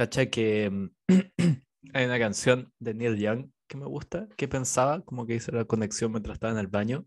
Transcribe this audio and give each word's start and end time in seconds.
¿Cachai? 0.00 0.30
Que 0.30 0.70
mm, 0.70 0.88
hay 1.92 2.06
una 2.06 2.18
canción 2.18 2.72
de 2.78 2.94
Neil 2.94 3.18
Young 3.18 3.50
que 3.66 3.76
me 3.76 3.84
gusta, 3.84 4.28
que 4.34 4.48
pensaba, 4.48 5.02
como 5.02 5.26
que 5.26 5.34
hice 5.34 5.52
la 5.52 5.66
conexión 5.66 6.10
mientras 6.10 6.36
estaba 6.36 6.54
en 6.54 6.58
el 6.58 6.68
baño, 6.68 7.04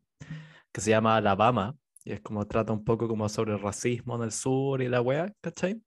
que 0.71 0.79
se 0.79 0.91
llama 0.91 1.17
Alabama, 1.17 1.75
y 2.05 2.11
es 2.11 2.21
como 2.21 2.45
trata 2.45 2.71
un 2.71 2.83
poco 2.83 3.07
como 3.07 3.27
sobre 3.29 3.53
el 3.53 3.59
racismo 3.59 4.15
en 4.15 4.21
el 4.21 4.31
sur 4.31 4.79
y 4.83 4.89
la 4.89 5.01
wea, 5.01 5.33
¿cachai? 5.41 5.81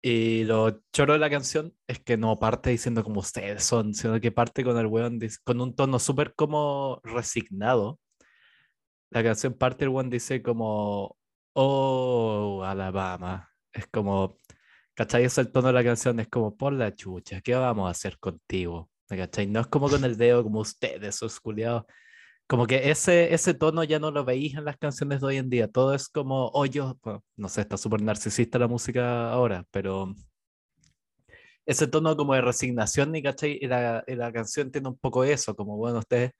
Y 0.00 0.44
lo 0.44 0.80
choro 0.92 1.14
de 1.14 1.18
la 1.18 1.28
canción 1.28 1.74
es 1.88 1.98
que 1.98 2.16
no 2.16 2.38
parte 2.38 2.70
diciendo 2.70 3.02
como 3.02 3.18
ustedes 3.18 3.64
son, 3.64 3.92
sino 3.92 4.20
que 4.20 4.30
parte 4.30 4.62
con 4.62 4.78
el 4.78 4.86
weón 4.86 5.18
con 5.42 5.60
un 5.60 5.74
tono 5.74 5.98
súper 5.98 6.34
como 6.36 7.00
resignado. 7.02 7.98
La 9.10 9.24
canción 9.24 9.54
parte 9.54 9.86
el 9.86 9.90
weón 9.90 10.08
dice 10.08 10.40
como, 10.40 11.16
oh, 11.54 12.62
Alabama. 12.64 13.48
Es 13.72 13.86
como, 13.88 14.40
¿cachai? 15.00 15.24
Es 15.24 15.38
el 15.38 15.50
tono 15.50 15.68
de 15.68 15.72
la 15.72 15.82
canción, 15.84 16.20
es 16.20 16.28
como, 16.28 16.54
por 16.56 16.74
la 16.74 16.94
chucha, 16.94 17.40
¿qué 17.40 17.54
vamos 17.54 17.88
a 17.88 17.90
hacer 17.92 18.18
contigo? 18.18 18.90
¿Cachai? 19.08 19.46
No 19.46 19.60
es 19.60 19.66
como 19.66 19.88
con 19.88 20.04
el 20.04 20.18
dedo, 20.18 20.42
como 20.44 20.60
ustedes, 20.60 21.16
esos 21.16 21.40
culiados. 21.40 21.84
Como 22.46 22.66
que 22.66 22.90
ese, 22.90 23.32
ese 23.34 23.54
tono 23.54 23.82
ya 23.84 23.98
no 23.98 24.10
lo 24.10 24.24
veis 24.26 24.54
en 24.56 24.64
las 24.66 24.76
canciones 24.76 25.20
de 25.22 25.26
hoy 25.26 25.36
en 25.38 25.48
día. 25.50 25.68
Todo 25.68 25.94
es 25.94 26.08
como, 26.08 26.50
oh, 26.52 26.66
yo, 26.66 26.98
no 27.36 27.48
sé, 27.48 27.62
está 27.62 27.78
súper 27.78 28.02
narcisista 28.02 28.58
la 28.58 28.68
música 28.68 29.30
ahora, 29.32 29.64
pero 29.70 30.14
ese 31.64 31.86
tono 31.86 32.16
como 32.16 32.34
de 32.34 32.42
resignación, 32.42 33.16
¿y 33.16 33.22
cachai? 33.22 33.58
Y 33.60 33.68
la, 33.68 34.04
y 34.06 34.14
la 34.16 34.32
canción 34.32 34.70
tiene 34.70 34.88
un 34.88 34.98
poco 34.98 35.24
eso, 35.24 35.56
como, 35.56 35.76
bueno, 35.78 36.00
ustedes 36.00 36.32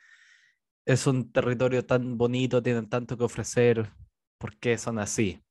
es 0.85 1.07
un 1.07 1.33
territorio 1.33 1.87
tan 1.87 2.19
bonito, 2.19 2.63
tienen 2.63 2.91
tanto 2.91 3.17
que 3.17 3.25
ofrecer, 3.25 3.91
¿por 4.39 4.59
qué 4.59 4.77
son 4.77 4.99
así? 4.99 5.43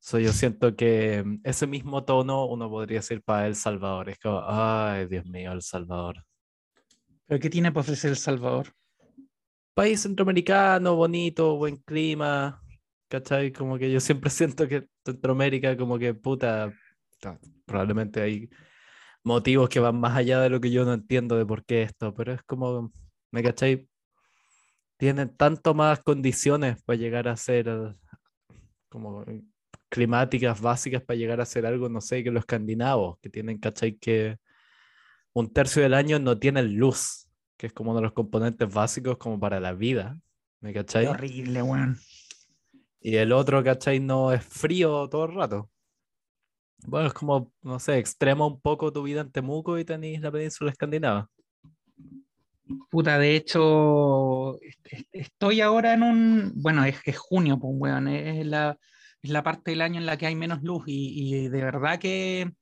So, 0.00 0.18
yo 0.18 0.32
siento 0.32 0.76
que 0.76 1.24
ese 1.44 1.66
mismo 1.66 2.04
tono 2.04 2.46
uno 2.46 2.70
podría 2.70 2.98
decir 2.98 3.22
para 3.22 3.46
El 3.46 3.56
Salvador. 3.56 4.08
Es 4.08 4.18
como, 4.18 4.42
ay, 4.46 5.06
Dios 5.06 5.26
mío, 5.26 5.52
El 5.52 5.62
Salvador. 5.62 6.24
¿Pero 7.26 7.40
qué 7.40 7.50
tiene 7.50 7.72
para 7.72 7.80
ofrecer 7.82 8.10
El 8.10 8.16
Salvador? 8.16 8.72
país 9.78 10.00
centroamericano, 10.02 10.96
bonito, 10.96 11.56
buen 11.56 11.76
clima, 11.76 12.60
¿cachai? 13.06 13.52
Como 13.52 13.78
que 13.78 13.92
yo 13.92 14.00
siempre 14.00 14.28
siento 14.30 14.66
que 14.66 14.88
Centroamérica 15.04 15.76
como 15.76 16.00
que 16.00 16.14
puta, 16.14 16.72
probablemente 17.64 18.20
hay 18.20 18.50
motivos 19.22 19.68
que 19.68 19.78
van 19.78 20.00
más 20.00 20.16
allá 20.16 20.40
de 20.40 20.50
lo 20.50 20.60
que 20.60 20.72
yo 20.72 20.84
no 20.84 20.94
entiendo 20.94 21.36
de 21.36 21.46
por 21.46 21.64
qué 21.64 21.82
esto, 21.82 22.12
pero 22.12 22.32
es 22.32 22.42
como, 22.42 22.92
¿me 23.30 23.40
cachai? 23.40 23.88
Tienen 24.96 25.36
tanto 25.36 25.74
más 25.74 26.00
condiciones 26.00 26.82
para 26.82 26.96
llegar 26.96 27.28
a 27.28 27.36
ser 27.36 27.94
como 28.88 29.24
climáticas 29.88 30.60
básicas 30.60 31.02
para 31.02 31.16
llegar 31.16 31.40
a 31.40 31.46
ser 31.46 31.66
algo, 31.66 31.88
no 31.88 32.00
sé, 32.00 32.22
que 32.22 32.30
los 32.30 32.42
escandinavos, 32.42 33.18
que 33.20 33.30
tienen, 33.30 33.58
¿cachai? 33.58 33.96
Que 33.96 34.38
un 35.32 35.52
tercio 35.52 35.82
del 35.82 35.94
año 35.94 36.18
no 36.18 36.38
tienen 36.38 36.76
luz, 36.76 37.28
que 37.56 37.68
es 37.68 37.72
como 37.72 37.90
uno 37.90 38.00
de 38.00 38.04
los 38.04 38.12
componentes 38.12 38.72
básicos 38.72 39.18
como 39.18 39.38
para 39.38 39.60
la 39.60 39.72
vida. 39.72 40.18
¿Me 40.60 40.72
cachai? 40.72 41.06
horrible, 41.06 41.62
weón. 41.62 41.98
Y 43.00 43.16
el 43.16 43.32
otro, 43.32 43.62
¿cachai? 43.62 44.00
No 44.00 44.32
es 44.32 44.44
frío 44.44 45.08
todo 45.08 45.26
el 45.26 45.34
rato. 45.34 45.70
Bueno, 46.86 47.08
es 47.08 47.12
como, 47.14 47.52
no 47.62 47.78
sé, 47.78 47.98
extrema 47.98 48.46
un 48.46 48.60
poco 48.60 48.92
tu 48.92 49.02
vida 49.02 49.20
en 49.20 49.30
Temuco 49.30 49.78
y 49.78 49.84
tenéis 49.84 50.20
la 50.20 50.30
península 50.30 50.70
escandinava. 50.70 51.28
Puta, 52.90 53.18
de 53.18 53.34
hecho, 53.34 54.58
estoy 55.12 55.60
ahora 55.60 55.94
en 55.94 56.02
un, 56.02 56.52
bueno, 56.56 56.84
es, 56.84 56.96
es 57.04 57.16
junio, 57.16 57.58
pues, 57.58 57.72
weón, 57.76 58.08
es 58.08 58.46
la, 58.46 58.78
es 59.22 59.30
la 59.30 59.42
parte 59.42 59.70
del 59.70 59.82
año 59.82 59.98
en 59.98 60.06
la 60.06 60.16
que 60.16 60.26
hay 60.26 60.34
menos 60.34 60.62
luz 60.62 60.84
y, 60.86 61.34
y 61.34 61.48
de 61.48 61.62
verdad 61.62 61.98
que 61.98 62.52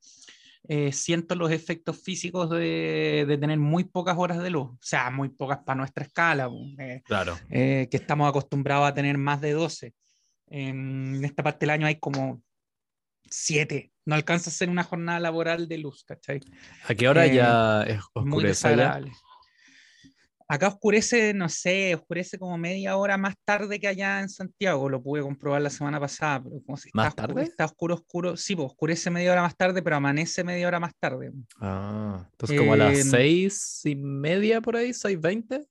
eh, 0.69 0.91
siento 0.91 1.35
los 1.35 1.49
efectos 1.51 2.01
físicos 2.01 2.49
de, 2.49 3.23
de, 3.25 3.37
tener 3.37 3.57
muy 3.57 3.85
pocas 3.85 4.17
horas 4.17 4.43
de 4.43 4.49
luz, 4.49 4.71
o 4.71 4.79
sea, 4.81 5.09
muy 5.09 5.29
pocas 5.29 5.59
para 5.59 5.77
nuestra 5.77 6.03
escala, 6.03 6.49
eh, 6.79 7.01
claro. 7.05 7.37
Eh, 7.49 7.87
que 7.89 7.95
estamos 7.95 8.27
acostumbrados 8.27 8.85
a 8.85 8.93
tener 8.93 9.17
más 9.17 9.39
de 9.39 9.53
12. 9.53 9.93
En 10.49 11.23
esta 11.23 11.41
parte 11.41 11.65
del 11.65 11.69
año 11.69 11.87
hay 11.87 11.99
como 11.99 12.41
7, 13.29 13.93
no 14.05 14.15
alcanza 14.15 14.49
a 14.49 14.53
ser 14.53 14.69
una 14.69 14.83
jornada 14.83 15.21
laboral 15.21 15.69
de 15.69 15.77
luz, 15.77 16.03
¿cachai? 16.03 16.41
¿A 16.85 16.93
qué 16.95 17.07
hora 17.07 17.27
ya 17.27 17.83
es 17.83 17.99
oscurece? 18.13 18.29
Muy 18.29 18.43
desagradable. 18.43 19.11
Acá 20.49 20.69
oscurece, 20.69 21.33
no 21.33 21.49
sé, 21.49 21.93
oscurece 21.93 22.39
como 22.39 22.57
media 22.57 22.95
hora 22.95 23.17
más 23.17 23.35
tarde 23.43 23.79
que 23.81 23.87
allá 23.87 24.21
en 24.21 24.29
Santiago. 24.29 24.87
Lo 24.87 25.03
pude 25.03 25.21
comprobar 25.21 25.61
la 25.61 25.69
semana 25.69 25.99
pasada. 25.99 26.41
Pero 26.43 26.61
como 26.65 26.77
si 26.77 26.89
¿Más 26.93 27.07
está 27.09 27.15
tarde? 27.27 27.33
Oscuro, 27.33 27.51
está 27.51 27.65
oscuro, 27.65 27.95
oscuro. 27.95 28.37
Sí, 28.37 28.55
pues 28.55 28.67
oscurece 28.67 29.09
media 29.09 29.33
hora 29.33 29.41
más 29.41 29.57
tarde, 29.57 29.81
pero 29.81 29.97
amanece 29.97 30.45
media 30.45 30.67
hora 30.67 30.79
más 30.79 30.93
tarde. 30.99 31.33
Ah, 31.59 32.25
entonces 32.31 32.57
como 32.57 32.73
a 32.73 32.77
las 32.77 32.97
Em, 32.99 33.03
seis 33.11 33.81
y 33.83 33.95
media 33.95 34.61
por 34.61 34.77
ahí, 34.77 34.93
seis 34.93 35.19
veinte. 35.19 35.67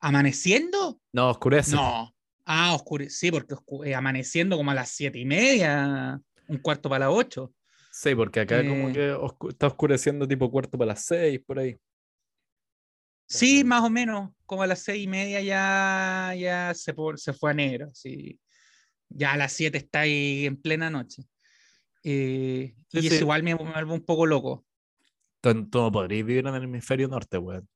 ¿Amaneciendo? 0.00 1.00
No, 1.12 1.30
oscurece. 1.30 1.74
No. 1.74 2.14
Ah, 2.46 2.74
oscurece, 2.74 3.10
sí, 3.10 3.30
porque 3.32 3.54
eh, 3.86 3.94
amaneciendo 3.94 4.56
como 4.56 4.70
a 4.70 4.74
las 4.74 4.90
siete 4.90 5.18
y 5.18 5.24
media, 5.24 6.20
un 6.46 6.58
cuarto 6.58 6.88
para 6.90 7.06
las 7.06 7.14
ocho. 7.16 7.52
Sí, 7.90 8.14
porque 8.14 8.40
acá 8.40 8.64
como 8.66 8.90
Eh. 8.90 8.92
que 8.92 9.14
oscu- 9.14 9.50
está 9.50 9.66
oscureciendo 9.68 10.28
tipo 10.28 10.50
cuarto 10.50 10.76
para 10.76 10.88
las 10.92 11.04
seis, 11.04 11.40
por 11.44 11.58
ahí. 11.58 11.76
Sí, 13.26 13.64
más 13.64 13.82
o 13.82 13.90
menos, 13.90 14.30
como 14.46 14.62
a 14.62 14.66
las 14.66 14.80
seis 14.80 15.04
y 15.04 15.08
media 15.08 15.40
ya, 15.40 16.34
ya 16.36 16.72
se, 16.74 16.94
se 17.16 17.32
fue 17.32 17.50
a 17.50 17.54
negro. 17.54 17.90
Sí. 17.94 18.40
Ya 19.08 19.32
a 19.32 19.36
las 19.36 19.52
siete 19.52 19.78
está 19.78 20.00
ahí 20.00 20.46
en 20.46 20.60
plena 20.60 20.90
noche. 20.90 21.24
Eh, 22.02 22.74
Sí, 22.88 22.98
y 22.98 23.00
sí. 23.02 23.06
eso 23.08 23.24
igual 23.24 23.42
me, 23.42 23.54
vuelve 23.54 23.92
un 23.92 24.04
poco 24.04 24.26
loco. 24.26 24.64
Tú, 25.40 25.68
tú 25.68 25.80
no 25.80 25.90
podrías 25.90 26.26
vivir 26.26 26.46
en 26.46 26.54
el 26.54 26.64
hemisferio 26.64 27.08
norte, 27.08 27.38
weón. 27.38 27.68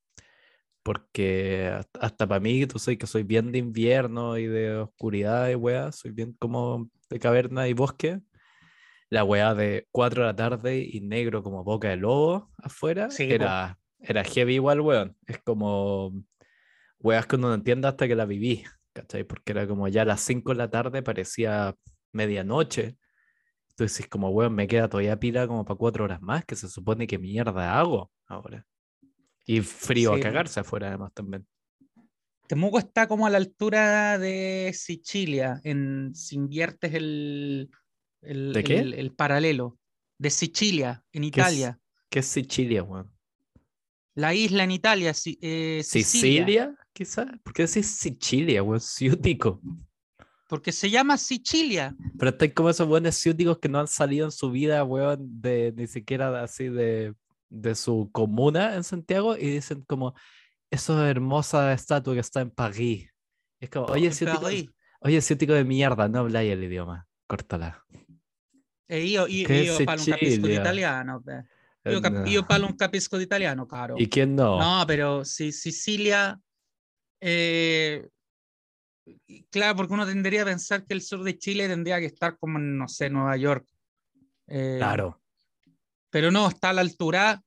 Porque 0.82 1.70
hasta, 1.74 2.00
hasta 2.00 2.26
para 2.26 2.40
mí, 2.40 2.66
tú 2.66 2.78
sabes 2.78 2.98
que 2.98 3.06
soy 3.06 3.22
bien 3.24 3.52
de 3.52 3.58
invierno 3.58 4.38
y 4.38 4.46
de 4.46 4.76
oscuridad 4.76 5.48
y 5.50 5.54
weá, 5.54 5.92
soy 5.92 6.12
bien 6.12 6.34
como 6.38 6.88
de 7.10 7.18
caverna 7.18 7.68
y 7.68 7.72
bosque. 7.72 8.20
La 9.10 9.24
weá 9.24 9.54
de 9.54 9.86
4 9.90 10.22
de 10.22 10.26
la 10.28 10.36
tarde 10.36 10.78
y 10.78 11.00
negro 11.00 11.42
como 11.42 11.64
boca 11.64 11.88
de 11.88 11.96
lobo 11.96 12.50
afuera 12.58 13.10
Sí, 13.10 13.24
era, 13.30 13.77
era 14.00 14.24
heavy 14.24 14.54
igual, 14.54 14.80
weón. 14.80 15.16
Es 15.26 15.38
como 15.42 16.12
weas 17.00 17.26
que 17.26 17.36
uno 17.36 17.48
no 17.48 17.54
entiende 17.54 17.88
hasta 17.88 18.08
que 18.08 18.14
la 18.16 18.24
viví, 18.24 18.64
¿cachai? 18.92 19.24
Porque 19.24 19.52
era 19.52 19.66
como 19.66 19.88
ya 19.88 20.02
a 20.02 20.04
las 20.04 20.20
5 20.22 20.50
de 20.52 20.56
la 20.58 20.70
tarde 20.70 21.02
parecía 21.02 21.74
medianoche. 22.12 22.96
Entonces, 23.70 24.08
como, 24.08 24.30
weón, 24.30 24.54
me 24.54 24.66
queda 24.66 24.88
todavía 24.88 25.18
pila 25.20 25.46
como 25.46 25.64
para 25.64 25.76
cuatro 25.78 26.04
horas 26.04 26.20
más, 26.20 26.44
que 26.44 26.56
se 26.56 26.68
supone 26.68 27.06
que 27.06 27.18
mierda 27.18 27.78
hago 27.78 28.10
ahora. 28.26 28.66
Y 29.46 29.60
frío 29.60 30.14
Sí, 30.14 30.20
a 30.20 30.22
cagarse 30.22 30.60
afuera, 30.60 30.88
además, 30.88 31.12
también. 31.14 31.46
Temuco 32.48 32.78
está 32.78 33.06
como 33.06 33.26
a 33.26 33.30
la 33.30 33.36
altura 33.38 34.18
de 34.18 34.72
Sicilia, 34.74 35.60
en, 35.64 36.14
si 36.14 36.34
inviertes 36.36 36.94
el, 36.94 37.70
el, 38.22 38.52
¿De 38.52 38.64
qué? 38.64 38.78
el- 38.78 38.94
el 38.94 39.12
paralelo. 39.12 39.78
De 40.18 40.30
Sicilia, 40.30 41.04
en 41.12 41.22
¿Qué 41.22 41.28
es- 41.28 41.28
Italia. 41.28 41.78
¿Qué 42.10 42.18
es 42.20 42.26
Sicilia, 42.26 42.82
weón? 42.82 43.12
La 44.18 44.34
isla 44.34 44.64
en 44.64 44.72
Italia, 44.72 45.14
Si- 45.14 45.38
eh, 45.40 45.80
Sicilia. 45.84 46.44
¿Sicilia, 46.44 46.74
quizás? 46.92 47.26
¿Por 47.44 47.52
qué 47.52 47.66
decís 47.66 47.86
Sicilia, 47.86 48.64
weón? 48.64 48.80
Ciútico. 49.38 49.60
Porque 50.48 50.72
se 50.72 50.90
llama 50.90 51.16
Sicilia. 51.16 51.94
Pero 52.18 52.30
están 52.32 52.50
como 52.50 52.68
esos 52.68 52.88
buenos 52.88 53.14
ciúticos 53.14 53.58
que 53.60 53.68
no 53.68 53.78
han 53.78 53.86
salido 53.86 54.24
en 54.26 54.32
su 54.32 54.50
vida, 54.50 54.82
weón, 54.82 55.40
de 55.40 55.72
ni 55.76 55.86
siquiera 55.86 56.42
así 56.42 56.68
de, 56.68 57.14
de 57.48 57.74
su 57.76 58.10
comuna 58.10 58.74
en 58.74 58.82
Santiago 58.82 59.36
y 59.36 59.50
dicen 59.50 59.84
como, 59.86 60.14
esa 60.68 61.08
hermosa 61.08 61.72
estatua 61.72 62.14
que 62.14 62.20
está 62.20 62.40
en 62.40 62.50
París. 62.50 63.08
Es 63.60 63.70
como, 63.70 63.86
oye, 63.86 64.10
ciútico, 64.10 64.48
oye, 65.00 65.20
ciútico 65.20 65.52
de 65.52 65.62
mierda, 65.62 66.08
no 66.08 66.18
habláis 66.18 66.50
el 66.52 66.64
idioma. 66.64 67.06
Córtala. 67.28 67.84
E 68.88 69.04
io, 69.04 69.28
io, 69.28 69.46
io 69.48 69.84
parlo 69.84 70.02
un 70.02 70.10
capisco 70.10 70.18
di 70.18 70.30
Sicilia? 70.34 70.60
italiano. 70.60 71.20
beh. 71.20 71.44
Eh, 71.88 71.92
Io, 71.94 72.00
cap- 72.02 72.12
no. 72.12 72.26
io 72.26 72.46
parlo 72.46 72.66
un 72.66 72.76
capisco 72.76 73.16
di 73.18 73.24
italiano, 73.24 73.66
caro. 73.66 73.94
¿Y 73.98 74.08
quién 74.08 74.34
no? 74.34 74.58
No, 74.58 74.84
pero 74.86 75.24
si 75.24 75.52
Sicilia. 75.52 76.38
eh, 77.20 78.08
claro, 79.50 79.76
porque 79.76 79.94
uno 79.94 80.06
tendría 80.06 80.42
a 80.42 80.46
pensar 80.46 80.84
que 80.84 80.94
el 80.94 81.02
sur 81.02 81.22
de 81.24 81.36
Chile 81.38 81.66
tendría 81.68 81.98
que 82.00 82.06
estar 82.06 82.38
como 82.38 82.58
no 82.58 82.88
sé, 82.88 83.10
Nueva 83.10 83.36
York. 83.36 83.66
Eh, 84.46 84.76
Claro. 84.78 85.20
Pero 86.10 86.30
no, 86.30 86.48
está 86.48 86.70
a 86.70 86.72
la 86.72 86.80
altura 86.80 87.42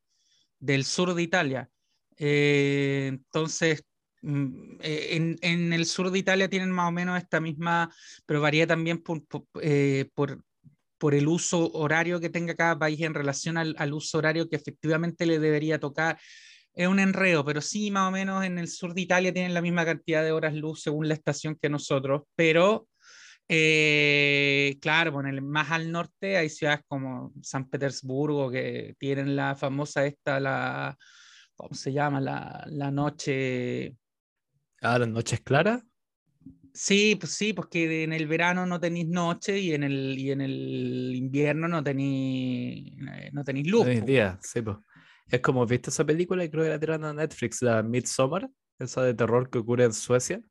del 0.60 0.86
sur 0.86 1.14
de 1.16 1.24
Italia. 1.24 1.70
Eh, 2.18 3.08
entonces, 3.08 3.84
mm, 4.22 4.76
eh, 4.82 5.08
en, 5.16 5.38
en 5.42 5.74
el 5.74 5.86
sur 5.88 6.12
de 6.12 6.20
Italia 6.20 6.48
tienen 6.50 6.70
más 6.72 6.88
o 6.90 6.92
menos 6.92 7.18
esta 7.18 7.40
misma, 7.40 7.92
pero 8.26 8.40
varía 8.42 8.68
también 8.68 9.02
por, 9.02 9.26
por, 9.26 9.46
eh, 9.62 10.10
por- 10.14 10.44
por 11.02 11.16
el 11.16 11.28
uso 11.28 11.72
horario 11.74 12.20
que 12.22 12.30
tenga 12.30 12.56
cada 12.56 12.78
país 12.78 13.02
en 13.02 13.16
relación 13.16 13.58
al, 13.58 13.76
al 13.78 13.92
uso 13.94 14.20
horario 14.20 14.48
que 14.48 14.56
efectivamente 14.56 15.26
le 15.26 15.40
debería 15.40 15.80
tocar. 15.80 16.20
Es 16.74 16.88
un 16.88 17.00
enredo, 17.00 17.44
pero 17.44 17.60
sí, 17.60 17.92
más 17.92 18.08
o 18.08 18.12
menos 18.12 18.46
en 18.46 18.60
el 18.60 18.68
sur 18.68 18.94
de 18.94 19.02
Italia 19.02 19.34
tienen 19.34 19.54
la 19.54 19.62
misma 19.62 19.84
cantidad 19.84 20.24
de 20.24 20.32
horas 20.32 20.54
luz 20.54 20.82
según 20.84 21.08
la 21.08 21.16
estación 21.16 21.58
que 21.62 21.70
nosotros, 21.70 22.22
pero 22.36 22.88
Eh, 23.54 24.78
claro, 24.82 25.12
bueno, 25.12 25.30
más 25.42 25.72
al 25.72 25.92
norte 25.92 26.38
hay 26.38 26.48
ciudades 26.50 26.82
como 26.88 27.34
San 27.42 27.70
Petersburgo 27.70 28.50
que 28.50 28.96
tienen 28.98 29.36
la 29.36 29.56
famosa 29.56 30.06
esta, 30.06 30.40
la, 30.40 30.96
¿cómo 31.58 31.76
se 31.76 31.92
llama? 31.92 32.22
La, 32.22 32.64
la 32.70 32.92
noche... 32.92 33.98
Ah, 34.82 34.98
las 35.00 35.10
noches 35.10 35.42
claras. 35.42 35.84
Sí, 36.74 37.16
pues 37.16 37.34
sí, 37.34 37.54
porque 37.54 38.04
en 38.04 38.14
el 38.14 38.28
verano 38.28 38.66
no 38.66 38.80
tenéis 38.80 39.08
noche 39.08 39.60
y 39.60 39.74
en 39.74 39.84
el, 39.84 40.18
y 40.18 40.32
en 40.32 40.42
el 40.42 41.14
invierno 41.16 41.68
no 41.68 41.84
tenéis, 41.84 42.96
no 43.34 43.44
tenéis 43.44 43.68
luz. 43.68 43.86
No 43.86 44.06
día, 44.06 44.40
sí, 44.42 44.62
pues. 44.62 44.78
Es 45.30 45.40
como, 45.42 45.66
¿viste 45.66 45.90
esa 45.90 46.06
película? 46.06 46.50
Creo 46.50 46.64
que 46.64 46.70
la 46.70 46.80
tiraron 46.80 47.06
a 47.06 47.14
Netflix, 47.14 47.62
la 47.62 47.84
Midsommar, 47.84 48.50
esa 48.80 49.04
de 49.04 49.14
terror 49.14 49.50
que 49.50 49.60
ocurre 49.60 49.86
en 49.86 49.94
Suecia. 49.94 50.42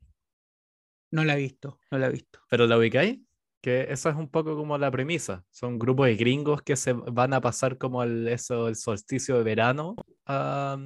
No 1.11 1.25
la 1.25 1.35
he 1.35 1.39
visto, 1.39 1.81
no 1.91 1.99
la 1.99 2.07
he 2.07 2.13
visto. 2.13 2.41
¿Pero 2.49 2.67
la 2.67 2.79
ubicáis? 2.79 3.19
Que 3.61 3.87
esa 3.91 4.11
es 4.11 4.17
un 4.17 4.31
poco 4.31 4.57
como 4.57 4.79
la 4.79 4.91
premisa. 4.91 5.45
Son 5.51 5.79
grupos 5.79 6.07
de 6.07 6.17
gringos 6.17 6.63
que 6.63 6.77
se 6.77 6.93
van 6.93 7.35
a 7.35 7.41
pasar 7.41 7.77
como 7.77 8.03
el, 8.03 8.29
eso, 8.29 8.69
el 8.69 8.77
solsticio 8.77 9.37
de 9.37 9.43
verano 9.43 9.97
a, 10.25 10.79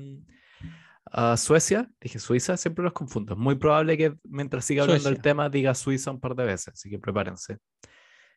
a 1.16 1.36
Suecia. 1.36 1.88
Dije 2.00 2.18
Suiza, 2.18 2.56
siempre 2.56 2.82
los 2.82 2.92
confundo. 2.92 3.34
Es 3.34 3.38
muy 3.38 3.54
probable 3.54 3.96
que 3.96 4.14
mientras 4.24 4.64
siga 4.64 4.82
hablando 4.82 5.08
del 5.08 5.22
tema 5.22 5.48
diga 5.48 5.74
Suiza 5.74 6.10
un 6.10 6.20
par 6.20 6.34
de 6.34 6.44
veces, 6.44 6.74
así 6.74 6.90
que 6.90 6.98
prepárense. 6.98 7.58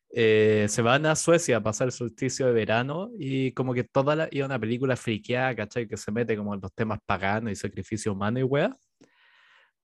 Eh, 0.09 0.67
se 0.69 0.81
van 0.83 1.05
a 1.07 1.15
Suecia 1.15 1.57
a 1.57 1.63
pasar 1.63 1.87
el 1.87 1.91
solsticio 1.91 2.45
de 2.45 2.53
verano 2.53 3.09
y 3.17 3.51
como 3.53 3.73
que 3.73 3.83
toda 3.83 4.15
la, 4.15 4.27
y 4.31 4.41
una 4.41 4.59
película 4.59 4.95
friqueada, 4.95 5.55
¿cachai? 5.55 5.87
Que 5.87 5.97
se 5.97 6.11
mete 6.11 6.37
como 6.37 6.53
en 6.53 6.61
los 6.61 6.71
temas 6.73 6.99
paganos 7.05 7.51
y 7.51 7.55
sacrificio 7.55 8.13
humano 8.13 8.39
y 8.39 8.43
weá. 8.43 8.75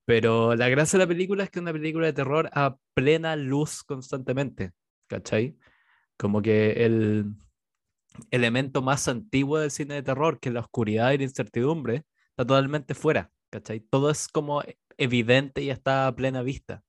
Pero 0.05 0.55
la 0.55 0.69
gracia 0.69 0.99
de 0.99 1.05
la 1.05 1.09
película 1.09 1.43
es 1.43 1.49
que 1.49 1.59
es 1.59 1.63
una 1.63 1.73
película 1.73 2.05
de 2.05 2.13
terror 2.13 2.49
a 2.53 2.75
plena 2.93 3.35
luz 3.35 3.83
constantemente, 3.83 4.71
¿cachai? 5.07 5.57
Como 6.15 6.43
que 6.43 6.85
el 6.85 7.25
elemento 8.29 8.83
más 8.83 9.07
antiguo 9.07 9.57
del 9.57 9.71
cine 9.71 9.95
de 9.95 10.03
terror, 10.03 10.39
que 10.39 10.49
es 10.49 10.53
la 10.53 10.61
oscuridad 10.61 11.11
y 11.11 11.17
la 11.17 11.23
incertidumbre, 11.23 12.03
está 12.33 12.47
totalmente 12.47 12.95
fuera, 12.95 13.31
¿cachai? 13.51 13.79
Todo 13.79 14.09
es 14.09 14.27
como 14.27 14.63
evidente 14.97 15.61
y 15.61 15.69
está 15.69 16.07
a 16.07 16.15
plena 16.15 16.41
vista. 16.41 16.83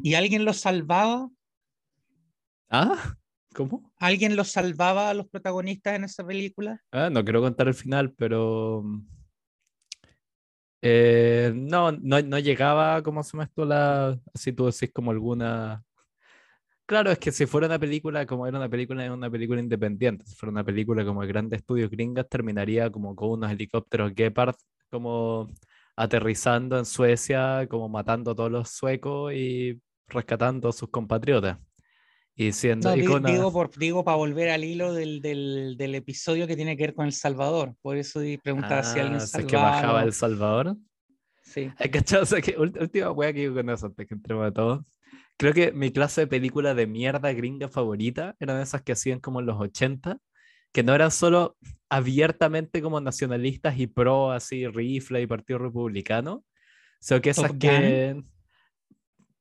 ¿Y 0.00 0.14
alguien 0.14 0.44
lo 0.44 0.52
salvaba? 0.52 1.28
¿Ah? 2.70 2.94
¿Cómo? 3.54 3.92
¿Alguien 3.98 4.36
lo 4.36 4.44
salvaba 4.44 5.10
a 5.10 5.14
los 5.14 5.28
protagonistas 5.28 5.96
en 5.96 6.04
esa 6.04 6.24
película? 6.24 6.80
Ah, 6.90 7.10
no 7.10 7.22
quiero 7.22 7.40
contar 7.40 7.68
el 7.68 7.74
final, 7.74 8.12
pero 8.14 8.82
eh, 10.80 11.52
no, 11.54 11.92
no, 11.92 12.22
no, 12.22 12.38
llegaba, 12.38 13.02
como 13.02 13.22
se 13.22 13.36
me 13.36 13.44
esto 13.44 13.64
la, 13.64 14.18
si 14.34 14.52
tú 14.52 14.66
decís 14.66 14.90
como 14.92 15.10
alguna... 15.10 15.84
Claro, 16.86 17.10
es 17.10 17.18
que 17.18 17.32
si 17.32 17.46
fuera 17.46 17.66
una 17.66 17.78
película, 17.78 18.26
como 18.26 18.46
era 18.46 18.58
una 18.58 18.68
película, 18.68 19.12
una 19.12 19.30
película 19.30 19.60
independiente, 19.60 20.26
si 20.26 20.34
fuera 20.34 20.50
una 20.50 20.64
película 20.64 21.04
como 21.04 21.22
el 21.22 21.28
Grande 21.28 21.56
Estudio 21.56 21.88
gringas, 21.88 22.28
terminaría 22.28 22.90
como 22.90 23.14
con 23.14 23.30
unos 23.30 23.50
helicópteros 23.50 24.12
Gepard, 24.16 24.54
como 24.90 25.50
aterrizando 25.96 26.78
en 26.78 26.84
Suecia, 26.84 27.66
como 27.68 27.88
matando 27.88 28.32
a 28.32 28.34
todos 28.34 28.50
los 28.50 28.70
suecos 28.70 29.32
y 29.32 29.80
rescatando 30.08 30.68
a 30.68 30.72
sus 30.72 30.90
compatriotas. 30.90 31.58
Y 32.34 32.52
siendo 32.52 32.92
digo, 32.92 33.52
por, 33.52 33.76
digo 33.76 34.04
para 34.04 34.16
volver 34.16 34.48
al 34.50 34.64
hilo 34.64 34.94
del, 34.94 35.20
del, 35.20 35.76
del, 35.76 35.94
episodio 35.94 36.46
que 36.46 36.56
tiene 36.56 36.76
que 36.78 36.84
ver 36.84 36.94
con 36.94 37.04
El 37.04 37.12
Salvador. 37.12 37.74
Por 37.82 37.98
eso 37.98 38.20
preguntaba 38.42 38.82
si 38.82 38.98
alguien 38.98 39.20
salvaba. 39.20 39.44
Ah, 39.44 39.50
que 39.50 39.56
bajaba 39.56 40.02
El 40.02 40.12
Salvador? 40.14 40.76
Sí. 41.42 41.70
¿Cachado? 41.90 42.22
O 42.22 42.26
sea, 42.26 42.40
que 42.40 42.56
última 42.56 43.12
wea 43.12 43.32
que 43.34 43.40
digo 43.40 43.54
con 43.54 43.68
eso 43.68 43.86
antes 43.86 44.06
que 44.06 44.14
entremos 44.14 44.46
a 44.46 44.52
todos. 44.52 44.80
Creo 45.42 45.54
que 45.54 45.72
mi 45.72 45.90
clase 45.90 46.20
de 46.20 46.26
película 46.28 46.72
de 46.72 46.86
mierda 46.86 47.32
gringa 47.32 47.68
favorita 47.68 48.36
eran 48.38 48.60
esas 48.60 48.82
que 48.82 48.92
hacían 48.92 49.18
como 49.18 49.40
en 49.40 49.46
los 49.46 49.60
80, 49.60 50.18
que 50.70 50.84
no 50.84 50.94
eran 50.94 51.10
solo 51.10 51.56
abiertamente 51.88 52.80
como 52.80 53.00
nacionalistas 53.00 53.76
y 53.76 53.88
pro, 53.88 54.30
así, 54.30 54.68
rifle 54.68 55.20
y 55.20 55.26
partido 55.26 55.58
republicano, 55.58 56.44
sino 57.00 57.20
que 57.20 57.30
esas 57.30 57.54
que... 57.54 58.22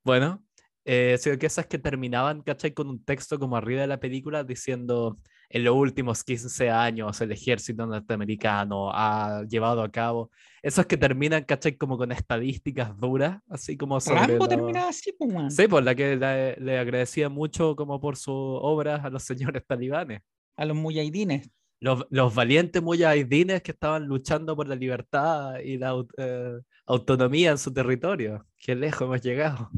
Bueno, 0.03 0.44
eh, 0.86 1.18
sino 1.19 1.38
que 1.38 1.45
esas 1.45 1.68
que 1.68 1.77
terminaban, 1.77 2.42
¿cachai? 2.42 2.74
Con 2.74 2.89
un 2.89 3.06
texto 3.06 3.38
como 3.38 3.56
arriba 3.56 3.81
de 3.81 3.88
la 3.88 4.00
película 4.00 4.44
diciendo, 4.44 5.19
en 5.53 5.63
los 5.63 5.75
últimos 5.75 6.24
15 6.24 6.69
años 6.69 7.19
el 7.21 7.31
ejército 7.31 7.86
norteamericano 7.86 8.89
ha 8.94 9.44
llevado 9.48 9.81
a 9.83 9.92
cabo, 9.92 10.31
esas 10.62 10.86
que 10.86 10.95
terminan, 10.98 11.44
¿cachai? 11.44 11.75
Como 11.75 11.98
con 11.98 12.12
estadísticas 12.12 12.98
duras, 12.98 13.42
así 13.50 13.75
como 13.75 14.00
sobre... 14.00 14.27
Rambo 14.27 14.48
terminaba 14.48 14.89
así, 14.89 15.12
pues, 15.18 15.56
Sí, 15.56 15.68
pues 15.68 15.83
la 15.83 15.95
que 15.95 16.15
le, 16.15 16.80
agradecía 16.80 17.30
mucho 17.30 17.75
como 17.75 18.00
por 18.00 18.15
sus 18.15 18.33
obras 18.36 19.03
a 19.03 19.09
los 19.09 19.24
señores 19.24 19.63
talibanes. 19.68 20.21
A 20.56 20.65
los 20.65 20.77
muyahidines. 20.77 21.50
Los, 21.80 22.06
los 22.12 22.36
valientes 22.36 22.81
muyahidines 22.81 23.63
que 23.63 23.71
estaban 23.71 24.06
luchando 24.06 24.56
por 24.56 24.68
la 24.68 24.75
libertad 24.75 25.59
y 25.59 25.77
la 25.77 25.95
eh, 26.18 26.59
autonomía 26.86 27.51
en 27.51 27.57
su 27.57 27.74
territorio. 27.74 28.45
Qué 28.59 28.75
lejos 28.75 29.01
hemos 29.01 29.21
llegado. 29.21 29.71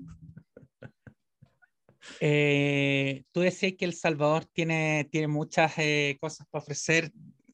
Eh, 2.20 3.24
tú 3.32 3.42
decías 3.42 3.74
que 3.78 3.86
El 3.86 3.94
Salvador 3.94 4.46
tiene, 4.46 5.08
tiene 5.12 5.28
muchas 5.28 5.74
eh, 5.78 6.18
cosas 6.20 6.48
para 6.50 6.62
ofrecer. 6.62 7.12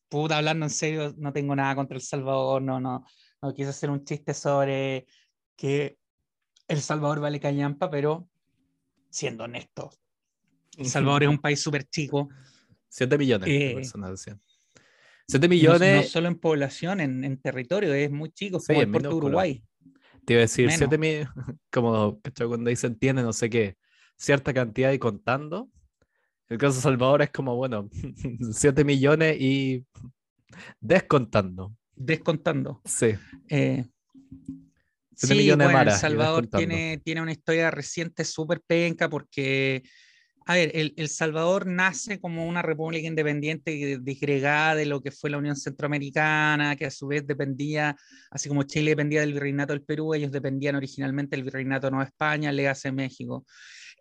Puta, 0.07 0.37
hablando 0.37 0.65
en 0.65 0.71
serio, 0.71 1.13
no 1.17 1.31
tengo 1.31 1.55
nada 1.55 1.75
contra 1.75 1.95
El 1.95 2.01
Salvador, 2.01 2.61
no, 2.61 2.79
no, 2.79 3.05
no 3.41 3.53
quise 3.53 3.69
hacer 3.69 3.89
un 3.89 4.03
chiste 4.03 4.33
sobre 4.33 5.05
que 5.55 5.97
El 6.67 6.81
Salvador 6.81 7.19
vale 7.19 7.39
cañampa, 7.39 7.89
pero 7.89 8.27
siendo 9.09 9.43
honesto, 9.43 9.91
El 10.77 10.87
Salvador 10.87 11.23
es 11.23 11.29
un 11.29 11.39
país 11.39 11.61
súper 11.61 11.83
chico. 11.83 12.29
7 12.89 13.17
millones 13.17 13.47
de 13.47 13.71
eh, 13.71 13.75
personas, 13.75 14.25
7 15.27 15.47
millones. 15.47 16.05
No, 16.05 16.09
solo 16.09 16.27
en 16.27 16.39
población, 16.39 16.99
en, 17.01 17.23
en, 17.23 17.39
territorio, 17.39 17.93
es 17.93 18.09
muy 18.09 18.31
chico, 18.31 18.59
como 18.65 18.81
el 18.81 18.89
Puerto 18.89 19.15
Uruguay. 19.15 19.63
Te 20.25 20.33
iba 20.33 20.39
a 20.39 20.41
decir, 20.41 20.71
7 20.71 20.97
millones, 20.97 21.29
como 21.71 22.19
cuando 22.47 22.69
dicen 22.69 22.97
tiene 22.97 23.21
no 23.21 23.31
sé 23.31 23.47
qué, 23.49 23.77
cierta 24.19 24.53
cantidad 24.53 24.91
y 24.91 24.99
contando. 24.99 25.69
El 26.49 26.57
caso 26.57 26.75
de 26.75 26.81
Salvador 26.81 27.21
es 27.21 27.31
como, 27.31 27.55
bueno, 27.55 27.89
7 28.51 28.83
millones 28.83 29.37
y 29.39 29.85
descontando. 30.79 31.75
Descontando. 31.95 32.81
Sí. 32.85 33.15
Eh, 33.47 33.85
sí, 35.15 35.35
millones 35.35 35.71
bueno, 35.71 35.91
El 35.91 35.97
Salvador 35.97 36.47
tiene, 36.47 37.01
tiene 37.03 37.21
una 37.21 37.31
historia 37.31 37.71
reciente 37.71 38.25
súper 38.25 38.61
penca 38.65 39.09
porque, 39.09 39.83
a 40.47 40.55
ver, 40.55 40.71
el, 40.73 40.93
el, 40.97 41.07
Salvador 41.07 41.67
nace 41.67 42.19
como 42.19 42.47
una 42.47 42.61
república 42.61 43.07
independiente 43.07 43.99
disgregada 44.01 44.75
de 44.75 44.85
lo 44.85 45.01
que 45.01 45.11
fue 45.11 45.29
la 45.29 45.37
Unión 45.37 45.55
Centroamericana, 45.55 46.75
que 46.75 46.87
a 46.87 46.91
su 46.91 47.07
vez 47.07 47.27
dependía, 47.27 47.95
así 48.31 48.49
como 48.49 48.63
Chile 48.63 48.91
dependía 48.91 49.21
del 49.21 49.33
virreinato 49.33 49.73
del 49.73 49.83
Perú, 49.83 50.13
ellos 50.13 50.31
dependían 50.31 50.75
originalmente 50.75 51.35
del 51.35 51.45
virreinato 51.45 51.87
de 51.87 51.91
Nueva 51.91 52.05
España, 52.05 52.51
le 52.51 52.67
hace 52.67 52.91
México. 52.91 53.45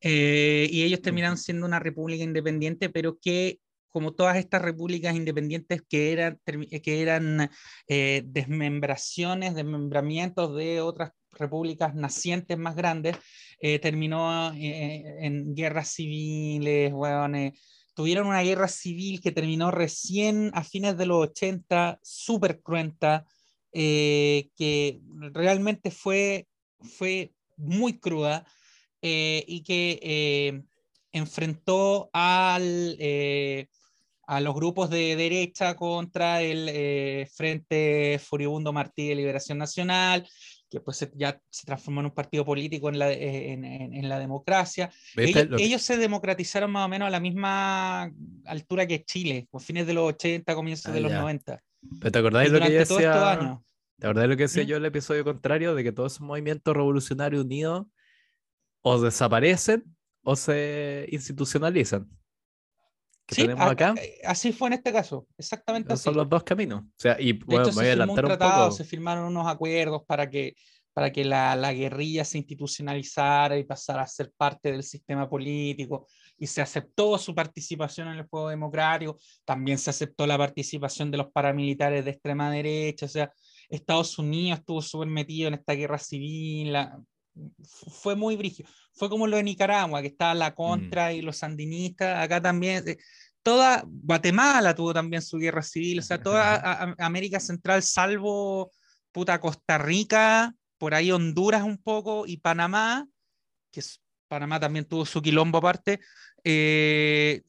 Eh, 0.01 0.69
y 0.71 0.83
ellos 0.83 1.03
terminaron 1.03 1.37
siendo 1.37 1.67
una 1.67 1.79
república 1.79 2.23
independiente, 2.23 2.89
pero 2.89 3.19
que 3.19 3.61
como 3.89 4.13
todas 4.13 4.37
estas 4.37 4.63
repúblicas 4.63 5.17
independientes 5.17 5.83
que 5.89 6.13
eran, 6.13 6.39
que 6.45 7.03
eran 7.03 7.51
eh, 7.89 8.23
desmembraciones, 8.27 9.55
desmembramientos 9.55 10.55
de 10.55 10.81
otras 10.81 11.13
repúblicas 11.33 11.95
nacientes 11.95 12.59
más 12.59 12.77
grandes, 12.77 13.17
eh, 13.61 13.79
terminó 13.79 14.53
en 14.55 15.55
guerras 15.55 15.89
civiles, 15.89 16.93
tuvieron 17.95 18.29
una 18.29 18.43
guerra 18.43 18.69
civil 18.69 19.21
que 19.21 19.33
terminó 19.33 19.71
recién 19.71 20.51
a 20.55 20.63
fines 20.63 20.97
de 20.97 21.07
los 21.07 21.31
80, 21.31 21.99
súper 22.03 22.61
cruenta, 22.61 23.25
que 23.73 25.01
realmente 25.33 25.91
fue, 25.91 26.47
fue 26.79 27.33
muy 27.57 27.99
cruda. 27.99 28.47
Eh, 29.01 29.45
y 29.47 29.63
que 29.63 30.01
eh, 30.03 30.63
enfrentó 31.13 32.11
al, 32.13 32.97
eh, 32.99 33.69
a 34.27 34.41
los 34.41 34.55
grupos 34.55 34.91
de 34.91 35.15
derecha 35.15 35.77
contra 35.77 36.43
el 36.43 37.27
Frente 37.29 38.21
Furibundo 38.23 38.73
Martí 38.73 39.09
de 39.09 39.15
Liberación 39.15 39.59
Nacional, 39.59 40.29
que 40.69 40.81
pues 40.81 41.09
ya 41.15 41.41
se 41.49 41.65
transformó 41.65 42.01
en 42.01 42.07
un 42.07 42.15
partido 42.15 42.45
político 42.45 42.89
en 42.89 42.99
la, 42.99 43.13
en, 43.13 43.65
en, 43.65 44.09
la 44.09 44.19
democracia. 44.19 44.91
Ellos, 45.17 45.81
se 45.81 45.97
democratizaron 45.97 46.71
más 46.73 46.85
o 46.85 46.89
menos 46.89 47.07
a 47.07 47.11
la 47.11 47.21
misma 47.21 48.13
altura 48.45 48.87
que 48.87 49.05
Chile, 49.05 49.47
por 49.51 49.63
fines 49.63 49.87
de 49.87 49.95
los 49.95 50.09
80, 50.09 50.55
comienzos 50.55 50.87
ah, 50.87 50.93
de 50.93 51.01
los 51.01 51.13
90. 51.13 51.63
¿Pero 52.01 52.13
te 52.13 52.19
acordáis 52.19 52.51
lo 52.51 52.61
que 52.61 52.73
yo 52.73 52.79
decía? 52.81 53.61
¿Te 53.99 54.07
acordáis 54.07 54.29
lo 54.29 54.37
que 54.37 54.43
decía 54.43 54.65
¿Mm? 54.65 54.67
yo 54.67 54.77
el 54.77 54.85
episodio 54.85 55.25
contrario 55.25 55.75
de 55.75 55.85
que 55.85 55.93
todos 55.93 56.15
esos 56.15 56.27
movimientos 56.27 56.77
revolucionarios 56.77 57.45
unidos 57.45 57.87
o 58.89 59.01
desaparecen 59.01 59.85
o 60.23 60.35
se 60.37 61.07
institucionalizan. 61.11 62.09
sí, 63.29 63.47
acá. 63.57 63.95
así 64.25 64.53
fue 64.53 64.69
en 64.69 64.75
este 64.75 64.93
caso, 64.93 65.27
exactamente 65.37 65.97
Son 65.97 66.17
los 66.17 66.29
dos 66.29 66.43
caminos. 66.43 66.83
O 66.83 66.95
sea, 66.97 67.17
y 67.21 67.33
bueno, 67.33 67.67
se, 67.67 67.95
firmó 67.95 68.13
un 68.13 68.17
tratado, 68.17 68.71
se 68.71 68.85
firmaron 68.85 69.25
unos 69.25 69.47
acuerdos 69.47 70.03
para 70.07 70.29
que, 70.29 70.55
para 70.95 71.13
que 71.13 71.25
la, 71.25 71.55
la, 71.55 71.73
guerrilla 71.73 72.25
se 72.25 72.39
institucionalizara 72.39 73.59
y 73.59 73.65
pasara 73.65 74.03
a 74.03 74.07
ser 74.07 74.33
parte 74.37 74.73
del 74.73 74.83
sistema 74.83 75.29
político, 75.29 76.07
y 76.39 76.47
se 76.47 76.63
aceptó 76.63 77.19
su 77.19 77.35
participación 77.35 78.09
en 78.09 78.19
el 78.19 78.27
juego 78.27 78.49
democrático, 78.49 79.19
también 79.45 79.79
se 79.79 79.91
aceptó 79.91 80.27
la 80.27 80.39
participación 80.39 81.11
de 81.11 81.19
los 81.19 81.31
paramilitares 81.31 82.05
de 82.05 82.13
extrema 82.13 82.51
derecha, 82.51 83.07
o 83.07 83.09
sea, 83.09 83.31
Estados 83.69 84.19
Unidos 84.19 84.61
estuvo 84.61 84.81
súper 84.81 85.09
metido 85.09 85.49
en 85.49 85.55
esta 85.55 85.75
guerra 85.75 85.99
civil, 85.99 86.73
la, 86.73 86.99
fue 88.03 88.17
muy 88.17 88.37
brígido. 88.37 88.69
Fue 88.93 89.09
como 89.09 89.27
lo 89.27 89.37
de 89.37 89.43
Nicaragua, 89.43 90.01
que 90.01 90.09
estaba 90.09 90.35
la 90.35 90.55
contra 90.55 91.11
mm. 91.11 91.13
y 91.13 91.23
los 91.23 91.37
sandinistas, 91.37 92.23
acá 92.23 92.41
también, 92.41 92.87
eh, 92.89 92.99
toda 93.43 93.85
Guatemala 93.87 94.75
tuvo 94.75 94.93
también 94.93 95.23
su 95.23 95.39
guerra 95.39 95.63
civil, 95.63 96.01
o 96.01 96.03
sea, 96.03 96.23
toda 96.23 96.95
América 96.99 97.41
Central, 97.41 97.83
salvo 97.83 98.73
puta 99.13 99.41
Costa 99.41 99.79
Rica, 99.79 100.55
por 100.77 100.95
ahí 100.95 101.11
Honduras 101.11 101.63
un 101.63 101.79
poco 101.79 102.27
y 102.27 102.39
Panamá, 102.39 103.07
que 103.71 103.83
Panamá 104.29 104.61
también 104.61 104.85
tuvo 104.85 105.07
su 105.07 105.23
quilombo 105.23 105.59
aparte, 105.59 106.01
eh, 106.45 107.43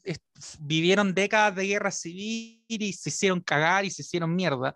vivieron 0.59 1.13
décadas 1.13 1.55
de 1.55 1.67
guerra 1.67 1.91
civil 1.91 2.63
y 2.67 2.93
se 2.93 3.09
hicieron 3.09 3.41
cagar 3.41 3.85
y 3.85 3.91
se 3.91 4.01
hicieron 4.01 4.35
mierda. 4.35 4.75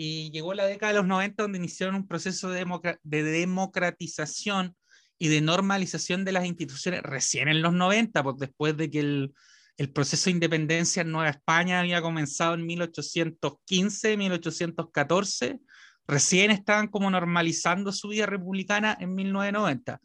Y 0.00 0.30
llegó 0.30 0.54
la 0.54 0.64
década 0.64 0.92
de 0.92 0.98
los 1.00 1.08
90 1.08 1.42
donde 1.42 1.58
iniciaron 1.58 1.96
un 1.96 2.06
proceso 2.06 2.50
de, 2.50 2.64
de 3.02 3.22
democratización 3.24 4.76
y 5.18 5.26
de 5.26 5.40
normalización 5.40 6.24
de 6.24 6.30
las 6.30 6.46
instituciones 6.46 7.02
recién 7.02 7.48
en 7.48 7.62
los 7.62 7.72
90, 7.72 8.22
pues 8.22 8.36
después 8.38 8.76
de 8.76 8.88
que 8.92 9.00
el, 9.00 9.34
el 9.76 9.90
proceso 9.90 10.26
de 10.26 10.30
independencia 10.30 11.02
en 11.02 11.10
Nueva 11.10 11.30
España 11.30 11.80
había 11.80 12.00
comenzado 12.00 12.54
en 12.54 12.64
1815, 12.64 14.16
1814 14.16 15.58
recién 16.06 16.52
estaban 16.52 16.86
como 16.86 17.10
normalizando 17.10 17.90
su 17.90 18.06
vida 18.06 18.26
republicana 18.26 18.96
en 19.00 19.14
1990. 19.16 20.00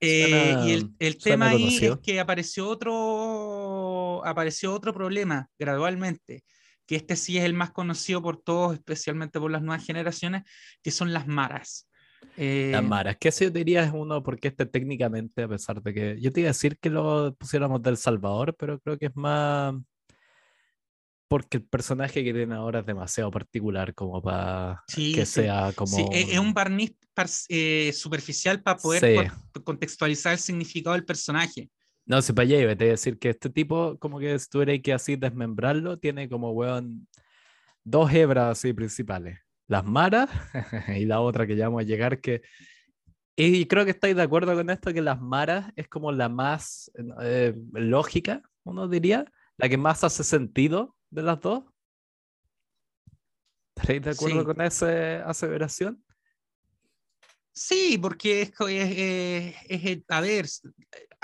Eh, 0.00 0.56
y 0.66 0.70
el, 0.72 0.90
el 0.98 1.16
tema 1.16 1.48
ahí 1.48 1.78
es 1.78 1.96
que 2.02 2.20
apareció 2.20 2.68
otro, 2.68 4.22
apareció 4.26 4.74
otro 4.74 4.92
problema 4.92 5.48
gradualmente, 5.58 6.44
que 6.90 6.96
este 6.96 7.14
sí 7.14 7.38
es 7.38 7.44
el 7.44 7.54
más 7.54 7.70
conocido 7.70 8.20
por 8.20 8.42
todos, 8.42 8.74
especialmente 8.74 9.38
por 9.38 9.48
las 9.48 9.62
nuevas 9.62 9.86
generaciones, 9.86 10.42
que 10.82 10.90
son 10.90 11.12
las 11.12 11.28
maras. 11.28 11.88
Eh, 12.36 12.70
las 12.72 12.82
maras, 12.82 13.16
¿qué 13.20 13.30
se 13.30 13.48
diría 13.48 13.84
es 13.84 13.92
uno? 13.94 14.24
Porque 14.24 14.48
este 14.48 14.66
técnicamente, 14.66 15.44
a 15.44 15.48
pesar 15.48 15.80
de 15.80 15.94
que 15.94 16.20
yo 16.20 16.32
te 16.32 16.40
iba 16.40 16.48
a 16.48 16.50
decir 16.50 16.76
que 16.78 16.90
lo 16.90 17.32
pusiéramos 17.36 17.80
del 17.80 17.96
Salvador, 17.96 18.56
pero 18.58 18.80
creo 18.80 18.98
que 18.98 19.06
es 19.06 19.14
más 19.14 19.76
porque 21.28 21.58
el 21.58 21.62
personaje 21.62 22.24
que 22.24 22.34
tiene 22.34 22.56
ahora 22.56 22.80
es 22.80 22.86
demasiado 22.86 23.30
particular 23.30 23.94
como 23.94 24.20
para 24.20 24.82
que 24.92 25.24
sea 25.26 25.72
como... 25.76 25.94
Sí, 25.94 26.04
es 26.10 26.40
un 26.40 26.52
barniz 26.52 26.96
eh, 27.50 27.92
superficial 27.94 28.64
para 28.64 28.78
poder 28.78 29.30
contextualizar 29.62 30.32
el 30.32 30.40
significado 30.40 30.94
del 30.94 31.04
personaje. 31.04 31.70
No, 32.06 32.22
si 32.22 32.32
para 32.32 32.44
allá 32.44 32.58
te 32.76 32.84
voy 32.84 32.88
a 32.88 32.90
decir 32.92 33.18
que 33.18 33.30
este 33.30 33.50
tipo, 33.50 33.98
como 33.98 34.18
que 34.18 34.38
si 34.38 34.48
tuviera 34.48 34.76
que 34.80 34.92
así 34.92 35.16
desmembrarlo, 35.16 35.98
tiene 35.98 36.28
como, 36.28 36.50
weón, 36.52 37.06
dos 37.84 38.12
hebras 38.12 38.58
así 38.58 38.72
principales. 38.72 39.38
Las 39.68 39.84
maras 39.84 40.28
y 40.96 41.04
la 41.04 41.20
otra 41.20 41.46
que 41.46 41.56
ya 41.56 41.68
vamos 41.68 41.82
a 41.82 41.86
llegar 41.86 42.20
que... 42.20 42.42
Y 43.36 43.66
creo 43.66 43.84
que 43.84 43.92
estáis 43.92 44.16
de 44.16 44.22
acuerdo 44.22 44.54
con 44.54 44.68
esto, 44.68 44.92
que 44.92 45.00
las 45.00 45.20
maras 45.20 45.72
es 45.76 45.88
como 45.88 46.12
la 46.12 46.28
más 46.28 46.90
eh, 47.22 47.54
lógica, 47.72 48.42
uno 48.64 48.86
diría, 48.86 49.24
la 49.56 49.68
que 49.68 49.78
más 49.78 50.04
hace 50.04 50.24
sentido 50.24 50.96
de 51.10 51.22
las 51.22 51.40
dos? 51.40 51.64
¿Estaréis 53.76 54.02
de 54.02 54.10
acuerdo 54.10 54.44
con 54.44 54.60
esa 54.60 55.24
aseveración? 55.24 56.04
Sí, 57.52 57.98
porque 57.98 58.42
es, 58.42 58.52
es, 58.58 59.98
a 60.08 60.20
ver, 60.20 60.46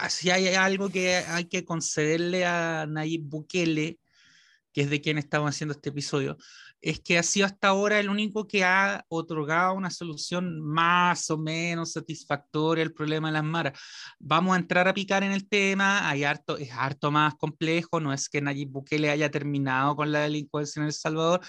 si 0.08 0.30
hay 0.30 0.48
algo 0.48 0.90
que 0.90 1.16
hay 1.16 1.46
que 1.46 1.64
concederle 1.64 2.44
a 2.44 2.86
Nayib 2.86 3.22
Bukele, 3.22 3.98
que 4.72 4.82
es 4.82 4.90
de 4.90 5.00
quien 5.00 5.18
estamos 5.18 5.48
haciendo 5.48 5.72
este 5.72 5.88
episodio, 5.88 6.36
es 6.82 7.00
que 7.00 7.18
ha 7.18 7.22
sido 7.22 7.46
hasta 7.46 7.68
ahora 7.68 7.98
el 7.98 8.10
único 8.10 8.46
que 8.46 8.62
ha 8.62 9.04
otorgado 9.08 9.74
una 9.74 9.90
solución 9.90 10.60
más 10.60 11.30
o 11.30 11.38
menos 11.38 11.92
satisfactoria 11.92 12.84
al 12.84 12.92
problema 12.92 13.28
de 13.28 13.32
las 13.32 13.44
maras. 13.44 13.80
Vamos 14.18 14.54
a 14.54 14.60
entrar 14.60 14.86
a 14.86 14.94
picar 14.94 15.22
en 15.22 15.32
el 15.32 15.48
tema, 15.48 16.08
hay 16.08 16.24
harto, 16.24 16.58
es 16.58 16.70
harto 16.72 17.10
más 17.10 17.34
complejo, 17.36 18.00
no 18.00 18.12
es 18.12 18.28
que 18.28 18.42
Nayib 18.42 18.68
Bukele 18.70 19.10
haya 19.10 19.30
terminado 19.30 19.96
con 19.96 20.12
la 20.12 20.20
delincuencia 20.20 20.80
en 20.80 20.86
El 20.86 20.92
Salvador, 20.92 21.40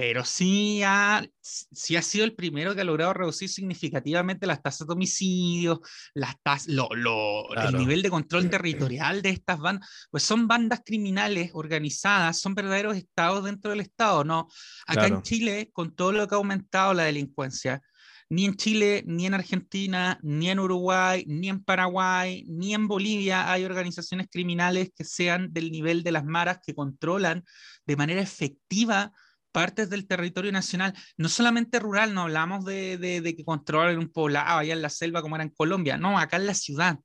pero 0.00 0.24
sí 0.24 0.82
ha, 0.82 1.22
sí 1.42 1.94
ha 1.94 2.00
sido 2.00 2.24
el 2.24 2.34
primero 2.34 2.74
que 2.74 2.80
ha 2.80 2.84
logrado 2.84 3.12
reducir 3.12 3.50
significativamente 3.50 4.46
las 4.46 4.62
tasas 4.62 4.86
de 4.86 4.94
homicidios, 4.94 5.80
las 6.14 6.40
tasas, 6.42 6.68
lo, 6.68 6.88
lo, 6.94 7.54
el 7.54 7.76
nivel 7.76 8.00
de 8.00 8.08
control 8.08 8.48
territorial 8.48 9.20
de 9.20 9.28
estas 9.28 9.58
bandas, 9.58 9.86
pues 10.10 10.22
son 10.22 10.48
bandas 10.48 10.80
criminales 10.86 11.50
organizadas, 11.52 12.40
son 12.40 12.54
verdaderos 12.54 12.96
estados 12.96 13.44
dentro 13.44 13.72
del 13.72 13.80
estado, 13.80 14.24
¿no? 14.24 14.48
Acá 14.86 15.06
en 15.06 15.20
Chile, 15.20 15.68
con 15.70 15.94
todo 15.94 16.12
lo 16.12 16.26
que 16.26 16.34
ha 16.34 16.38
aumentado 16.38 16.94
la 16.94 17.04
delincuencia, 17.04 17.82
ni 18.30 18.46
en 18.46 18.56
Chile, 18.56 19.04
ni 19.06 19.26
en 19.26 19.34
Argentina, 19.34 20.18
ni 20.22 20.48
en 20.48 20.60
Uruguay, 20.60 21.24
ni 21.26 21.50
en 21.50 21.62
Paraguay, 21.62 22.46
ni 22.48 22.72
en 22.72 22.88
Bolivia 22.88 23.52
hay 23.52 23.66
organizaciones 23.66 24.28
criminales 24.30 24.92
que 24.96 25.04
sean 25.04 25.52
del 25.52 25.70
nivel 25.70 26.02
de 26.02 26.12
las 26.12 26.24
maras 26.24 26.60
que 26.64 26.74
controlan 26.74 27.44
de 27.84 27.96
manera 27.96 28.22
efectiva 28.22 29.12
partes 29.50 29.90
del 29.90 30.06
territorio 30.06 30.52
nacional, 30.52 30.94
no 31.16 31.28
solamente 31.28 31.78
rural, 31.78 32.14
no 32.14 32.22
hablamos 32.22 32.64
de, 32.64 32.98
de, 32.98 33.36
que 33.36 33.44
controlen 33.44 33.98
un 33.98 34.08
poblado 34.08 34.58
allá 34.58 34.72
en 34.72 34.82
la 34.82 34.88
selva 34.88 35.22
como 35.22 35.36
era 35.36 35.44
en 35.44 35.50
Colombia, 35.50 35.96
no, 35.96 36.18
acá 36.18 36.36
en 36.36 36.46
la 36.46 36.54
ciudad, 36.54 36.98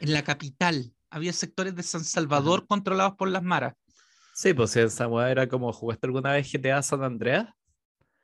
en 0.00 0.12
la 0.12 0.22
capital, 0.22 0.92
había 1.10 1.32
sectores 1.32 1.74
de 1.74 1.82
San 1.82 2.04
Salvador 2.04 2.66
controlados 2.66 3.16
por 3.16 3.28
las 3.28 3.42
maras. 3.42 3.74
Sí, 4.34 4.54
pues 4.54 4.76
esa 4.76 5.08
era 5.30 5.48
como, 5.48 5.72
¿jugaste 5.72 6.06
alguna 6.06 6.32
vez 6.32 6.50
GTA 6.50 6.82
San 6.82 7.02
Andreas? 7.02 7.48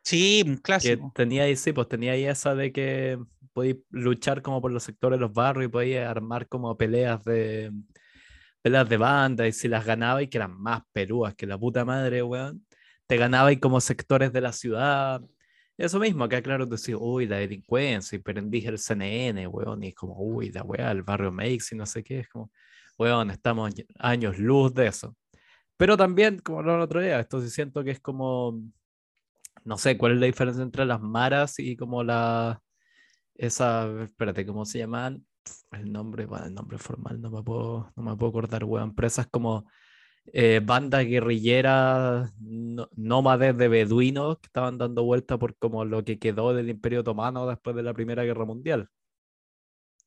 Sí, 0.02 0.42
un 0.46 0.56
clásico. 0.56 1.12
Que 1.14 1.22
tenía 1.22 1.42
ahí, 1.42 1.56
sí, 1.56 1.72
pues 1.72 1.88
tenía 1.88 2.12
ahí 2.12 2.24
esa 2.24 2.54
de 2.54 2.72
que 2.72 3.18
podías 3.52 3.78
luchar 3.90 4.40
como 4.40 4.60
por 4.62 4.70
los 4.70 4.84
sectores 4.84 5.18
de 5.18 5.22
los 5.22 5.32
barrios 5.32 5.68
y 5.68 5.72
podías 5.72 6.08
armar 6.08 6.46
como 6.48 6.76
peleas 6.76 7.22
de 7.24 7.72
peleas 8.62 8.88
de 8.88 8.96
banda 8.96 9.46
y 9.46 9.52
si 9.52 9.68
las 9.68 9.84
ganaba 9.84 10.22
y 10.22 10.28
que 10.28 10.38
eran 10.38 10.60
más 10.60 10.82
perúas 10.92 11.34
que 11.34 11.46
la 11.46 11.58
puta 11.58 11.84
madre, 11.84 12.22
weón 12.22 12.66
te 13.06 13.16
ganaba 13.16 13.52
y 13.52 13.58
como 13.58 13.80
sectores 13.80 14.32
de 14.32 14.40
la 14.40 14.52
ciudad. 14.52 15.22
Eso 15.76 15.98
mismo, 16.00 16.24
acá 16.24 16.42
claro, 16.42 16.66
decía, 16.66 16.96
uy, 16.98 17.26
la 17.26 17.36
delincuencia, 17.38 18.16
y 18.16 18.20
prendí 18.20 18.64
el 18.66 18.78
CNN, 18.78 19.46
weón, 19.48 19.82
y 19.84 19.88
es 19.88 19.94
como, 19.94 20.16
uy, 20.18 20.50
la 20.50 20.62
weá, 20.62 20.90
el 20.90 21.02
barrio 21.02 21.30
Makes 21.32 21.66
y 21.72 21.76
no 21.76 21.86
sé 21.86 22.02
qué, 22.02 22.20
es 22.20 22.28
como, 22.28 22.50
weón, 22.98 23.30
estamos 23.30 23.72
años 23.98 24.38
luz 24.38 24.74
de 24.74 24.86
eso. 24.88 25.16
Pero 25.76 25.96
también, 25.96 26.38
como 26.40 26.62
lo 26.62 26.82
otro 26.82 27.00
día, 27.00 27.20
esto 27.20 27.40
sí 27.42 27.50
siento 27.50 27.84
que 27.84 27.92
es 27.92 28.00
como, 28.00 28.60
no 29.64 29.78
sé, 29.78 29.98
cuál 29.98 30.12
es 30.12 30.20
la 30.20 30.26
diferencia 30.26 30.62
entre 30.62 30.86
las 30.86 31.00
maras 31.00 31.58
y 31.58 31.76
como 31.76 32.02
la, 32.04 32.62
esa, 33.34 33.86
espérate, 34.02 34.46
¿cómo 34.46 34.64
se 34.64 34.78
llaman? 34.78 35.26
El 35.72 35.92
nombre, 35.92 36.26
bueno, 36.26 36.46
el 36.46 36.54
nombre 36.54 36.78
formal, 36.78 37.20
no 37.20 37.30
me 37.30 37.42
puedo, 37.42 37.92
no 37.96 38.02
me 38.02 38.16
puedo 38.16 38.30
acordar, 38.30 38.64
weón, 38.64 38.90
empresas 38.90 39.26
como 39.28 39.66
eh, 40.32 40.60
bandas 40.62 41.04
guerrilleras 41.06 42.32
nómades 42.40 43.56
de 43.56 43.68
beduinos 43.68 44.38
que 44.38 44.46
estaban 44.46 44.78
dando 44.78 45.04
vuelta 45.04 45.38
por 45.38 45.56
como 45.56 45.84
lo 45.84 46.04
que 46.04 46.18
quedó 46.18 46.54
del 46.54 46.68
Imperio 46.68 47.00
Otomano 47.00 47.46
después 47.46 47.76
de 47.76 47.82
la 47.82 47.94
Primera 47.94 48.24
Guerra 48.24 48.44
Mundial. 48.44 48.88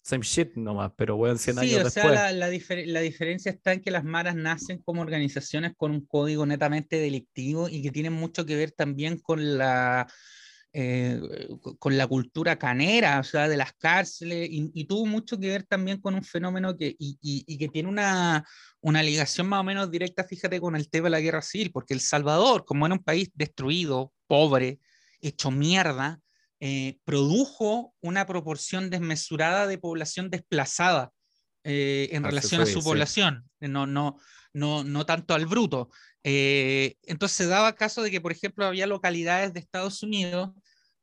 Same 0.02 0.24
shit 0.24 0.56
nomás, 0.56 0.92
pero 0.96 1.18
bueno, 1.18 1.38
100 1.38 1.56
sí, 1.56 1.76
años 1.76 1.88
o 1.88 1.90
Sea, 1.90 2.10
la, 2.10 2.32
la, 2.32 2.48
la, 2.48 3.00
diferencia 3.02 3.52
está 3.52 3.74
en 3.74 3.82
que 3.82 3.92
las 3.92 4.04
maras 4.04 4.36
nacen 4.36 4.82
como 4.82 5.02
organizaciones 5.02 5.74
con 5.76 5.92
un 5.92 6.06
código 6.06 6.46
netamente 6.46 6.98
delictivo 6.98 7.68
y 7.70 7.84
que 7.84 7.92
tienen 7.92 8.14
mucho 8.14 8.46
que 8.46 8.56
ver 8.56 8.72
también 8.72 9.20
con 9.20 9.58
la 9.58 10.08
eh, 10.72 11.20
con 11.80 11.98
la 11.98 12.06
cultura 12.06 12.60
canera, 12.60 13.20
o 13.20 13.24
sea, 13.24 13.48
de 13.48 13.58
las 13.58 13.74
cárceles, 13.74 14.48
y, 14.52 14.86
tuvo 14.86 15.08
mucho 15.08 15.40
que 15.40 15.48
ver 15.48 15.64
también 15.64 16.00
con 16.00 16.14
un 16.14 16.24
fenómeno 16.24 16.78
que, 16.78 16.96
y, 17.00 17.18
y, 17.22 17.58
que 17.58 17.70
tiene 17.70 17.90
una, 17.90 18.46
una, 18.80 19.02
ligación 19.02 19.48
más 19.48 19.62
o 19.62 19.64
menos 19.64 19.90
directa, 19.90 20.24
fíjate, 20.24 20.60
con 20.62 20.76
el 20.76 20.90
tema 20.90 21.06
de 21.06 21.12
la 21.12 21.22
guerra 21.22 21.42
civil, 21.42 21.72
porque 21.72 21.96
El 21.96 22.02
Salvador, 22.02 22.66
como 22.66 22.86
era 22.86 22.94
un 22.94 23.04
país 23.04 23.32
destruido, 23.34 24.14
pobre, 24.28 24.80
hecho 25.22 25.50
mierda, 25.50 26.20
eh, 26.60 27.00
produjo 27.04 27.96
una 28.02 28.28
proporción 28.28 28.90
desmesurada 28.90 29.66
de 29.66 29.78
población 29.78 30.30
desplazada 30.30 31.12
eh, 31.64 32.10
en 32.12 32.24
relación 32.24 32.62
a 32.62 32.66
su 32.66 32.84
población, 32.84 33.50
no, 33.60 33.88
no, 33.88 34.18
no, 34.54 34.84
no 34.84 35.06
tanto 35.06 35.34
al 35.34 35.46
bruto. 35.46 35.90
Eh, 36.24 36.96
entonces 37.04 37.38
se 37.38 37.48
daba 37.48 37.76
caso 37.76 38.02
de 38.02 38.12
que, 38.12 38.22
por 38.22 38.32
ejemplo, 38.32 38.66
había 38.66 38.88
localidades 38.88 39.54
de 39.54 39.60
Estados 39.60 40.04
Unidos 40.04 40.52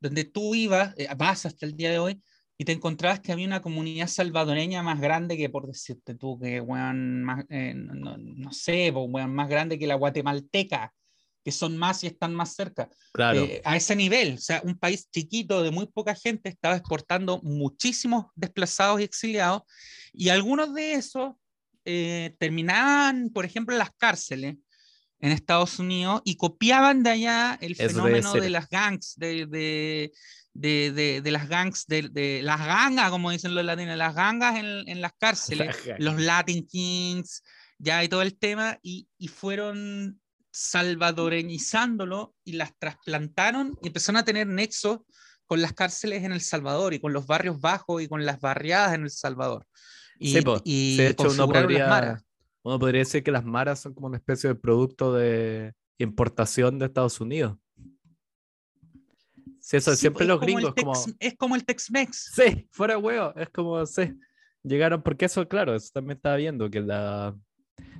donde 0.00 0.24
tú 0.24 0.54
ibas, 0.54 0.94
eh, 0.98 1.08
vas 1.16 1.46
hasta 1.46 1.66
el 1.66 1.76
día 1.76 1.90
de 1.90 1.98
hoy, 1.98 2.22
y 2.58 2.64
te 2.64 2.72
encontrabas 2.72 3.20
que 3.20 3.32
había 3.32 3.46
una 3.46 3.60
comunidad 3.60 4.08
salvadoreña 4.08 4.82
más 4.82 5.00
grande 5.00 5.36
que, 5.36 5.50
por 5.50 5.66
decirte 5.66 6.14
tú, 6.14 6.38
que, 6.38 6.60
weón, 6.60 7.22
más, 7.22 7.44
eh, 7.50 7.74
no, 7.74 8.52
sé, 8.52 8.92
más 8.92 9.48
grande 9.48 9.78
que 9.78 9.86
la 9.86 9.94
guatemalteca, 9.94 10.92
que 11.44 11.52
son 11.52 11.76
más 11.76 12.02
y 12.02 12.06
están 12.06 12.34
más 12.34 12.54
cerca. 12.54 12.88
Claro. 13.12 13.44
Eh, 13.44 13.60
a 13.64 13.76
ese 13.76 13.94
nivel, 13.94 14.34
o 14.34 14.38
sea, 14.38 14.62
un 14.64 14.78
país 14.78 15.08
chiquito 15.10 15.62
de 15.62 15.70
muy 15.70 15.86
poca 15.86 16.14
gente 16.14 16.48
estaba 16.48 16.76
exportando 16.76 17.40
muchísimos 17.42 18.26
desplazados 18.34 19.00
y 19.00 19.04
exiliados, 19.04 19.62
y 20.12 20.30
algunos 20.30 20.72
de 20.74 20.94
esos 20.94 21.34
eh, 21.84 22.34
terminaban, 22.38 23.30
por 23.30 23.44
ejemplo, 23.44 23.74
en 23.74 23.80
las 23.80 23.90
cárceles 23.96 24.56
en 25.26 25.32
Estados 25.32 25.80
Unidos 25.80 26.22
y 26.24 26.36
copiaban 26.36 27.02
de 27.02 27.10
allá 27.10 27.58
el 27.60 27.74
fenómeno 27.74 28.32
de 28.34 28.48
las 28.48 28.68
gangs, 28.68 29.14
de, 29.16 29.46
de, 29.46 30.12
de, 30.54 31.20
de 31.20 31.30
las 31.32 31.48
gangs, 31.48 31.84
de, 31.88 32.40
las 32.44 32.64
gangas, 32.64 33.10
como 33.10 33.32
dicen 33.32 33.56
los 33.56 33.64
latinos, 33.64 33.96
las 33.96 34.14
gangas 34.14 34.56
en, 34.56 34.88
en 34.88 35.00
las 35.00 35.12
cárceles, 35.18 35.76
los 35.98 36.20
Latin 36.20 36.64
Kings, 36.64 37.42
ya 37.76 38.04
y 38.04 38.08
todo 38.08 38.22
el 38.22 38.38
tema, 38.38 38.78
y, 38.82 39.08
y 39.18 39.26
fueron 39.26 40.20
salvadoreñizándolo 40.52 42.36
y 42.44 42.52
las 42.52 42.78
trasplantaron 42.78 43.76
y 43.82 43.88
empezaron 43.88 44.18
a 44.18 44.24
tener 44.24 44.46
nexos 44.46 45.00
con 45.44 45.60
las 45.60 45.72
cárceles 45.72 46.22
en 46.22 46.30
El 46.30 46.40
Salvador 46.40 46.94
y 46.94 47.00
con 47.00 47.12
los 47.12 47.26
barrios 47.26 47.60
bajos 47.60 48.00
y 48.00 48.06
con 48.06 48.24
las 48.24 48.40
barriadas 48.40 48.94
en 48.94 49.02
El 49.02 49.10
Salvador. 49.10 49.66
Y, 50.20 50.34
Sí, 50.34 50.44
y 50.64 50.96
de 50.98 51.08
hecho, 51.08 51.30
uno 51.30 51.48
podría. 51.48 52.22
Uno 52.66 52.78
podría 52.80 53.00
decir 53.00 53.22
que 53.22 53.30
las 53.30 53.44
maras 53.44 53.80
son 53.80 53.94
como 53.94 54.08
una 54.08 54.16
especie 54.16 54.48
de 54.48 54.54
producto 54.56 55.14
de 55.14 55.72
importación 55.98 56.78
de 56.78 56.86
Estados 56.86 57.20
Unidos. 57.20 57.56
Sí, 59.60 59.76
eso 59.76 59.92
Sí, 59.92 59.98
siempre 59.98 60.24
es 60.24 60.28
los 60.28 60.38
como 60.40 60.46
gringos, 60.52 60.74
como, 60.74 60.92
Tex- 60.92 61.16
Es 61.20 61.36
como 61.36 61.54
el 61.56 61.64
Tex-Mex. 61.64 62.32
sí, 62.34 62.68
fuera 62.72 62.98
huevo, 62.98 63.32
es 63.36 63.48
como, 63.50 63.84
sí, 63.86 64.12
llegaron, 64.62 65.02
porque 65.02 65.26
eso, 65.26 65.46
claro, 65.48 65.74
eso 65.74 65.90
también 65.92 66.16
estaba 66.16 66.36
viendo, 66.36 66.68
que 66.70 66.80
la, 66.80 67.36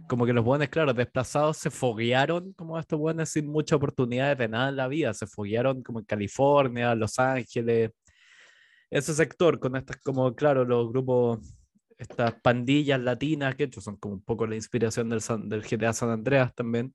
como 0.09 0.27
que 0.27 0.33
los 0.33 0.45
buenos, 0.45 0.69
claro, 0.69 0.93
desplazados 0.93 1.57
se 1.59 1.71
foguearon, 1.71 2.53
como 2.55 2.79
estos 2.79 2.99
buenos 2.99 3.29
sin 3.29 3.47
muchas 3.49 3.77
oportunidades 3.77 4.37
de 4.39 4.49
nada 4.49 4.69
en 4.69 4.77
la 4.77 4.89
vida, 4.89 5.15
se 5.15 5.27
foguearon 5.27 5.83
como 5.83 6.01
en 6.01 6.05
California, 6.07 6.95
Los 6.95 7.19
Ángeles, 7.21 7.91
ese 8.91 9.15
sector 9.15 9.59
con 9.59 9.77
estas, 9.77 9.97
como, 9.99 10.35
claro, 10.35 10.65
los 10.65 10.89
grupos, 10.89 11.39
estas 11.99 12.35
pandillas 12.43 13.01
latinas, 13.01 13.55
que 13.57 13.71
son 13.81 13.97
como 13.97 14.15
un 14.15 14.23
poco 14.23 14.47
la 14.47 14.57
inspiración 14.57 15.09
del, 15.09 15.21
San- 15.21 15.49
del 15.49 15.63
GTA 15.65 15.93
San 15.93 16.11
Andreas 16.11 16.55
también. 16.55 16.95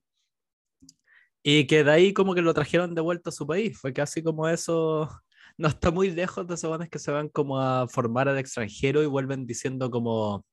Y 1.42 1.66
que 1.66 1.82
de 1.84 1.90
ahí 1.90 2.12
como 2.12 2.34
que 2.34 2.42
lo 2.42 2.54
trajeron 2.54 2.94
de 2.94 3.00
vuelta 3.00 3.30
a 3.30 3.32
su 3.32 3.46
país. 3.46 3.78
Fue 3.78 3.92
casi 3.92 4.22
como 4.22 4.48
eso. 4.48 5.08
No 5.58 5.68
está 5.68 5.90
muy 5.90 6.10
lejos 6.10 6.46
de 6.48 6.54
esos 6.54 6.88
que 6.88 6.98
se 6.98 7.10
van 7.10 7.28
como 7.28 7.60
a 7.60 7.86
formar 7.86 8.26
al 8.26 8.38
extranjero 8.38 9.02
y 9.02 9.06
vuelven 9.06 9.46
diciendo 9.46 9.90
como, 9.90 10.46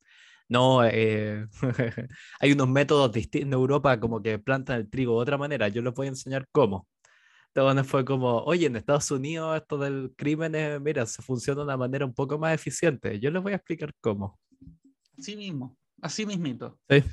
no, 0.50 0.84
eh, 0.86 1.48
hay 2.41 2.51
unos 2.53 2.68
métodos 2.70 3.12
distintos 3.13 3.48
en 3.48 3.53
Europa 3.53 4.00
como 4.00 4.22
que 4.22 4.39
plantan 4.39 4.77
el 4.79 4.89
trigo 4.89 5.15
de 5.15 5.22
otra 5.24 5.38
manera. 5.38 5.70
Yo 5.70 5.82
les 5.82 5.94
voy 5.94 6.08
a 6.08 6.10
enseñar 6.10 6.48
cómo. 6.51 6.88
Entonces 7.53 7.88
fue 7.88 8.06
como, 8.06 8.38
oye, 8.44 8.68
en 8.68 8.75
Estados 8.75 9.10
Unidos 9.12 9.58
esto 9.60 9.77
del 9.77 10.13
crimen, 10.15 10.56
es, 10.56 10.79
mira, 10.79 11.06
se 11.06 11.22
funciona 11.22 11.60
de 11.62 11.65
una 11.65 11.77
manera 11.77 12.06
un 12.06 12.13
poco 12.13 12.38
más 12.38 12.53
eficiente. 12.53 13.20
Yo 13.20 13.32
les 13.32 13.41
voy 13.41 13.53
a 13.53 13.56
explicar 13.58 13.91
cómo. 14.01 14.39
Así 15.18 15.36
mismo, 15.36 15.75
así 16.01 16.25
mismito. 16.25 16.79
Sí. 16.89 17.03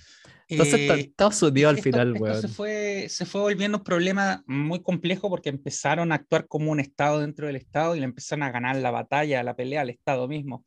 Entonces, 0.49 0.79
Eh, 0.79 1.01
Estados 1.01 1.43
Unidos 1.43 1.71
al 1.71 1.79
esto- 1.79 1.83
final, 1.91 2.09
esto 2.13 2.23
weón. 2.23 2.41
se 2.43 2.49
fue, 2.49 3.07
se 3.09 3.27
fue 3.27 3.41
volviendo 3.41 3.79
un 3.79 3.85
problema 3.85 4.45
muy 4.47 4.81
complejo 4.81 5.29
porque 5.29 5.49
empezaron 5.49 6.13
a 6.13 6.17
actuar 6.17 6.47
como 6.47 6.71
un 6.71 6.79
Estado 6.79 7.19
dentro 7.21 7.49
del 7.49 7.57
Estado 7.57 7.97
y 7.97 7.99
le 7.99 8.05
empezaron 8.05 8.45
a 8.45 8.53
ganar 8.53 8.77
la 8.77 8.93
batalla, 8.93 9.43
la 9.43 9.57
pelea 9.57 9.81
al 9.81 9.91
Estado 9.91 10.29
mismo. 10.29 10.65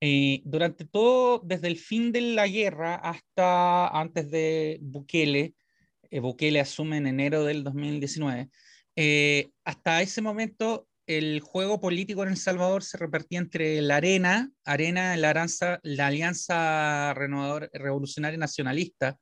Eh, 0.00 0.42
durante 0.44 0.84
todo, 0.84 1.40
desde 1.42 1.68
el 1.68 1.78
fin 1.78 2.12
de 2.12 2.20
la 2.20 2.46
guerra 2.48 2.96
hasta 2.96 3.88
antes 3.88 4.30
de 4.30 4.78
Bukele, 4.82 5.54
eh, 6.10 6.20
Bukele 6.20 6.60
asume 6.60 6.98
en 6.98 7.06
enero 7.06 7.44
del 7.44 7.64
2019, 7.64 8.50
eh, 8.96 9.50
hasta 9.64 10.02
ese 10.02 10.22
momento 10.22 10.86
el 11.06 11.40
juego 11.40 11.80
político 11.80 12.22
en 12.22 12.30
El 12.30 12.36
Salvador 12.36 12.82
se 12.82 12.96
repartía 12.96 13.38
entre 13.38 13.82
la 13.82 13.96
Arena, 13.96 14.50
Arena, 14.64 15.16
la, 15.16 15.30
Aranza- 15.30 15.78
la 15.82 16.06
Alianza 16.06 17.12
Renovador- 17.14 17.68
Revolucionaria 17.74 18.38
Nacionalista, 18.38 19.18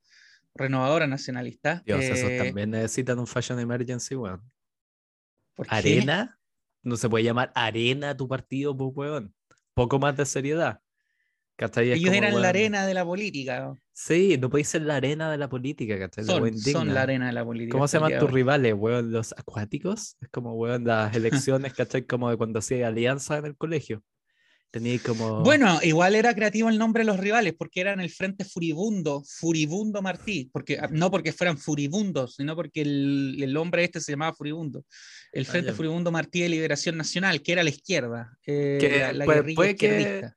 Renovadora 0.55 1.07
Nacionalista. 1.07 1.83
Dios, 1.85 2.05
esos 2.05 2.31
eh, 2.31 2.38
también 2.38 2.71
necesitan 2.71 3.19
un 3.19 3.26
fashion 3.26 3.59
emergency, 3.59 4.14
weón. 4.14 4.43
¿por 5.55 5.67
qué? 5.67 5.75
¿Arena? 5.75 6.38
No 6.85 6.97
se 6.97 7.09
puede 7.09 7.25
llamar 7.25 7.51
arena 7.55 8.16
tu 8.16 8.29
partido, 8.29 8.77
pues, 8.77 8.90
weón. 8.94 9.35
Poco 9.75 9.99
más 9.99 10.16
de 10.16 10.27
seriedad. 10.27 10.81
¿Cachai? 11.62 11.92
Ellos 11.92 12.12
eran 12.12 12.33
weón, 12.33 12.42
la 12.42 12.48
arena 12.48 12.87
de 12.87 12.94
la 12.94 13.05
política. 13.05 13.61
¿no? 13.61 13.79
Sí, 13.92 14.37
no 14.37 14.51
podéis 14.51 14.68
ser 14.68 14.83
la 14.83 14.96
arena 14.96 15.31
de 15.31 15.38
la 15.38 15.48
política, 15.48 15.96
¿cachai? 15.96 16.25
La 16.25 16.33
Son, 16.33 16.42
weá 16.42 16.53
son 16.57 16.92
la 16.92 17.03
arena 17.03 17.27
de 17.27 17.33
la 17.33 17.44
política. 17.44 17.72
¿Cómo 17.72 17.87
se 17.87 17.98
llaman 17.98 18.18
tus 18.18 18.33
rivales, 18.33 18.75
weón? 18.77 19.12
¿Los 19.12 19.33
acuáticos? 19.33 20.16
Es 20.20 20.29
como, 20.31 20.55
weón, 20.55 20.85
las 20.85 21.14
elecciones, 21.16 21.72
¿cachai? 21.72 22.05
Como 22.05 22.31
de 22.31 22.37
cuando 22.37 22.59
hacía 22.59 22.88
alianza 22.88 23.38
en 23.38 23.46
el 23.46 23.57
colegio. 23.57 24.03
Teníais 24.72 25.03
como... 25.03 25.42
Bueno, 25.42 25.79
igual 25.83 26.16
era 26.16 26.35
creativo 26.35 26.68
el 26.68 26.79
nombre 26.79 27.03
de 27.03 27.07
los 27.07 27.20
rivales, 27.20 27.55
porque 27.57 27.81
eran 27.81 28.01
el 28.01 28.11
Frente 28.11 28.44
Furibundo, 28.44 29.22
Furibundo 29.25 30.03
Martí, 30.03 30.48
porque, 30.51 30.79
ah, 30.81 30.88
no 30.90 31.11
porque 31.11 31.31
fueran 31.33 31.59
furibundos, 31.59 32.37
sino 32.37 32.57
porque 32.57 32.81
el, 32.81 33.37
el 33.40 33.57
hombre 33.57 33.85
este 33.85 34.01
se 34.01 34.12
llamaba 34.12 34.33
Furibundo. 34.35 34.85
El 35.31 35.44
Frente 35.44 35.68
Ah, 35.68 35.72
ya. 35.72 35.77
Furibundo 35.77 36.11
Martí 36.11 36.40
de 36.40 36.48
Liberación 36.48 36.96
Nacional, 36.96 37.42
que 37.42 37.53
era 37.53 37.62
la 37.62 37.70
izquierda, 37.70 38.37
eh, 38.46 38.79
Que 38.81 38.98
la, 38.98 39.12
la 39.12 39.27
guerrilla 39.27 39.57
puede 39.57 39.77
que-. 39.77 40.33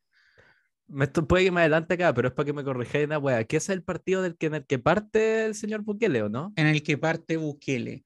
Me 0.88 1.06
esto 1.06 1.28
puede 1.28 1.46
que 1.46 1.52
me 1.52 1.62
adelante 1.62 1.96
acá, 1.96 2.14
pero 2.14 2.28
es 2.28 2.34
para 2.34 2.46
que 2.46 2.54
me 2.54 2.64
corrijáis 2.64 3.06
una 3.06 3.18
weá. 3.18 3.44
¿Qué 3.44 3.58
es 3.58 3.70
el 3.70 3.84
partido 3.84 4.22
del 4.22 4.38
que, 4.38 4.48
en 4.48 4.56
el 4.56 4.66
que 4.66 4.80
parte 4.80 5.46
el 5.46 5.56
señor 5.56 5.82
Bukele, 5.82 6.22
o 6.22 6.30
no? 6.30 6.54
en 6.56 6.68
el 6.68 6.84
que 6.84 6.98
parte 6.98 7.38
Bukele. 7.38 8.06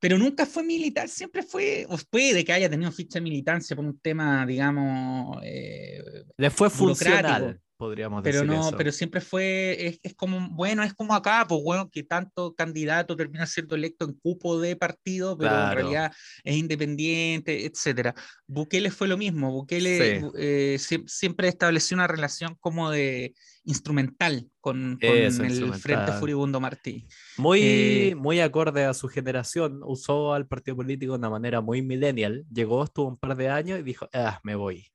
Pero 0.00 0.18
nunca 0.18 0.44
fue 0.44 0.64
militar, 0.64 1.08
siempre 1.08 1.42
fue, 1.42 1.86
o 1.88 1.96
puede 2.10 2.44
que 2.44 2.52
haya 2.52 2.68
tenido 2.68 2.92
ficha 2.92 3.18
de 3.18 3.22
militancia 3.22 3.74
por 3.74 3.84
un 3.84 3.98
tema, 3.98 4.44
digamos, 4.44 5.38
eh, 5.42 6.02
Le 6.36 6.50
fue 6.50 6.68
funcional, 6.68 7.60
podríamos 7.76 8.22
pero 8.22 8.40
decir 8.42 8.50
no, 8.54 8.68
eso. 8.68 8.76
pero 8.76 8.92
siempre 8.92 9.20
fue, 9.20 9.86
es, 9.86 10.00
es 10.02 10.14
como, 10.14 10.48
bueno, 10.50 10.82
es 10.82 10.94
como 10.94 11.14
acá, 11.14 11.44
pues 11.48 11.60
bueno, 11.62 11.90
que 11.90 12.02
tanto 12.04 12.54
candidato 12.54 13.16
termina 13.16 13.46
siendo 13.46 13.74
electo 13.74 14.04
en 14.04 14.14
cupo 14.14 14.60
de 14.60 14.76
partido, 14.76 15.36
pero 15.36 15.50
Claro. 15.50 15.70
en 15.70 15.76
realidad 15.76 16.12
es 16.44 16.56
independiente, 16.56 17.66
etcétera. 17.66 18.14
Bukele 18.46 18.90
fue 18.90 19.08
lo 19.08 19.16
mismo, 19.16 19.50
Bukele 19.50 20.20
Sí. 20.20 20.26
eh, 20.38 20.76
sie- 20.78 21.04
siempre 21.08 21.48
estableció 21.48 21.96
una 21.96 22.06
relación 22.06 22.56
como 22.60 22.90
de 22.90 23.34
instrumental 23.64 24.48
con, 24.60 24.98
con 25.00 25.10
Eso, 25.16 25.42
el 25.42 25.48
Frente 25.50 25.64
instrumental. 25.66 26.20
Furibundo 26.20 26.60
Martí. 26.60 27.06
Muy, 27.38 27.60
Eh, 27.62 28.14
muy 28.16 28.40
acorde 28.40 28.84
a 28.84 28.94
su 28.94 29.08
generación, 29.08 29.80
usó 29.84 30.32
al 30.34 30.46
partido 30.46 30.76
político 30.76 31.12
de 31.12 31.18
una 31.18 31.30
manera 31.30 31.60
muy 31.60 31.82
millennial. 31.82 32.44
Llegó, 32.52 32.84
estuvo 32.84 33.08
un 33.08 33.16
par 33.16 33.36
de 33.36 33.48
años 33.48 33.80
y 33.80 33.82
dijo, 33.82 34.08
ah, 34.12 34.40
me 34.44 34.54
voy. 34.54 34.86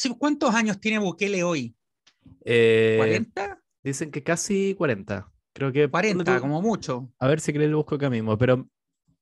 Sí, 0.00 0.08
¿Cuántos 0.18 0.54
años 0.54 0.80
tiene 0.80 0.98
Bukele 0.98 1.42
hoy? 1.42 1.76
Eh, 2.46 2.96
¿40? 3.34 3.58
Dicen 3.82 4.10
que 4.10 4.22
casi 4.22 4.74
40. 4.74 5.30
Creo 5.52 5.70
que... 5.72 5.90
ponle 5.90 6.14
40, 6.14 6.36
tú- 6.36 6.40
como 6.40 6.62
mucho. 6.62 7.12
A 7.18 7.28
ver 7.28 7.38
si 7.38 7.52
lo 7.52 7.76
busco 7.76 7.96
acá 7.96 8.08
mismo, 8.08 8.38
pero 8.38 8.66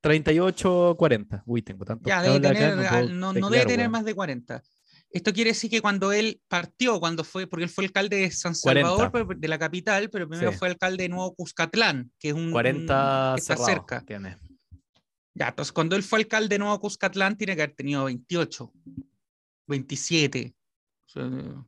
38, 0.02 0.94
40. 0.96 1.42
Uy, 1.46 1.62
tengo 1.62 1.84
tanto. 1.84 2.08
Ya, 2.08 2.22
debe 2.22 2.38
tener, 2.38 2.78
al- 2.86 3.18
no, 3.18 3.32
no 3.32 3.50
debe 3.50 3.66
tener 3.66 3.88
más 3.90 4.04
de 4.04 4.14
40. 4.14 4.62
Esto 5.10 5.32
quiere 5.32 5.50
decir 5.50 5.68
que 5.68 5.80
cuando 5.80 6.12
él 6.12 6.40
partió, 6.46 7.00
cuando 7.00 7.24
fue, 7.24 7.48
porque 7.48 7.64
él 7.64 7.70
fue 7.70 7.86
alcalde 7.86 8.18
de 8.18 8.30
San 8.30 8.54
40. 8.54 8.88
Salvador, 8.88 9.10
pero- 9.10 9.40
de 9.40 9.48
la 9.48 9.58
capital, 9.58 10.10
pero 10.10 10.28
primero 10.28 10.52
Sí. 10.52 10.58
fue 10.58 10.68
alcalde 10.68 11.02
de 11.02 11.08
Nuevo 11.08 11.34
Cuscatlán, 11.34 12.12
que 12.20 12.28
es 12.28 12.34
un, 12.34 12.44
un- 12.44 12.52
40 12.52 13.32
que 13.34 13.40
está 13.40 13.56
cerca. 13.56 14.00
tiene. 14.02 14.36
Ya, 15.34 15.48
entonces 15.48 15.72
cuando 15.72 15.96
él 15.96 16.04
fue 16.04 16.20
alcalde 16.20 16.50
de 16.54 16.60
Nuevo 16.60 16.78
Cuscatlán, 16.78 17.36
tiene 17.36 17.56
que 17.56 17.62
haber 17.62 17.74
tenido 17.74 18.04
28, 18.04 18.72
27. 19.66 20.54
O 21.08 21.10
sea, 21.10 21.66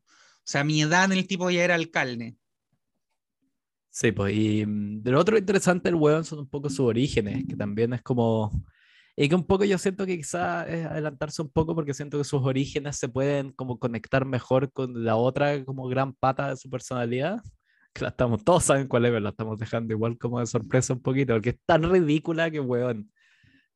sea, 0.50 0.61
a 0.62 0.64
mi 0.64 0.83
edad 0.83 1.11
el 1.12 1.26
tipo 1.26 1.50
ya 1.50 1.64
era 1.64 1.74
alcalde. 1.76 2.37
Sí, 3.90 4.12
pues, 4.12 4.35
y 4.35 4.64
mm, 4.66 5.03
de 5.03 5.11
lo 5.11 5.20
otro 5.20 5.38
interesante 5.38 5.88
del 5.88 5.96
weón 5.96 6.24
son 6.24 6.40
un 6.40 6.48
poco 6.48 6.68
sus 6.68 6.81
orígenes, 6.81 7.44
que 7.48 7.57
también 7.57 7.92
es 7.92 8.03
como, 8.03 8.50
y 9.16 9.29
que 9.29 9.35
un 9.35 9.46
poco 9.46 9.64
yo 9.64 9.79
siento 9.79 10.07
que 10.07 10.16
quizá 10.16 10.66
es 10.68 10.87
adelantarse 10.87 11.42
un 11.42 11.50
poco 11.50 11.74
porque 11.74 11.94
siento 11.94 12.18
que 12.18 12.24
sus 12.24 12.42
orígenes 12.42 12.96
se 12.96 13.09
pueden 13.09 13.53
como 13.53 13.79
conectar 13.79 14.24
mejor 14.24 14.72
con 14.72 15.05
la 15.05 15.16
otra 15.16 15.64
como 15.64 15.88
gran 15.88 16.14
pata 16.14 16.50
de 16.50 16.57
su 16.57 16.70
personalidad, 16.70 17.40
que 17.92 18.03
la 18.03 18.11
estamos, 18.11 18.44
todos 18.44 18.64
saben 18.64 18.87
cuál 18.88 19.07
es, 19.07 19.11
pero 19.11 19.20
la 19.20 19.31
estamos 19.31 19.59
dejando 19.59 19.92
igual 19.92 20.18
como 20.18 20.40
de 20.40 20.46
sorpresa 20.46 20.94
un 20.94 21.03
poquito, 21.03 21.35
porque 21.35 21.50
es 21.50 21.59
tan 21.66 21.83
ridícula 21.83 22.50
que 22.50 22.61
weón, 22.61 23.11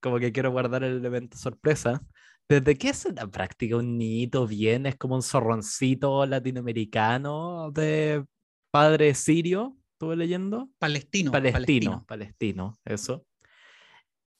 como 0.01 0.19
que 0.19 0.33
quiero 0.33 0.51
guardar 0.53 0.85
el 0.85 0.99
elemento 0.99 1.37
sorpresa. 1.37 2.03
¿Desde 2.49 2.77
qué 2.77 2.91
es 2.91 3.07
la 3.15 3.27
práctica 3.27 3.77
un 3.77 3.97
niñito 3.97 4.47
bien? 4.47 4.87
Es 4.87 4.97
como 4.97 5.15
un 5.15 5.23
zorroncito 5.23 6.27
latinoamericano 6.27 7.71
de 7.73 8.25
padre 8.71 9.15
sirio, 9.15 9.77
estuve 9.93 10.17
leyendo. 10.17 10.69
Palestino. 10.79 11.33
Palestino, 11.33 12.05
palestino, 12.07 12.79
eso. 12.85 13.25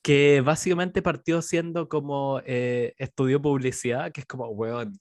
Que 0.03 0.43
básicamente 0.43 1.01
partió 1.01 1.41
siendo 1.41 1.89
como 1.89 2.43
eh, 2.45 2.95
estudió 2.99 3.41
publicidad, 3.41 4.13
que 4.13 4.21
es 4.21 4.27
como, 4.27 4.49
weón. 4.49 5.01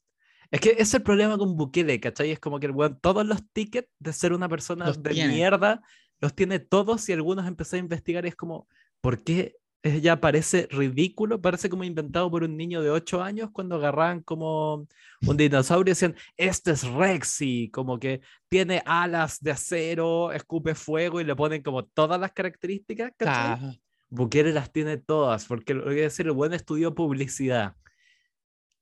Es 0.50 0.62
que 0.62 0.76
es 0.78 0.94
el 0.94 1.04
problema 1.04 1.38
con 1.38 1.58
Bukele, 1.58 2.00
¿cachai? 2.00 2.32
Es 2.32 2.40
como 2.40 2.60
que 2.60 2.68
el 2.68 2.72
weón, 2.72 3.00
todos 3.02 3.26
los 3.26 3.42
tickets 3.52 3.90
de 4.00 4.14
ser 4.14 4.32
una 4.32 4.48
persona 4.48 4.86
Los 4.86 5.04
de 5.04 5.10
tiene. 5.10 5.34
mierda, 5.34 5.82
los 6.22 6.34
tiene 6.34 6.60
todos 6.60 7.10
y 7.10 7.14
algunos 7.14 7.48
empecé 7.48 7.76
a 7.76 7.80
investigar 7.80 8.24
y 8.24 8.30
es 8.30 8.36
como, 8.36 8.68
¿por 9.02 9.24
qué 9.24 9.58
ya 9.84 10.20
parece 10.22 10.68
ridículo? 10.72 11.42
Parece 11.42 11.70
como 11.70 11.84
inventado 11.84 12.32
por 12.32 12.44
un 12.44 12.56
niño 12.56 12.82
de 12.82 12.90
8 12.90 13.22
años 13.22 13.50
cuando 13.52 13.76
agarraban 13.76 14.22
como 14.22 14.88
un 15.28 15.38
dinosaurio 15.38 15.92
y 15.92 15.94
decían, 15.94 16.16
este 16.38 16.72
es 16.72 16.88
Rexy, 16.88 17.70
como 17.72 18.00
que 18.00 18.22
tiene 18.48 18.82
alas 18.86 19.42
de 19.42 19.52
acero, 19.52 20.32
escupe 20.32 20.74
fuego 20.74 21.20
y 21.20 21.26
le 21.26 21.36
ponen 21.36 21.62
como 21.62 21.84
todas 21.86 22.20
las 22.20 22.32
características. 22.32 23.12
¿cachai? 23.18 23.82
Bukele 24.10 24.54
las 24.54 24.72
tiene 24.72 24.98
todas, 24.98 25.46
porque 25.46 25.74
lo 25.74 25.86
que 25.86 26.02
decir, 26.02 26.28
el 26.28 26.34
buen 26.34 26.54
estudió 26.54 26.94
publicidad. 26.94 27.76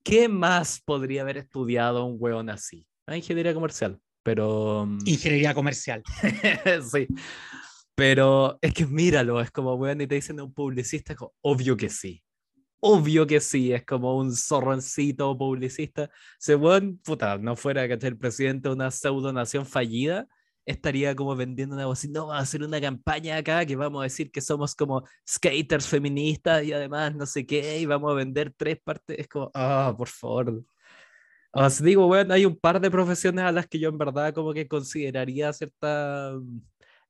¿Qué 0.03 0.27
más 0.27 0.81
podría 0.81 1.21
haber 1.21 1.37
estudiado 1.37 2.05
un 2.05 2.17
hueón 2.19 2.49
así? 2.49 2.85
Ah, 3.07 3.15
ingeniería 3.15 3.53
comercial, 3.53 3.99
pero... 4.23 4.85
Mm, 4.85 4.99
ingeniería 5.05 5.53
comercial. 5.53 6.03
sí. 6.91 7.07
Pero 7.95 8.57
es 8.61 8.73
que 8.73 8.85
míralo, 8.85 9.41
es 9.41 9.51
como, 9.51 9.75
weón, 9.75 10.01
y 10.01 10.07
te 10.07 10.15
dicen 10.15 10.39
un 10.41 10.53
publicista, 10.53 11.13
es 11.13 11.19
obvio 11.41 11.77
que 11.77 11.89
sí. 11.89 12.23
Obvio 12.79 13.27
que 13.27 13.39
sí, 13.39 13.73
es 13.73 13.85
como 13.85 14.17
un 14.17 14.35
zorroncito 14.35 15.37
publicista. 15.37 16.09
Se 16.39 16.55
weón, 16.55 16.99
puta, 17.03 17.37
no 17.37 17.55
fuera 17.55 17.87
que 17.87 17.93
el 18.07 18.17
presidente 18.17 18.69
de 18.69 18.75
una 18.75 18.91
pseudo 18.91 19.31
nación 19.33 19.65
fallida, 19.65 20.27
estaría 20.65 21.15
como 21.15 21.35
vendiendo 21.35 21.75
una 21.75 21.85
voz, 21.85 22.07
no, 22.09 22.27
va 22.27 22.37
a 22.37 22.41
hacer 22.41 22.63
una 22.63 22.79
campaña 22.81 23.37
acá 23.37 23.65
que 23.65 23.75
vamos 23.75 24.01
a 24.01 24.03
decir 24.03 24.31
que 24.31 24.41
somos 24.41 24.75
como 24.75 25.03
skaters 25.27 25.87
feministas 25.87 26.63
y 26.63 26.73
además 26.73 27.15
no 27.15 27.25
sé 27.25 27.45
qué, 27.45 27.79
y 27.79 27.85
vamos 27.85 28.11
a 28.11 28.15
vender 28.15 28.53
tres 28.55 28.79
partes, 28.83 29.19
es 29.19 29.27
como, 29.27 29.51
ah, 29.53 29.93
por 29.97 30.07
favor. 30.07 30.63
Os 31.53 31.83
digo, 31.83 32.07
bueno, 32.07 32.33
hay 32.33 32.45
un 32.45 32.57
par 32.57 32.79
de 32.79 32.89
profesiones 32.89 33.43
a 33.43 33.51
las 33.51 33.67
que 33.67 33.79
yo 33.79 33.89
en 33.89 33.97
verdad 33.97 34.33
como 34.33 34.53
que 34.53 34.67
consideraría 34.67 35.51
cierta, 35.51 36.33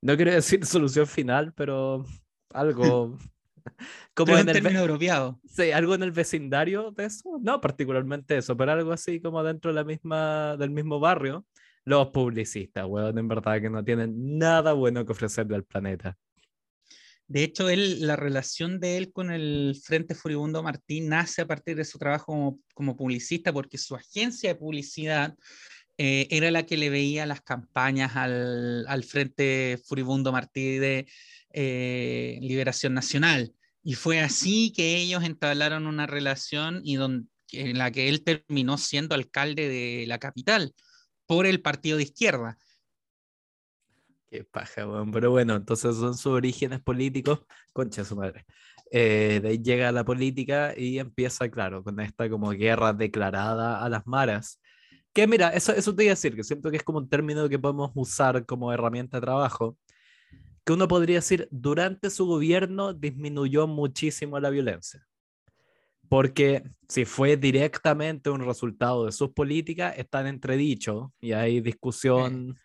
no 0.02 0.16
quiero 0.16 0.32
decir 0.32 0.66
solución 0.66 1.08
final, 1.08 1.54
pero 1.54 2.06
algo... 2.54 3.18
como 4.16 4.38
en 4.38 4.50
el 4.50 4.62
término 4.62 5.40
Sí, 5.48 5.72
algo 5.72 5.94
en 5.94 6.04
el 6.04 6.12
vecindario 6.12 6.92
de 6.92 7.06
eso, 7.06 7.40
no 7.42 7.62
particularmente 7.62 8.38
eso, 8.38 8.58
pero 8.58 8.72
algo 8.72 8.92
así 8.92 9.22
como 9.22 9.44
dentro 9.44 9.72
de 9.72 9.76
la 9.76 9.84
misma, 9.84 10.58
del 10.58 10.72
mismo 10.72 11.00
barrio 11.00 11.46
los 11.84 12.10
publicistas, 12.10 12.86
weón, 12.88 13.18
en 13.18 13.28
verdad 13.28 13.60
que 13.60 13.70
no 13.70 13.84
tienen 13.84 14.38
nada 14.38 14.74
bueno 14.74 15.06
que 15.06 15.12
ofrecerle 15.12 15.56
al 15.56 15.64
planeta. 15.64 16.18
De 17.28 17.44
hecho, 17.44 17.70
él, 17.70 18.06
la 18.06 18.18
relación 18.18 18.80
de 18.80 18.98
él 18.98 19.14
con 19.14 19.32
el 19.32 19.80
Frente 19.82 20.16
Furibundo 20.16 20.62
Martín 20.62 21.08
nace 21.08 21.42
a 21.42 21.48
partir 21.48 21.78
de 21.78 21.86
su 21.86 21.98
trabajo 21.98 22.60
como, 22.74 22.98
publicista, 22.98 23.54
porque 23.54 23.78
su 23.78 23.96
agencia 23.96 24.50
de 24.50 24.60
publicidad 24.60 25.34
eh, 25.98 26.28
era 26.32 26.52
la 26.52 26.66
que 26.66 26.78
le 26.78 26.90
veía 26.90 27.26
las 27.26 27.42
campañas 27.42 28.16
al, 28.16 28.86
al 28.88 29.04
Frente 29.04 29.80
Furibundo 29.86 30.32
Martín 30.32 30.82
de 30.82 31.08
eh, 31.54 32.38
Liberación 32.42 32.94
Nacional. 32.94 33.54
Y 33.84 33.96
fue 33.96 34.20
así 34.20 34.72
que 34.76 34.98
ellos 34.98 35.24
entablaron 35.24 35.88
una 35.88 36.08
relación 36.08 36.82
y 36.84 36.96
en 36.96 37.78
la 37.78 37.92
que 37.92 38.10
él 38.10 38.24
terminó 38.24 38.78
siendo 38.78 39.16
alcalde 39.16 39.68
de 39.68 40.06
la 40.08 40.20
capital 40.20 40.74
por 41.26 41.46
el 41.46 41.62
partido 41.62 41.98
de 41.98 42.04
izquierda. 42.04 42.58
Qué 44.30 44.46
paja, 44.46 44.88
pero 45.12 45.32
bueno, 45.32 45.58
entonces 45.58 45.96
son 45.98 46.16
sus 46.16 46.28
orígenes 46.28 46.80
políticos, 46.80 47.42
concha 47.74 48.06
su 48.06 48.16
madre. 48.16 48.46
Eh, 48.90 49.42
de 49.42 49.50
ahí 49.50 49.62
llega 49.62 49.92
la 49.92 50.06
política 50.06 50.74
y 50.78 51.00
empieza, 51.00 51.50
claro, 51.50 51.84
con 51.84 52.00
esta 52.00 52.30
como 52.30 52.52
guerra 52.52 52.94
declarada 52.94 53.84
a 53.84 53.90
las 53.90 54.08
maras. 54.08 54.61
Que 55.14 55.28
mira, 55.28 55.50
eso, 55.50 55.74
eso 55.74 55.94
te 55.94 56.04
iba 56.04 56.12
a 56.12 56.16
decir, 56.16 56.36
que 56.36 56.44
siento 56.44 56.72
que 56.72 56.78
es 56.78 56.84
como 56.84 57.00
un 57.00 57.10
término 57.10 57.50
que 57.50 57.60
podemos 57.60 57.92
usar 57.96 58.46
como 58.46 58.72
herramienta 58.72 59.18
de 59.18 59.22
trabajo, 59.22 59.78
que 60.64 60.74
uno 60.74 60.88
podría 60.88 61.18
decir, 61.18 61.48
durante 61.52 62.10
su 62.10 62.26
gobierno 62.26 62.94
disminuyó 62.94 63.68
muchísimo 63.68 64.40
la 64.40 64.50
violencia 64.50 65.06
porque 66.12 66.64
si 66.90 67.06
fue 67.06 67.38
directamente 67.38 68.30
un 68.30 68.42
resultado 68.42 69.06
de 69.06 69.14
sus 69.14 69.30
políticas, 69.30 69.98
están 69.98 70.28
entredicho 70.28 71.14
y 71.22 71.32
hay 71.32 71.62
discusión. 71.62 72.60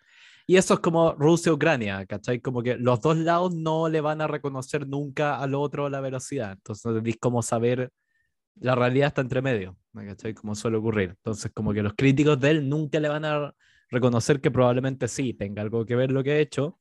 Y 0.48 0.56
eso 0.56 0.74
es 0.74 0.80
como 0.80 1.12
Rusia-Ucrania, 1.12 2.04
¿cachai? 2.06 2.40
Como 2.40 2.60
que 2.60 2.74
los 2.76 3.00
dos 3.00 3.16
lados 3.18 3.54
no 3.54 3.88
le 3.88 4.00
van 4.00 4.20
a 4.20 4.26
reconocer 4.26 4.88
nunca 4.88 5.38
al 5.38 5.54
otro 5.54 5.88
la 5.88 6.00
velocidad. 6.00 6.54
Entonces, 6.54 7.00
es 7.04 7.16
como 7.18 7.40
saber, 7.40 7.92
la 8.60 8.74
realidad 8.74 9.08
está 9.08 9.20
entre 9.20 9.42
medio, 9.42 9.76
¿cachai? 9.94 10.34
Como 10.34 10.54
suele 10.54 10.76
ocurrir. 10.76 11.10
Entonces, 11.10 11.50
como 11.52 11.72
que 11.72 11.82
los 11.82 11.94
críticos 11.94 12.38
de 12.40 12.50
él 12.50 12.68
nunca 12.68 13.00
le 13.00 13.08
van 13.08 13.24
a 13.24 13.54
reconocer 13.90 14.40
que 14.40 14.50
probablemente 14.50 15.08
sí 15.08 15.34
tenga 15.34 15.62
algo 15.62 15.84
que 15.84 15.96
ver 15.96 16.10
lo 16.10 16.22
que 16.22 16.32
ha 16.32 16.38
hecho, 16.38 16.78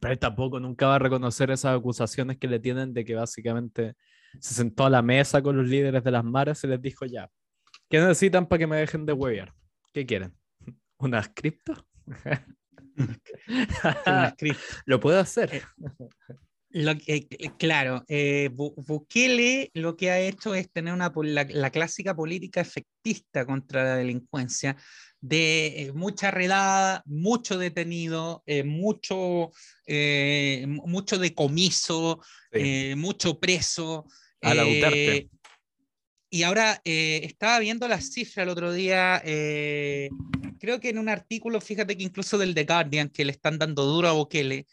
pero 0.00 0.12
él 0.12 0.18
tampoco 0.18 0.60
nunca 0.60 0.86
va 0.86 0.96
a 0.96 0.98
reconocer 0.98 1.50
esas 1.50 1.76
acusaciones 1.76 2.38
que 2.38 2.48
le 2.48 2.60
tienen 2.60 2.94
de 2.94 3.04
que 3.04 3.14
básicamente 3.14 3.96
se 4.40 4.54
sentó 4.54 4.86
a 4.86 4.90
la 4.90 5.02
mesa 5.02 5.42
con 5.42 5.56
los 5.56 5.66
líderes 5.66 6.04
de 6.04 6.10
las 6.10 6.24
mares 6.24 6.62
y 6.64 6.66
les 6.66 6.80
dijo 6.80 7.06
ya, 7.06 7.30
¿qué 7.88 7.98
necesitan 7.98 8.46
para 8.46 8.58
que 8.58 8.66
me 8.66 8.76
dejen 8.76 9.06
de 9.06 9.12
huevear? 9.12 9.54
¿Qué 9.92 10.06
quieren? 10.06 10.34
¿Unas 10.98 11.28
cripto? 11.30 11.74
Lo 14.86 15.00
puedo 15.00 15.18
hacer. 15.18 15.62
Eh, 16.70 16.82
lo 16.82 16.92
eh, 17.06 17.50
claro, 17.58 18.04
eh, 18.08 18.50
Bukele 18.52 19.70
lo 19.74 19.96
que 19.96 20.10
ha 20.10 20.20
hecho 20.20 20.54
es 20.54 20.70
tener 20.70 20.92
una, 20.92 21.10
la, 21.14 21.70
clásica 21.70 22.14
política 22.14 22.60
efectista 22.60 23.46
contra 23.46 23.84
la 23.84 23.96
delincuencia, 23.96 24.76
de 25.20 25.90
mucha 25.94 26.30
redada, 26.30 27.02
mucho 27.06 27.58
detenido, 27.58 28.44
mucho, 28.64 29.50
mucho 30.66 31.18
decomiso, 31.18 32.20
mucho 32.96 33.40
preso. 33.40 34.06
A 34.42 34.54
la 34.54 34.64
y 36.30 36.42
ahora 36.42 36.80
estaba 36.84 37.58
viendo 37.58 37.88
las 37.88 38.12
cifras 38.12 38.44
el 38.44 38.50
otro 38.50 38.72
día, 38.72 39.20
creo 39.24 40.78
que 40.78 40.90
en 40.90 40.98
un 40.98 41.08
artículo, 41.08 41.60
fíjate 41.60 41.96
que 41.96 42.04
incluso 42.04 42.38
del 42.38 42.54
The 42.54 42.64
Guardian, 42.64 43.08
que 43.08 43.24
le 43.24 43.32
están 43.32 43.58
dando 43.58 43.86
duro 43.86 44.06
a 44.06 44.12
Bukele, 44.12 44.66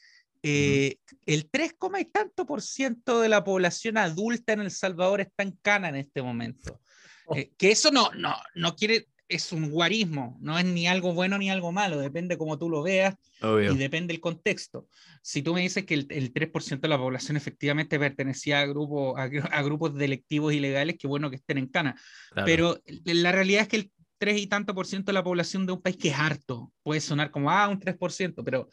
eh, 0.48 0.98
el 1.26 1.50
3, 1.50 1.76
y 2.00 2.06
tanto 2.06 2.46
por 2.46 2.62
ciento 2.62 3.20
de 3.20 3.30
la 3.30 3.44
población 3.44 3.98
adulta 3.98 4.54
en 4.54 4.62
El 4.62 4.70
Salvador 4.70 5.22
está 5.22 5.42
en 5.42 5.58
cana 5.62 5.90
en 5.90 5.96
este 5.96 6.22
momento. 6.22 6.80
Oh. 6.80 6.82
Eh, 7.36 7.54
que 7.58 7.72
eso 7.72 7.90
no, 7.90 8.12
no, 8.12 8.36
no 8.54 8.76
quiere, 8.76 9.08
es 9.28 9.52
un 9.52 9.72
guarismo, 9.72 10.38
no 10.42 10.60
es 10.60 10.66
ni 10.66 10.86
algo 10.86 11.16
bueno 11.16 11.40
ni 11.40 11.50
algo 11.50 11.72
malo, 11.72 11.98
depende 11.98 12.38
como 12.38 12.60
tú 12.60 12.70
lo 12.70 12.84
veas 12.84 13.16
y 13.42 13.78
depende 13.78 14.14
el 14.14 14.20
contexto. 14.20 14.88
Si 15.24 15.42
tú 15.42 15.56
me 15.56 15.62
dices 15.62 15.86
que 15.86 15.96
el, 15.96 16.08
3% 16.08 16.82
de 16.82 16.88
la 16.88 17.00
población 17.00 17.36
efectivamente 17.36 17.98
pertenecía 17.98 18.60
a, 18.60 18.68
grupo, 18.68 19.18
a, 19.18 19.62
grupos 19.64 19.96
delictivos 19.96 20.54
ilegales, 20.54 20.98
qué 21.00 21.08
bueno 21.08 21.32
que 21.32 21.38
estén 21.38 21.58
en 21.58 21.68
cana. 21.68 22.00
Pero 22.46 22.80
la 23.06 23.32
realidad 23.32 23.64
es 23.64 23.68
que 23.68 23.78
el 23.78 23.92
3 24.20 24.42
y 24.42 24.48
tanto 24.48 24.76
por 24.76 24.86
ciento 24.86 25.12
de 25.12 25.14
la 25.14 25.24
población 25.24 25.66
de 25.66 25.74
un 25.74 25.82
país 25.82 25.98
que 25.98 26.10
es 26.10 26.16
harto, 26.16 26.72
puede 26.84 27.02
sonar 27.02 27.32
como, 27.32 27.50
ah, 27.50 27.68
un 27.68 27.80
3%, 27.80 28.44
pero 28.44 28.70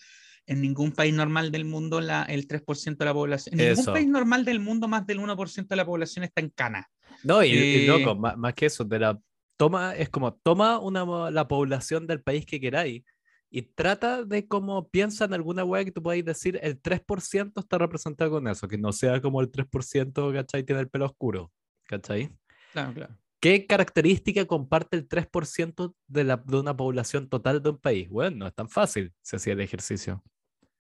en 0.47 0.61
ningún 0.61 0.93
país 0.93 1.15
normal 1.15 1.51
del 1.53 1.65
mundo 1.65 2.01
la, 2.01 2.25
el 2.25 2.47
3% 2.47 2.97
de 2.97 3.05
la 3.05 3.15
población. 3.15 3.59
En 3.59 3.69
ningún 3.69 3.85
país 3.87 4.09
normal 4.09 4.45
del 4.45 4.61
mundo 4.61 4.89
más 4.89 5.07
del 5.07 5.19
1% 5.19 5.69
de 5.69 5.77
la 5.77 5.87
población 5.87 6.25
está 6.25 6.41
en 6.41 6.51
cana. 6.51 6.89
No, 7.25 7.43
y, 7.45 7.53
eh, 7.53 7.87
loco, 7.87 8.15
más, 8.15 8.55
que 8.55 8.67
eso, 8.67 8.85
de 8.85 8.99
la, 8.99 9.21
toma, 9.57 9.95
es 9.95 10.09
como 10.09 10.35
toma 10.35 10.79
una, 10.79 11.31
la 11.31 11.47
población 11.47 12.07
del 12.07 12.23
país 12.23 12.45
que 12.45 12.61
queráis 12.61 13.05
y 13.49 13.63
trata 13.63 14.25
de 14.25 14.49
como 14.49 14.89
piensa 14.89 15.27
en 15.27 15.35
alguna 15.35 15.63
web 15.63 15.85
que 15.85 15.93
tú 15.93 16.03
podáis 16.03 16.25
decir 16.25 16.59
el 16.63 16.81
3% 16.81 17.61
está 17.61 17.79
representado 17.79 18.31
con 18.31 18.49
eso, 18.49 18.67
que 18.67 18.79
no 18.79 18.93
sea 18.93 19.21
como 19.21 19.41
el 19.41 19.53
3%, 19.53 20.33
¿cachai? 20.33 20.65
Tiene 20.65 20.81
el 20.81 20.89
pelo 20.89 21.05
oscuro, 21.05 21.53
¿cachai? 21.85 22.31
Claro, 22.73 22.95
claro. 22.95 23.19
¿Qué 23.41 23.67
característica 23.67 24.47
comparte 24.47 24.97
el 24.97 25.09
3% 25.09 25.95
de, 26.07 26.25
la, 26.25 26.37
de 26.37 26.61
una 26.61 26.77
población 26.77 27.29
total 27.29 27.61
de 27.63 27.71
un 27.71 27.79
país? 27.79 28.09
Bueno, 28.09 28.37
no 28.39 28.47
es 28.47 28.55
tan 28.55 28.69
fácil 28.69 29.13
si 29.21 29.37
hacía 29.37 29.53
el 29.53 29.61
ejercicio. 29.61 30.23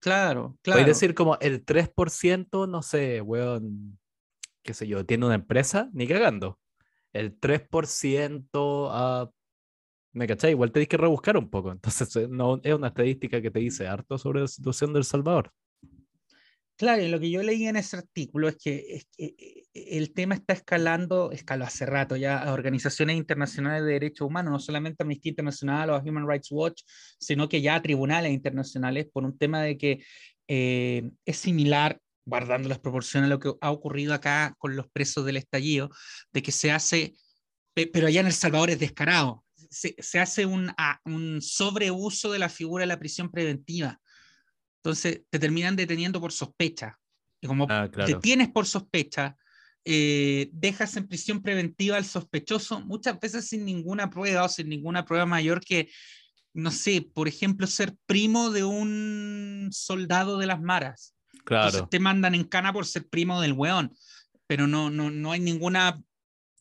Claro, 0.01 0.57
claro. 0.63 0.79
Voy 0.79 0.83
a 0.85 0.87
decir 0.87 1.13
como 1.13 1.37
el 1.39 1.63
3%, 1.63 2.67
no 2.67 2.81
sé, 2.81 3.21
weón, 3.21 3.99
qué 4.63 4.73
sé 4.73 4.87
yo, 4.87 5.05
tiene 5.05 5.27
una 5.27 5.35
empresa, 5.35 5.89
ni 5.93 6.07
cagando. 6.07 6.59
El 7.13 7.39
3% 7.39 8.89
a... 8.91 9.29
¿Me 10.13 10.27
cachai? 10.27 10.51
Igual 10.51 10.71
tenéis 10.71 10.89
que 10.89 10.97
rebuscar 10.97 11.37
un 11.37 11.49
poco. 11.49 11.71
Entonces, 11.71 12.15
eh, 12.15 12.27
no 12.27 12.59
es 12.63 12.73
una 12.73 12.87
estadística 12.87 13.41
que 13.41 13.51
te 13.51 13.59
dice 13.59 13.87
harto 13.87 14.17
sobre 14.17 14.41
la 14.41 14.47
situación 14.47 14.91
del 14.91 15.03
Salvador. 15.03 15.53
Claro, 16.77 17.03
lo 17.07 17.19
que 17.19 17.29
yo 17.29 17.43
leí 17.43 17.67
en 17.67 17.75
ese 17.75 17.97
artículo 17.97 18.47
es 18.47 18.57
que, 18.57 19.03
eh, 19.19 19.63
el 19.73 20.13
tema 20.13 20.35
está 20.35 20.53
escalando, 20.53 21.31
escaló 21.31 21.65
hace 21.65 21.85
rato 21.85 22.15
ya 22.15 22.39
a 22.39 22.53
organizaciones 22.53 23.17
internacionales 23.17 23.85
de 23.85 23.93
derechos 23.93 24.27
humanos, 24.27 24.51
no 24.51 24.59
solamente 24.59 25.03
Amnistía 25.03 25.29
Internacional 25.29 25.91
o 25.91 25.99
Human 25.99 26.27
Rights 26.27 26.51
Watch, 26.51 26.81
sino 27.19 27.47
que 27.47 27.61
ya 27.61 27.75
a 27.75 27.81
tribunales 27.81 28.31
internacionales 28.31 29.07
por 29.13 29.23
un 29.23 29.37
tema 29.37 29.61
de 29.61 29.77
que 29.77 30.03
eh, 30.47 31.11
es 31.23 31.37
similar, 31.37 31.99
guardando 32.25 32.67
las 32.67 32.79
proporciones, 32.79 33.27
a 33.27 33.29
lo 33.29 33.39
que 33.39 33.53
ha 33.61 33.71
ocurrido 33.71 34.13
acá 34.13 34.55
con 34.57 34.75
los 34.75 34.89
presos 34.89 35.23
del 35.23 35.37
estallido, 35.37 35.91
de 36.33 36.41
que 36.41 36.51
se 36.51 36.71
hace, 36.71 37.13
pero 37.75 38.07
allá 38.07 38.21
en 38.21 38.27
El 38.27 38.33
Salvador 38.33 38.71
es 38.71 38.79
descarado, 38.79 39.45
se, 39.69 40.19
hace 40.19 40.45
un, 40.45 40.73
un 41.05 41.41
sobreuso 41.41 42.31
de 42.31 42.39
la 42.39 42.49
figura 42.49 42.81
de 42.81 42.87
la 42.87 42.99
prisión 42.99 43.29
preventiva 43.29 44.00
entonces 44.83 45.21
te 45.29 45.39
terminan 45.39 45.75
deteniendo 45.75 46.19
por 46.19 46.31
sospecha. 46.31 46.99
Y 47.39 47.47
como 47.47 47.67
Ah, 47.69 47.87
te 47.91 48.15
tienes 48.15 48.49
por 48.49 48.65
sospecha, 48.65 49.37
eh, 49.85 50.49
dejas 50.53 50.95
en 50.97 51.07
prisión 51.07 51.41
preventiva 51.41 51.97
al 51.97 52.05
sospechoso 52.05 52.81
muchas 52.81 53.19
veces 53.19 53.47
sin 53.47 53.65
ninguna 53.65 54.09
prueba 54.09 54.43
o 54.45 54.49
sin 54.49 54.69
ninguna 54.69 55.05
prueba 55.05 55.25
mayor 55.25 55.61
que, 55.63 55.89
no 56.53 56.71
sé, 56.71 57.01
por 57.01 57.27
ejemplo, 57.27 57.67
ser 57.67 57.95
primo 58.05 58.51
de 58.51 58.63
un 58.63 59.69
soldado 59.71 60.37
de 60.37 60.47
las 60.47 60.61
maras. 60.61 61.15
Entonces 61.33 61.81
Claro. 61.81 61.87
te 61.89 61.99
mandan 61.99 62.35
en 62.35 62.43
cana 62.43 62.73
por 62.73 62.85
ser 62.85 63.07
primo 63.07 63.39
del 63.41 63.53
weón, 63.53 63.93
pero 64.47 64.67
no, 64.67 64.89
no, 64.89 65.09
no 65.11 65.31
hay 65.31 65.39
ninguna 65.39 66.01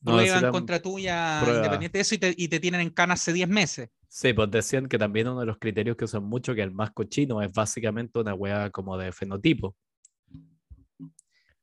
No, 0.02 0.12
prueba 0.12 0.38
sí 0.38 0.44
en 0.44 0.50
contra 0.50 0.80
tuya 0.80 1.40
prueba. 1.44 1.56
independiente 1.56 1.98
de 1.98 2.02
eso 2.02 2.14
y 2.14 2.18
te, 2.18 2.34
y 2.36 2.48
te 2.48 2.60
tienen 2.60 2.80
en 2.82 2.90
cana 2.90 3.14
hace 3.14 3.32
10 3.32 3.48
meses. 3.48 3.90
Sí, 4.12 4.32
pues 4.32 4.50
decían 4.50 4.88
que 4.88 4.98
también 4.98 5.28
uno 5.28 5.38
de 5.38 5.46
los 5.46 5.58
criterios 5.58 5.96
que 5.96 6.04
usan 6.04 6.24
mucho, 6.24 6.52
que 6.52 6.62
el 6.62 6.72
más 6.72 6.90
cochino, 6.90 7.40
es 7.42 7.52
básicamente 7.52 8.18
una 8.18 8.34
wea 8.34 8.68
como 8.70 8.98
de 8.98 9.12
fenotipo. 9.12 9.76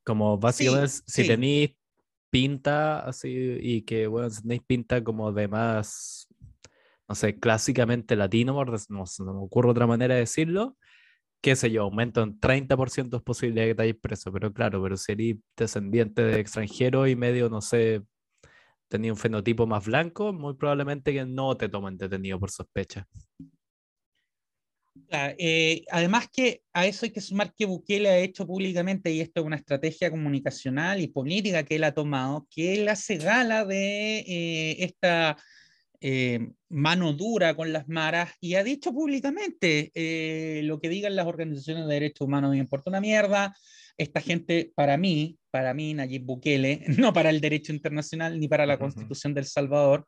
Como 0.06 0.38
básicamente, 0.38 0.88
si 0.88 1.24
sí. 1.24 1.28
tenéis 1.28 1.76
pinta 2.30 3.02
así 3.02 3.58
y 3.60 3.82
que, 3.82 4.08
bueno, 4.08 4.30
si 4.30 4.44
tenéis 4.44 4.62
pinta 4.66 5.04
como 5.04 5.34
de 5.34 5.50
más, 5.50 6.30
no 7.10 7.16
sé, 7.16 7.38
clásicamente 7.38 8.16
latino, 8.16 8.64
no, 8.64 9.06
se 9.06 9.24
me 9.24 9.32
ocurre 9.32 9.70
otra 9.70 9.86
manera 9.86 10.14
de 10.14 10.22
decirlo, 10.22 10.78
qué 11.42 11.58
sé 11.58 11.70
yo, 11.70 11.84
aumenta 11.84 12.24
un 12.24 12.40
30% 12.40 13.18
las 13.18 13.24
posibilidades 13.24 13.72
de 13.72 13.76
que 13.76 13.82
hayas 13.82 13.98
preso, 14.02 14.32
pero 14.32 14.54
claro, 14.54 14.82
pero 14.82 14.96
si 14.96 15.12
eres 15.12 15.36
descendiente 15.58 16.22
de 16.24 16.40
extranjero 16.40 17.08
y 17.08 17.18
medio, 17.18 17.50
no 17.50 17.60
sé, 17.60 18.04
tenía 18.88 19.12
un 19.12 19.18
fenotipo 19.18 19.68
más 19.68 19.86
blanco, 19.86 20.34
muy 20.34 20.56
probablemente 20.56 21.14
que 21.14 21.26
no 21.26 21.56
te 21.56 21.70
tomen 21.70 21.98
detenido 21.98 22.40
por 22.40 22.52
sospecha. 22.52 23.08
Ah, 25.12 25.34
eh, 25.38 25.84
además 25.92 26.28
que 26.34 26.62
a 26.74 26.88
eso 26.88 27.06
hay 27.06 27.12
que 27.12 27.22
sumar 27.22 27.54
que 27.54 27.66
Bukele 27.66 28.10
ha 28.10 28.18
hecho 28.18 28.48
públicamente, 28.48 29.12
y 29.12 29.22
esto 29.22 29.42
es 29.42 29.46
una 29.46 29.56
estrategia 29.56 30.10
comunicacional 30.10 31.00
y 31.02 31.08
política 31.08 31.64
que 31.64 31.76
él 31.76 31.84
ha 31.84 31.94
tomado, 31.94 32.48
que 32.50 32.74
él 32.74 32.90
hace 32.90 33.18
gala 33.18 33.64
de 33.64 34.20
eh, 34.20 34.84
esta 34.84 35.38
eh, 36.00 36.52
mano 36.70 37.14
dura 37.14 37.56
con 37.56 37.74
las 37.74 37.88
maras 37.88 38.32
y 38.40 38.54
ha 38.54 38.64
dicho 38.64 38.94
públicamente 38.94 39.92
eh, 39.96 40.62
lo 40.64 40.80
que 40.80 40.90
digan 40.90 41.16
las 41.16 41.26
organizaciones 41.26 41.88
de 41.88 41.94
derechos 41.96 42.28
humanos 42.28 42.52
me 42.52 42.58
importa 42.58 42.90
una 42.90 43.02
mierda. 43.02 43.56
Esta 43.98 44.22
gente, 44.22 44.72
para 44.76 44.96
mí, 44.98 45.40
para 45.58 45.74
mí, 45.74 45.96
Nayib 45.96 46.24
Bukele, 46.24 46.84
no 47.10 47.12
para 47.14 47.32
el 47.32 47.42
derecho 47.42 47.74
internacional 47.74 48.40
ni 48.40 48.48
para 48.48 48.68
la 48.68 48.76
Ujú. 48.76 48.84
constitución 48.84 49.34
del 49.34 49.46
Salvador, 49.46 50.06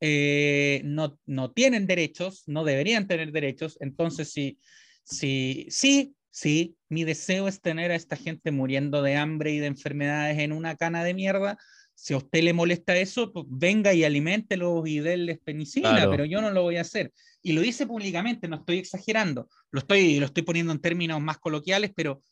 eh, 0.00 0.80
no, 0.84 1.18
no 1.26 1.50
tienen 1.50 1.88
derechos, 1.88 2.44
no 2.46 2.62
deberían 2.62 3.08
tener 3.08 3.32
derechos. 3.32 3.76
Entonces, 3.80 4.30
sí, 4.32 4.58
sí, 5.02 5.66
sí, 5.70 6.14
sí, 6.30 6.76
mi 6.88 7.02
deseo 7.02 7.48
es 7.48 7.60
tener 7.60 7.90
a 7.90 7.96
esta 7.96 8.14
gente 8.16 8.52
muriendo 8.52 9.02
de 9.02 9.16
hambre 9.16 9.50
y 9.52 9.58
de 9.58 9.66
enfermedades 9.66 10.38
en 10.38 10.52
una 10.52 10.76
cana 10.76 11.02
de 11.02 11.14
mierda. 11.14 11.58
Si 11.94 12.14
a 12.14 12.18
usted 12.18 12.42
le 12.44 12.52
molesta 12.52 12.96
eso, 12.96 13.32
pues 13.32 13.44
venga 13.48 13.92
y 13.94 14.04
aliméntelos 14.04 14.86
y 14.88 15.00
denles 15.00 15.40
penicilina, 15.44 15.94
Claro. 15.94 16.10
pero 16.12 16.24
yo 16.26 16.40
no 16.40 16.50
lo 16.52 16.62
voy 16.62 16.76
a 16.76 16.82
hacer. 16.82 17.12
Y 17.42 17.54
lo 17.54 17.60
dice 17.60 17.86
públicamente, 17.88 18.46
no 18.46 18.56
estoy 18.56 18.78
exagerando. 18.78 19.48
Lo 19.72 19.80
estoy, 19.80 20.20
lo 20.20 20.26
estoy 20.26 20.44
poniendo 20.44 20.72
en 20.72 20.80
términos 20.80 21.20
más 21.20 21.38
coloquiales, 21.38 21.90
pero, 21.94 22.22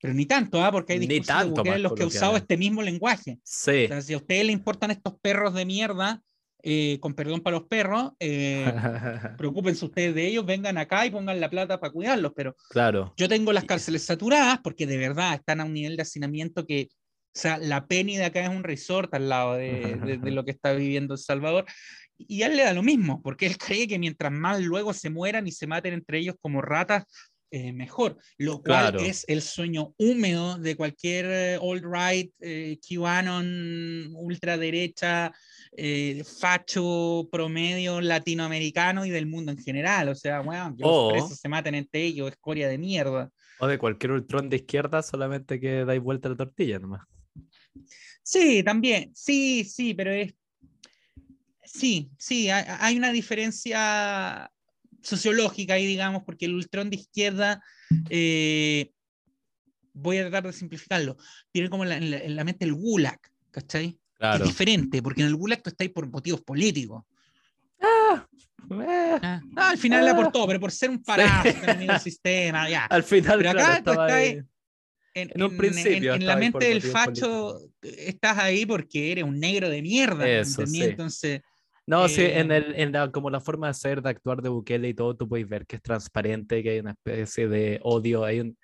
pero 0.00 0.14
ni 0.14 0.26
tanto, 0.26 0.62
¿ah? 0.62 0.70
porque 0.70 0.94
hay 0.94 0.98
discursos 1.00 1.26
de 1.26 1.32
tanto 1.32 1.56
Bukele 1.62 1.70
más 1.70 1.76
en 1.76 1.82
los 1.82 1.94
que 1.94 2.02
he 2.02 2.06
usado 2.06 2.36
este 2.36 2.56
mismo 2.56 2.82
lenguaje. 2.82 3.38
Sí. 3.42 3.84
O 3.84 3.88
sea, 3.88 4.02
si 4.02 4.14
a 4.14 4.18
ustedes 4.18 4.46
le 4.46 4.52
importan 4.52 4.90
estos 4.90 5.14
perros 5.20 5.54
de 5.54 5.64
mierda, 5.64 6.22
eh, 6.62 6.98
con 7.00 7.14
perdón 7.14 7.40
para 7.40 7.58
los 7.58 7.68
perros, 7.68 8.12
eh, 8.18 8.64
ustedes 9.82 10.14
de 10.14 10.26
ellos, 10.26 10.44
vengan 10.44 10.78
acá 10.78 11.06
y 11.06 11.10
pongan 11.10 11.40
la 11.40 11.48
plata 11.48 11.78
para 11.80 11.92
cuidarlos, 11.92 12.32
pero 12.34 12.56
claro. 12.70 13.14
yo 13.16 13.28
tengo 13.28 13.52
las 13.52 13.64
cárceles 13.64 14.04
saturadas 14.04 14.58
porque 14.62 14.86
de 14.86 14.96
verdad 14.96 15.34
están 15.34 15.60
a 15.60 15.64
un 15.64 15.72
nivel 15.72 15.96
de 15.96 16.02
hacinamiento 16.02 16.66
que, 16.66 16.88
o 16.90 17.38
sea, 17.38 17.58
la 17.58 17.86
Penny 17.86 18.16
de 18.16 18.24
acá 18.24 18.42
es 18.42 18.48
un 18.48 18.64
resort 18.64 19.14
al 19.14 19.28
lado 19.28 19.54
de, 19.54 19.96
de- 20.04 20.18
de 20.18 20.30
lo 20.30 20.44
que 20.44 20.50
está 20.50 20.72
viviendo 20.72 21.14
El 21.14 21.20
Salvador. 21.20 21.66
Y 22.18 22.42
a 22.42 22.46
él 22.46 22.56
le 22.56 22.64
da 22.64 22.72
lo 22.72 22.82
mismo, 22.82 23.20
porque 23.22 23.46
él 23.46 23.58
cree 23.58 23.86
que 23.86 23.98
mientras 23.98 24.32
más 24.32 24.60
luego 24.62 24.92
se 24.94 25.10
mueran 25.10 25.46
y 25.46 25.52
se 25.52 25.66
maten 25.66 25.92
entre 25.92 26.18
ellos 26.18 26.34
como 26.40 26.62
ratas, 26.62 27.04
eh, 27.56 27.72
mejor. 27.72 28.18
Lo 28.36 28.62
cual 28.62 28.90
Claro. 28.92 29.00
es 29.00 29.24
el 29.28 29.40
sueño 29.40 29.94
húmedo 29.96 30.58
de 30.58 30.76
cualquier 30.76 31.24
eh, 31.26 31.58
alt-right, 31.60 32.32
eh, 32.40 32.78
QAnon, 32.86 34.10
ultraderecha, 34.14 35.32
eh, 35.72 36.22
facho 36.24 37.26
promedio 37.32 38.00
latinoamericano 38.00 39.06
y 39.06 39.10
del 39.10 39.26
mundo 39.26 39.52
en 39.52 39.58
general. 39.58 40.10
O 40.10 40.14
sea, 40.14 40.40
bueno, 40.40 40.74
que 40.76 40.82
los 40.82 41.12
presos 41.12 41.38
se 41.38 41.48
maten 41.48 41.74
entre 41.74 42.04
ellos, 42.04 42.30
escoria 42.30 42.68
de 42.68 42.78
mierda. 42.78 43.30
O 43.58 43.66
de 43.66 43.78
cualquier 43.78 44.12
ultrón 44.12 44.50
de 44.50 44.56
izquierda, 44.56 45.02
solamente 45.02 45.58
que 45.58 45.86
dais 45.86 46.02
vuelta 46.02 46.28
a 46.28 46.32
la 46.32 46.36
tortilla 46.36 46.78
nomás. 46.78 47.02
Sí, 48.22 48.62
también, 48.62 49.12
sí, 49.14 49.64
sí, 49.64 49.94
pero 49.94 50.12
es... 50.12 50.34
Sí, 51.64 52.10
sí, 52.18 52.48
hay, 52.48 52.64
hay 52.80 52.96
una 52.96 53.12
diferencia 53.12 54.50
sociológica 55.06 55.74
ahí, 55.74 55.86
digamos, 55.86 56.22
porque 56.24 56.46
el 56.46 56.54
ultrón 56.54 56.90
de 56.90 56.96
izquierda, 56.96 57.62
eh, 58.10 58.90
voy 59.92 60.18
a 60.18 60.22
tratar 60.28 60.44
de 60.44 60.52
simplificarlo, 60.52 61.16
tiene 61.52 61.70
como 61.70 61.84
en 61.84 61.88
la, 61.88 61.96
en 61.96 62.10
la- 62.10 62.18
en 62.18 62.36
la 62.36 62.44
mente 62.44 62.64
el 62.64 62.74
gulag, 62.74 63.18
¿cachai? 63.50 63.92
Que 63.92 63.98
Claro. 64.18 64.44
Es 64.44 64.50
diferente, 64.50 65.02
porque 65.02 65.22
en 65.22 65.28
el 65.28 65.36
gulag 65.36 65.62
tú 65.62 65.70
estás 65.70 65.88
por 65.90 66.08
motivos 66.10 66.40
políticos. 66.42 67.04
Eh, 67.80 69.18
Ah, 69.22 69.40
ah, 69.56 69.70
al 69.70 69.78
final 69.78 70.04
le 70.04 70.10
aportó, 70.10 70.46
pero 70.46 70.58
por 70.58 70.72
ser 70.72 70.90
un 70.90 71.02
parásito, 71.02 71.64
enemigo 71.64 71.92
del 71.92 72.00
sistema, 72.00 72.68
ya. 72.68 72.84
al 72.86 73.04
final, 73.04 73.38
Pero 73.38 73.50
acá 73.50 73.58
claro, 73.58 73.72
tú 73.72 73.78
estaba 73.90 74.06
estás 74.06 74.18
ahí. 74.18 74.42
En, 75.14 75.30
En 75.34 75.42
un 75.42 75.56
principio 75.56 76.14
en- 76.14 76.20
en 76.22 76.26
la 76.26 76.36
mente 76.36 76.64
del 76.66 76.82
facho 76.82 77.58
estás 77.82 78.38
ahí 78.38 78.66
porque 78.66 79.12
eres 79.12 79.24
un 79.24 79.38
negro 79.38 79.70
de 79.70 79.80
mierda. 79.80 80.28
Eso, 80.28 80.66
sí. 80.66 80.82
Entonces, 80.82 81.40
No, 81.86 82.08
sí, 82.08 82.22
Eh, 82.22 82.40
en, 82.40 82.50
el, 82.50 82.74
en 82.74 82.92
la, 82.92 83.12
como 83.12 83.30
la 83.30 83.40
forma 83.40 83.68
de 83.68 83.74
ser, 83.74 84.02
de 84.02 84.10
actuar 84.10 84.42
de 84.42 84.48
Bukele 84.48 84.88
y 84.88 84.94
todo, 84.94 85.16
tú 85.16 85.28
puedes 85.28 85.48
ver 85.48 85.66
que 85.66 85.76
es 85.76 85.82
transparente, 85.82 86.62
que 86.62 86.70
hay 86.70 86.78
una 86.80 86.92
especie 86.92 87.48
de 87.48 87.80
odio. 87.82 88.24
Hay 88.24 88.40
un, 88.40 88.58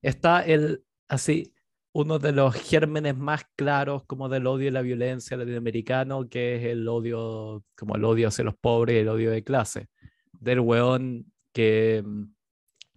está 0.00 0.42
el, 0.42 0.84
así, 1.08 1.52
uno 1.92 2.18
de 2.20 2.32
los 2.32 2.54
gérmenes 2.54 3.16
más 3.16 3.42
claros 3.56 4.04
como 4.06 4.28
del 4.28 4.46
odio 4.46 4.68
y 4.68 4.70
la 4.70 4.82
violencia 4.82 5.36
latinoamericano, 5.36 6.28
que 6.28 6.56
es 6.56 6.64
el 6.64 6.86
odio, 6.88 7.64
como 7.76 7.96
el 7.96 8.04
odio 8.04 8.28
hacia 8.28 8.44
los 8.44 8.56
pobres 8.56 8.96
el 8.96 9.08
odio 9.08 9.30
de 9.32 9.42
clase. 9.42 9.88
Del 10.32 10.60
weón 10.60 11.32
que, 11.52 12.02
mm, 12.06 12.24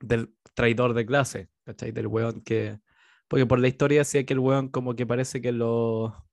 del 0.02 0.34
traidor 0.54 0.94
de 0.94 1.06
clase, 1.06 1.50
¿cachai? 1.66 1.92
Del 1.92 2.08
weón 2.08 2.42
que, 2.42 2.80
porque 3.28 3.46
por 3.48 3.60
la 3.60 3.68
historia 3.68 4.00
decía 4.02 4.26
que 4.26 4.34
el 4.34 4.40
weón 4.40 4.70
como 4.70 4.96
que 4.96 5.08
parece 5.08 5.42
que 5.42 5.52
lo 5.52 6.26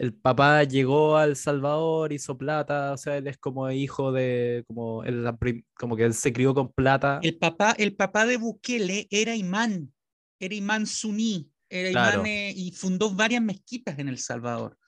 el 0.00 0.14
papá 0.14 0.64
llegó 0.64 1.18
a 1.18 1.24
El 1.24 1.36
Salvador, 1.36 2.10
hizo 2.14 2.38
plata, 2.38 2.94
o 2.94 2.96
sea, 2.96 3.18
él 3.18 3.26
es 3.26 3.36
como 3.36 3.70
hijo 3.70 4.12
de, 4.12 4.64
como, 4.66 5.04
él 5.04 5.30
como 5.74 5.94
que 5.94 6.04
él 6.04 6.14
se 6.14 6.32
crió 6.32 6.54
con 6.54 6.72
plata. 6.72 7.20
el 7.22 7.36
papá, 7.36 7.72
el 7.76 7.94
papá 7.94 8.24
de 8.24 8.38
Bukele 8.38 9.06
era 9.10 9.36
imán, 9.36 9.92
era 10.38 10.54
imán 10.54 10.86
suní, 10.86 11.50
era 11.68 11.90
Claro. 11.90 12.14
imán 12.14 12.26
eh, 12.28 12.54
y 12.56 12.72
fundó 12.72 13.10
varias 13.10 13.42
mezquitas 13.42 13.98
en 13.98 14.08
El 14.08 14.16
Salvador. 14.16 14.78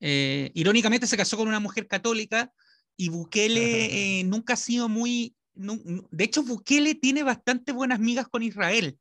Eh, 0.00 0.50
irónicamente 0.54 1.06
se 1.06 1.18
casó 1.18 1.36
con 1.36 1.48
una 1.48 1.60
mujer 1.60 1.86
católica 1.86 2.50
y 2.96 3.10
Bukele 3.10 3.60
eh, 4.20 4.24
nunca 4.24 4.54
ha 4.54 4.56
sido 4.56 4.88
muy... 4.88 5.36
de 5.54 6.24
hecho, 6.24 6.42
Bukele 6.42 6.94
tiene 6.94 7.22
bastante 7.22 7.72
buenas 7.72 8.00
migas 8.00 8.26
con 8.28 8.42
Israel, 8.42 8.98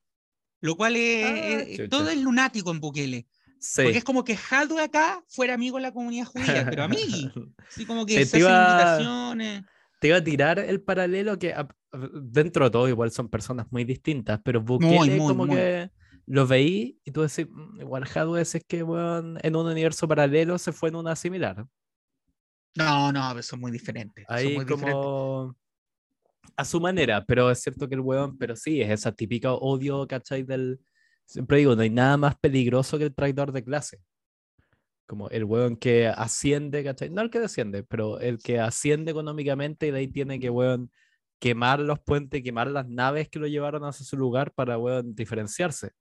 lo 0.59 0.75
cual 0.75 0.97
es, 0.97 1.25
Ah, 1.25 1.59
eh, 1.61 1.77
chucha. 1.77 1.89
todo 1.89 2.09
es 2.09 2.21
lunático 2.21 2.71
en 2.71 2.81
Bukele. 2.81 3.25
Sí. 3.67 3.81
Porque 3.83 3.97
es 3.97 4.03
como 4.03 4.23
que 4.23 4.37
Jadwe 4.37 4.79
acá 4.83 5.23
fuera 5.27 5.55
amigo 5.55 5.77
de 5.77 5.83
la 5.83 5.91
comunidad 5.91 6.25
judía, 6.27 6.65
pero 6.69 6.83
amigui. 6.83 7.31
Así 7.67 7.85
como 7.85 8.05
que 8.05 8.15
Te 8.17 8.25
se 8.25 8.39
iba- 8.39 8.49
invitaciones. 8.71 9.63
Te 9.99 10.07
iba 10.09 10.17
a 10.17 10.23
tirar 10.23 10.59
el 10.59 10.81
paralelo 10.81 11.39
que 11.39 11.53
a- 11.53 11.67
dentro 12.13 12.65
de 12.65 12.71
todo 12.71 12.87
igual 12.87 13.09
son 13.11 13.27
personas 13.27 13.65
muy 13.71 13.83
distintas, 13.83 14.39
pero 14.43 14.61
Bukele 14.61 15.17
muy, 15.17 15.17
como 15.17 15.45
muy. 15.47 15.55
que 15.55 15.89
lo 16.27 16.45
veí 16.45 16.99
y 17.03 17.11
tú 17.11 17.21
decís, 17.23 17.47
"Mm, 17.49 17.81
igual 17.81 18.03
Hadwe 18.13 18.41
es 18.41 18.57
que 18.67 18.83
weón, 18.83 19.39
en 19.41 19.55
un 19.55 19.65
universo 19.65 20.07
paralelo 20.07 20.57
se 20.59 20.71
fue 20.71 20.89
en 20.89 20.95
una 20.97 21.15
similar. 21.15 21.65
No, 22.75 23.11
no, 23.11 23.29
pero 23.31 23.41
son 23.43 23.59
muy 23.61 23.71
diferentes. 23.71 24.25
son 24.27 24.35
Ahí 24.37 24.55
muy 24.55 24.65
diferentes. 24.65 24.93
como 24.93 25.55
a 26.57 26.65
su 26.65 26.79
manera, 26.79 27.25
pero 27.25 27.49
es 27.49 27.61
cierto 27.61 27.87
que 27.89 27.95
el 27.95 28.01
weón, 28.01 28.37
pero 28.37 28.55
sí, 28.55 28.81
es 28.81 28.91
esa 28.91 29.11
típica 29.11 29.53
odio, 29.53 30.05
¿cachai? 30.07 30.43
Del, 30.43 30.79
siempre 31.25 31.57
digo, 31.57 31.75
no 31.75 31.81
hay 31.81 31.89
nada 31.89 32.17
más 32.17 32.35
peligroso 32.37 32.97
que 32.97 33.05
el 33.05 33.13
traidor 33.13 33.51
de 33.51 33.63
clase. 33.63 34.01
Como 35.07 35.29
el 35.29 35.43
weón 35.43 35.75
que 35.75 36.07
asciende, 36.07 36.83
¿cachai? 36.83 37.09
No 37.09 37.21
el 37.21 37.29
que 37.29 37.39
desciende, 37.39 37.83
pero 37.83 38.19
el 38.19 38.39
que 38.39 38.59
asciende 38.59 39.11
económicamente 39.11 39.87
y 39.87 39.91
de 39.91 39.99
ahí 39.99 40.07
tiene 40.07 40.39
que, 40.39 40.49
weón, 40.49 40.91
quemar 41.39 41.79
los 41.79 41.99
puentes, 41.99 42.41
quemar 42.41 42.67
las 42.67 42.87
naves 42.87 43.29
que 43.29 43.39
lo 43.39 43.47
llevaron 43.47 43.83
hacia 43.83 44.05
su 44.05 44.17
lugar 44.17 44.51
para, 44.53 44.77
weón, 44.77 45.13
diferenciarse 45.13 45.91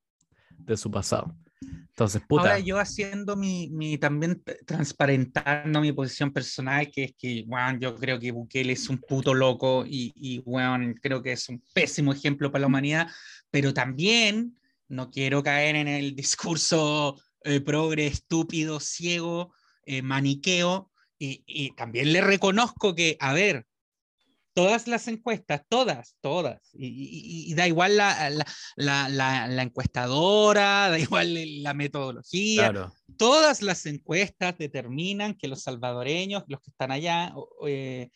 de 0.57 0.77
su 0.77 0.89
pasado. 0.89 1.35
Entonces, 1.61 2.21
puta, 2.27 2.41
Ahora 2.41 2.59
yo 2.59 2.77
haciendo 2.79 3.35
mi, 3.35 3.69
mi 3.71 3.97
también 3.97 4.43
transparentando 4.65 5.79
mi 5.79 5.93
posición 5.93 6.31
personal, 6.33 6.89
que 6.91 7.05
es 7.05 7.13
que, 7.17 7.45
weón, 7.47 7.79
yo 7.79 7.95
creo 7.95 8.19
que 8.19 8.31
Bukele 8.31 8.73
es 8.73 8.89
un 8.89 8.97
puto 8.97 9.33
loco 9.33 9.85
y, 9.85 10.11
y 10.15 10.43
creo 11.01 11.21
que 11.21 11.33
es 11.33 11.47
un 11.47 11.63
pésimo 11.73 12.11
ejemplo 12.11 12.51
para 12.51 12.61
la 12.61 12.67
humanidad, 12.67 13.07
pero 13.49 13.73
también 13.73 14.57
no 14.87 15.09
quiero 15.09 15.43
caer 15.43 15.75
en 15.75 15.87
el 15.87 16.15
discurso 16.15 17.19
eh, 17.43 17.61
progre, 17.61 18.07
estúpido, 18.07 18.79
ciego, 18.79 19.53
eh, 19.85 20.01
maniqueo, 20.01 20.91
y, 21.17 21.71
también 21.75 22.11
le 22.11 22.21
reconozco 22.21 22.93
que, 22.93 23.17
a 23.19 23.33
ver, 23.33 23.65
todas 24.53 24.87
las 24.87 25.07
encuestas, 25.07 25.61
todas, 25.67 26.15
todas, 26.21 26.61
y, 26.73 27.53
da 27.55 27.67
igual 27.67 27.97
la, 27.97 28.29
la, 28.75 29.09
la, 29.09 29.61
encuestadora, 29.61 30.89
da 30.89 30.99
igual 30.99 31.63
la 31.63 31.73
metodología, 31.73 32.91
todas 33.17 33.61
las 33.61 33.85
encuestas 33.85 34.57
determinan 34.57 35.35
que 35.35 35.47
los 35.47 35.63
salvadoreños, 35.63 36.43
los 36.47 36.61
que 36.61 36.71
están 36.71 36.91
allá, 36.91 37.33
eh, 37.67 38.09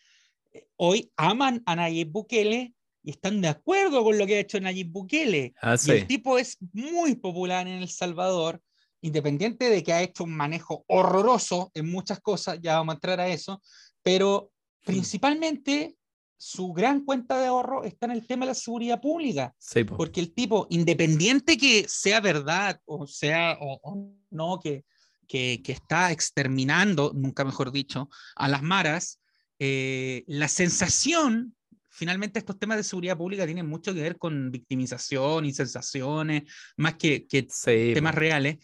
hoy 0.75 1.11
aman 1.17 1.61
a 1.65 1.75
Nayib 1.75 2.09
Bukele 2.09 2.73
y 3.03 3.11
están 3.11 3.41
de 3.41 3.47
acuerdo 3.47 4.03
con 4.03 4.17
lo 4.17 4.25
que 4.25 4.35
ha 4.35 4.39
hecho 4.39 4.59
Nayib 4.59 4.91
Bukele. 4.91 5.53
Ah, 5.61 5.75
y 5.83 5.91
el 5.91 6.07
tipo 6.07 6.37
es 6.37 6.57
muy 6.73 7.15
popular 7.15 7.67
en 7.67 7.81
El 7.81 7.89
Salvador, 7.89 8.61
independiente 9.01 9.69
de 9.69 9.83
que 9.83 9.93
ha 9.93 10.01
hecho 10.01 10.23
un 10.23 10.35
manejo 10.35 10.83
horroroso 10.87 11.71
en 11.73 11.89
muchas 11.89 12.19
cosas, 12.19 12.59
ya 12.61 12.75
vamos 12.75 12.93
a 12.93 12.95
entrar 12.97 13.19
a 13.19 13.29
eso, 13.29 13.61
pero 14.03 14.51
mm. 14.81 14.85
principalmente 14.85 15.95
su 16.37 16.71
gran 16.71 17.03
cuenta 17.03 17.39
de 17.39 17.47
ahorro 17.47 17.83
está 17.83 18.05
en 18.05 18.13
el 18.13 18.25
tema 18.25 18.45
de 18.45 18.51
la 18.51 18.55
seguridad 18.55 19.01
pública. 19.01 19.53
porque 19.97 20.21
el 20.21 20.33
tipo, 20.33 20.67
independiente 20.69 21.57
que 21.57 21.85
sea 21.87 22.21
verdad 22.21 22.79
o 22.85 23.05
sea 23.07 23.57
o, 23.59 24.13
no, 24.29 24.59
que, 24.59 24.85
que, 25.27 25.61
que, 25.61 25.73
está 25.73 26.11
exterminando, 26.11 27.11
nunca 27.13 27.43
mejor 27.43 27.71
dicho, 27.71 28.09
a 28.35 28.47
las 28.47 28.63
maras, 28.63 29.19
eh, 29.59 30.23
la 30.27 30.47
sensación 30.47 31.55
finalmente 31.99 32.39
estos 32.39 32.57
temas 32.57 32.77
de 32.77 32.83
seguridad 32.83 33.17
pública 33.17 33.45
tienen 33.45 33.67
mucho 33.67 33.93
que 33.93 34.01
ver 34.01 34.17
con 34.17 34.51
victimización 34.51 35.45
y 35.45 35.53
sensaciones, 35.53 36.43
más 36.77 36.95
que, 36.95 37.27
que 37.27 37.45
temas 37.93 38.15
reales. 38.15 38.57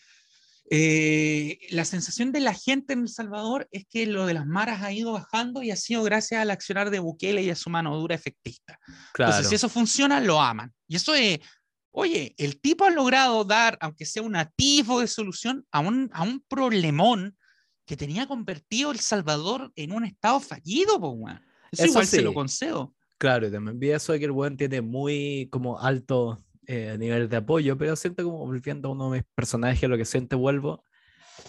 Eh, 0.71 1.59
la 1.71 1.83
sensación 1.83 2.31
de 2.31 2.39
la 2.39 2.53
gente 2.53 2.93
en 2.93 3.01
El 3.01 3.09
Salvador 3.09 3.67
es 3.71 3.85
que 3.87 4.07
lo 4.07 4.25
de 4.25 4.33
las 4.33 4.47
maras 4.47 4.81
ha 4.81 4.93
ido 4.93 5.11
bajando 5.11 5.61
y 5.61 5.69
ha 5.69 5.75
sido 5.75 6.01
gracias 6.03 6.41
al 6.41 6.49
accionar 6.49 6.89
de 6.89 6.99
Bukele 6.99 7.43
y 7.43 7.49
a 7.49 7.55
su 7.55 7.69
mano 7.69 7.95
dura 7.97 8.15
efectista. 8.15 8.79
Entonces, 9.17 9.49
si 9.49 9.55
eso 9.55 9.67
funciona, 9.67 10.21
lo 10.21 10.41
aman. 10.41 10.73
Y 10.87 10.95
eso 10.95 11.13
es, 11.13 11.39
oye, 11.91 12.33
el 12.37 12.61
tipo 12.61 12.85
ha 12.85 12.89
logrado 12.89 13.43
dar, 13.43 13.77
aunque 13.81 14.05
sea 14.05 14.23
un 14.23 14.37
atisbo 14.37 15.01
de 15.01 15.07
solución, 15.07 15.65
a 15.71 15.81
un, 15.81 16.09
a 16.13 16.23
un 16.23 16.41
problemón 16.47 17.37
que 17.85 17.97
tenía 17.97 18.27
convertido 18.27 18.91
El 18.91 19.01
Salvador 19.01 19.73
en 19.75 19.91
un 19.91 20.05
estado 20.05 20.39
fallido, 20.39 20.99
pues, 20.99 21.35
Eso, 21.73 21.85
igual 21.85 22.07
se 22.07 22.21
lo 22.21 22.33
concedo. 22.33 22.95
Claro, 23.25 23.49
también 23.49 23.79
vi 23.79 23.89
eso 23.89 24.13
de 24.13 24.19
que 24.19 24.25
el 24.25 24.31
buen 24.31 24.55
tiene 24.55 24.81
muy 24.81 25.49
como 25.51 25.79
alto 25.79 26.45
eh, 26.67 26.95
nivel 26.99 27.27
de 27.27 27.37
apoyo, 27.37 27.75
pero 27.75 27.95
siento 27.95 28.23
como 28.23 28.37
volviendo 28.37 28.87
a 28.87 28.91
uno 28.91 29.09
de 29.09 29.17
mis 29.17 29.27
personajes, 29.33 29.89
lo 29.89 29.97
que 29.97 30.05
siente 30.05 30.35
vuelvo, 30.35 30.83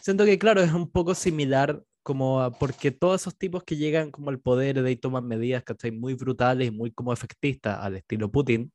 siento 0.01 0.25
que 0.25 0.39
claro, 0.39 0.63
es 0.63 0.73
un 0.73 0.91
poco 0.91 1.15
similar 1.15 1.85
como 2.03 2.51
porque 2.59 2.93
todos 2.93 3.21
esos 3.21 3.37
tipos 3.37 3.63
que 3.63 3.77
llegan 3.77 4.11
como 4.11 4.31
al 4.31 4.41
poder 4.41 4.83
de 4.83 4.89
ahí 4.89 4.97
toman 4.97 5.27
medidas, 5.29 5.65
¿cachai? 5.65 5.91
Muy 5.91 6.15
brutales 6.15 6.69
y 6.69 6.71
muy 6.71 6.93
como 6.93 7.13
efectistas 7.13 7.79
al 7.79 7.97
estilo 7.97 8.31
Putin, 8.33 8.73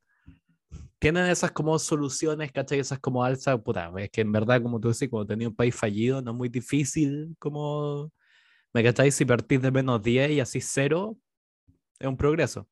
tienen 1.00 1.26
esas 1.26 1.50
como 1.50 1.76
soluciones, 1.80 2.52
¿cachai? 2.52 2.78
Esas 2.78 3.00
como 3.00 3.24
alzas, 3.24 3.60
puta, 3.62 3.92
es 3.98 4.10
que 4.10 4.20
en 4.20 4.30
verdad, 4.30 4.62
como 4.62 4.78
tú 4.78 4.90
decís, 4.92 5.08
cuando 5.10 5.26
tenía 5.26 5.48
un 5.48 5.56
país 5.56 5.74
fallido, 5.74 6.22
no 6.22 6.30
es 6.30 6.36
muy 6.36 6.48
difícil 6.48 7.34
como, 7.40 8.12
¿me 8.72 8.84
cachai? 8.84 9.10
Si 9.10 9.24
partís 9.24 9.60
de 9.60 9.72
menos 9.72 10.00
10 10.00 10.30
y 10.30 10.38
así 10.38 10.60
cero, 10.60 11.18
es 11.98 12.06
un 12.06 12.16
progreso. 12.16 12.68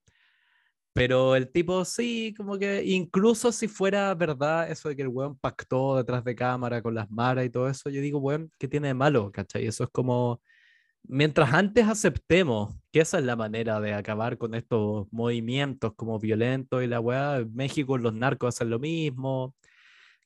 Pero 0.93 1.37
el 1.37 1.51
tipo 1.53 1.85
sí, 1.85 2.35
como 2.37 2.59
que 2.59 2.85
incluso 2.85 3.53
si 3.53 3.69
fuera 3.69 4.13
verdad 4.15 4.71
eso 4.71 4.89
de 4.89 4.97
que 4.97 5.03
el 5.03 5.09
weón 5.09 5.39
pactó 5.39 5.97
detrás 5.97 6.25
de 6.25 6.35
cámara 6.35 6.83
con 6.83 6.95
las 6.95 7.09
maras 7.11 7.45
y 7.47 7.51
todo 7.51 7.69
eso, 7.69 7.91
yo 7.91 8.01
digo, 8.01 8.19
weón, 8.19 8.51
¿qué 8.59 8.67
tiene 8.69 8.89
de 8.89 8.95
malo? 8.95 9.31
¿Cachai? 9.33 9.67
Eso 9.67 9.85
es 9.85 9.91
como, 9.91 10.43
mientras 11.05 11.53
antes 11.55 11.87
aceptemos 11.89 12.75
que 12.93 13.01
esa 13.01 13.19
es 13.19 13.25
la 13.25 13.37
manera 13.37 13.81
de 13.81 13.95
acabar 13.95 14.39
con 14.39 14.55
estos 14.55 15.07
movimientos 15.13 15.95
como 15.97 16.19
violentos 16.19 16.83
y 16.85 16.89
la 16.89 17.01
weá, 17.01 17.39
en 17.39 17.55
México 17.55 17.99
los 17.99 18.15
narcos 18.15 18.57
hacen 18.57 18.71
lo 18.71 18.79
mismo, 18.81 19.55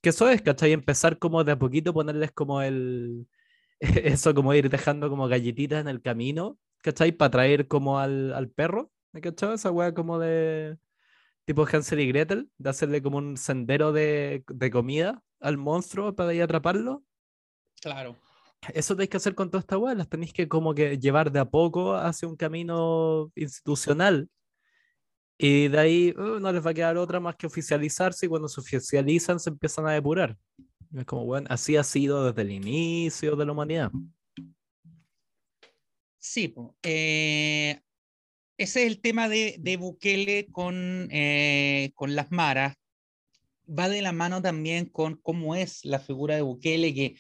que 0.03 0.11
eso 0.11 0.29
es, 0.31 0.43
¿cachai? 0.43 0.73
Empezar 0.73 1.19
como 1.19 1.45
de 1.45 1.53
a 1.53 1.59
poquito 1.59 1.95
ponerles 1.95 2.33
como 2.33 2.63
el, 2.63 3.29
eso 3.81 4.35
como 4.35 4.55
ir 4.55 4.71
dejando 4.71 5.11
como 5.11 5.29
galletitas 5.29 5.81
en 5.83 5.89
el 5.89 6.03
camino, 6.03 6.59
¿cachai? 6.83 7.13
Para 7.13 7.31
traer 7.33 7.69
como 7.69 7.99
al, 8.01 8.33
al 8.35 8.51
perro 8.51 8.93
¿Me 9.15 9.21
cachado? 9.21 9.55
Esa 9.55 9.71
weá 9.71 9.95
como 9.95 10.19
de 10.19 10.77
tipo 11.45 11.65
Hansel 11.71 12.01
y 12.01 12.09
Gretel, 12.09 12.51
de 12.59 12.71
hacerle 12.71 13.01
como 13.01 13.19
un 13.19 13.37
sendero 13.37 13.93
de, 13.93 14.43
de 14.49 14.71
comida 14.73 15.23
al 15.39 15.57
monstruo 15.57 16.17
para 16.17 16.35
ir 16.35 16.41
a 16.43 16.47
atraparlo. 16.47 17.05
Claro. 17.81 18.17
Eso 18.73 18.97
tenéis 18.97 19.11
que 19.11 19.17
hacer 19.19 19.37
con 19.37 19.51
toda 19.51 19.61
esta 19.61 19.79
weá, 19.79 19.95
las 19.95 20.09
tenéis 20.09 20.33
que 20.33 20.49
como 20.49 20.75
que 20.75 20.99
llevar 20.99 21.31
de 21.31 21.39
a 21.39 21.45
poco 21.45 21.95
hacia 21.95 22.27
un 22.27 22.35
camino 22.35 23.31
institucional. 23.37 24.29
Y 25.39 25.69
de 25.69 25.79
ahí 25.79 26.15
uh, 26.17 26.41
no 26.41 26.51
les 26.51 26.67
va 26.67 26.71
a 26.71 26.75
quedar 26.75 26.97
otra 26.97 27.21
más 27.21 27.37
que 27.37 27.47
oficializarse 27.47 28.27
y 28.27 28.29
cuando 28.29 28.49
se 28.49 28.61
oficializan 28.61 29.39
se 29.39 29.51
empiezan 29.51 29.87
a 29.87 29.93
depurar. 29.93 30.37
Es 30.93 31.05
como, 31.05 31.25
bueno, 31.25 31.47
así 31.51 31.77
ha 31.77 31.85
sido 31.85 32.25
desde 32.27 32.43
el 32.43 32.51
inicio 32.51 33.37
de 33.37 33.47
la 33.47 33.53
humanidad. 33.53 33.93
Sí, 36.19 36.53
eh, 36.83 37.81
ese 38.57 38.83
es 38.83 38.87
el 38.87 39.01
tema 39.01 39.29
de, 39.29 39.57
de 39.59 39.77
Bukele 39.77 40.47
con, 40.53 41.09
eh, 41.11 41.93
con 41.95 42.15
las 42.15 42.31
maras. 42.31 42.77
Va 43.67 43.89
de 43.89 44.03
la 44.03 44.13
mano 44.13 44.43
también 44.43 44.87
con 44.87 45.17
cómo 45.17 45.55
es 45.55 45.85
la 45.85 45.99
figura 45.99 46.35
de 46.37 46.43
Bukele, 46.43 46.95
que 46.95 47.17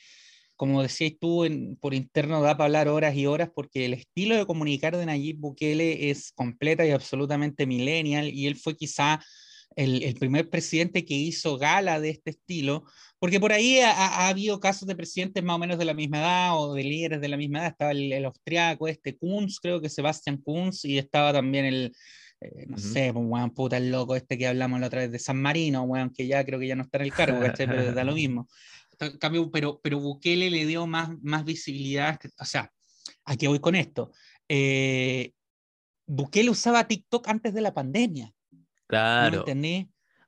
como 0.57 0.83
decías 0.83 1.15
tú, 1.21 1.47
por 1.81 1.95
interno 1.95 2.41
da 2.41 2.57
para 2.57 2.67
hablar 2.67 2.89
horas 2.89 3.17
y 3.17 3.27
horas, 3.27 3.51
porque 3.55 3.87
el 3.87 3.95
estilo 3.95 4.37
de 4.37 4.47
comunicar 4.47 4.97
de 4.97 5.05
Nayib 5.05 5.39
Bukele 5.39 6.11
es 6.11 6.33
completa 6.33 6.87
y 6.87 6.91
absolutamente 6.91 7.67
millennial, 7.67 8.29
y 8.29 8.47
él 8.47 8.57
fue 8.57 8.77
quizá 8.77 9.21
el, 9.77 10.15
primer 10.15 10.49
presidente 10.49 11.05
que 11.05 11.15
hizo 11.15 11.59
gala 11.59 12.01
de 12.01 12.11
este 12.11 12.31
estilo, 12.31 12.85
porque 13.19 13.41
por 13.41 13.53
ahí 13.53 13.81
ha, 13.81 14.29
habido 14.29 14.61
casos 14.61 14.87
de 14.87 14.97
presidentes 14.97 15.43
más 15.43 15.57
o 15.57 15.59
menos 15.59 15.79
de 15.79 15.85
la 15.85 15.95
misma 15.95 16.19
edad 16.19 16.59
o 16.59 16.75
de 16.75 16.85
líderes 16.85 17.21
de 17.21 17.29
la 17.29 17.37
misma 17.37 17.61
edad. 17.61 17.69
Estaba 17.69 17.91
el, 17.93 18.25
austriaco, 18.25 18.89
este 18.89 19.17
Kunz, 19.17 19.61
creo 19.61 19.81
que 19.81 19.89
Sebastian 19.89 20.39
Kunz, 20.39 20.85
y 20.85 20.99
estaba 20.99 21.33
también 21.33 21.65
el, 21.65 21.93
eh, 22.41 22.67
no 22.67 22.79
sé, 22.79 23.11
un 23.11 23.31
weón 23.31 23.51
puta 23.51 23.77
el 23.77 23.91
loco 23.91 24.17
este 24.17 24.37
que 24.37 24.47
hablamos 24.47 24.81
la 24.81 24.89
otra 24.89 25.01
vez 25.01 25.13
de 25.13 25.19
San 25.19 25.41
Marino, 25.41 25.83
weón, 25.83 26.11
que 26.11 26.27
ya 26.27 26.45
creo 26.45 26.59
que 26.59 26.69
ya 26.69 26.77
no 26.77 26.83
está 26.83 26.99
en 26.99 27.05
el 27.05 27.13
cargo, 27.13 27.39
pero 27.57 27.93
da 27.93 28.05
lo 28.05 28.15
mismo. 28.15 28.49
cambio, 29.19 29.51
pero, 29.51 29.81
pero 29.83 30.01
Bukele 30.01 30.51
le 30.51 30.67
dio 30.67 30.87
más, 30.87 31.11
más 31.23 31.45
visibilidad, 31.45 32.19
o 32.39 32.45
sea, 32.45 32.71
aquí 33.25 33.47
voy 33.47 33.61
con 33.61 33.75
esto. 33.75 34.13
Eh, 34.49 35.33
Bukele 36.07 36.51
usaba 36.51 36.87
TikTok 36.87 37.29
antes 37.29 37.55
de 37.55 37.61
la 37.61 37.73
pandemia. 37.73 38.33
Claro. 38.87 39.45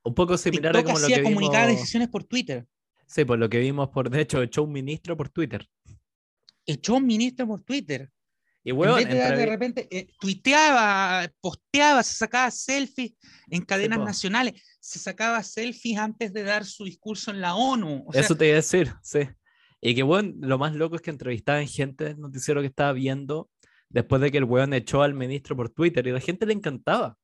Un 0.02 0.14
poco 0.14 0.38
similar 0.38 0.76
a 0.76 0.84
como 0.84 0.98
lo 0.98 1.08
que 1.08 1.22
comunicar 1.22 1.68
decisiones 1.68 2.08
por 2.08 2.24
Twitter. 2.24 2.66
Sí, 3.06 3.24
por 3.24 3.38
lo 3.38 3.48
que 3.48 3.58
vimos 3.58 3.88
por, 3.88 4.10
de 4.10 4.20
hecho, 4.20 4.42
echó 4.42 4.62
un 4.62 4.72
ministro 4.72 5.16
por 5.16 5.28
Twitter. 5.28 5.68
Echó 6.64 6.94
un 6.94 7.06
ministro 7.06 7.46
por 7.46 7.62
Twitter. 7.62 8.10
Y 8.64 8.72
bueno, 8.72 8.96
de, 8.96 9.46
repente 9.46 9.86
eh, 9.92 10.08
tuiteaba, 10.18 11.30
posteaba, 11.40 12.02
se 12.02 12.16
sacaba 12.16 12.50
selfies 12.50 13.12
en 13.48 13.62
cadenas 13.62 14.00
nacionales, 14.00 14.60
se 14.80 14.98
sacaba 14.98 15.40
selfies 15.44 15.98
antes 15.98 16.32
de 16.32 16.42
dar 16.42 16.64
su 16.64 16.84
discurso 16.84 17.30
en 17.30 17.40
la 17.40 17.54
ONU. 17.54 18.06
Eso 18.12 18.36
te 18.36 18.46
iba 18.46 18.54
a 18.54 18.56
decir, 18.56 18.92
sí. 19.02 19.20
Y 19.80 19.94
que 19.94 20.02
bueno, 20.02 20.34
lo 20.40 20.58
más 20.58 20.74
loco 20.74 20.96
es 20.96 21.02
que 21.02 21.10
entrevistaban 21.10 21.68
gente 21.68 22.04
del 22.04 22.18
noticiero 22.18 22.60
que 22.60 22.66
estaba 22.66 22.92
viendo 22.92 23.48
después 23.88 24.20
de 24.20 24.32
que 24.32 24.38
el 24.38 24.44
weón 24.44 24.72
echó 24.72 25.02
al 25.02 25.14
ministro 25.14 25.54
por 25.54 25.68
Twitter 25.68 26.04
y 26.08 26.10
la 26.10 26.20
gente 26.20 26.44
le 26.44 26.54
encantaba 26.54 27.16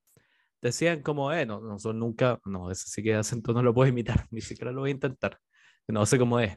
decían 0.63 1.03
como, 1.03 1.33
eh, 1.33 1.45
no, 1.45 1.61
nosotros 1.61 1.97
nunca, 1.97 2.41
no, 2.45 2.71
ese 2.71 2.89
sí 2.89 3.03
que 3.03 3.15
acento 3.15 3.53
no 3.55 3.63
lo 3.63 3.75
puedo 3.75 3.89
imitar, 3.91 4.27
ni 4.31 4.41
siquiera 4.41 4.73
lo 4.73 4.81
voy 4.81 4.91
a 4.91 4.93
intentar, 4.93 5.39
no 5.89 6.07
sé 6.07 6.19
cómo 6.19 6.41
es. 6.41 6.57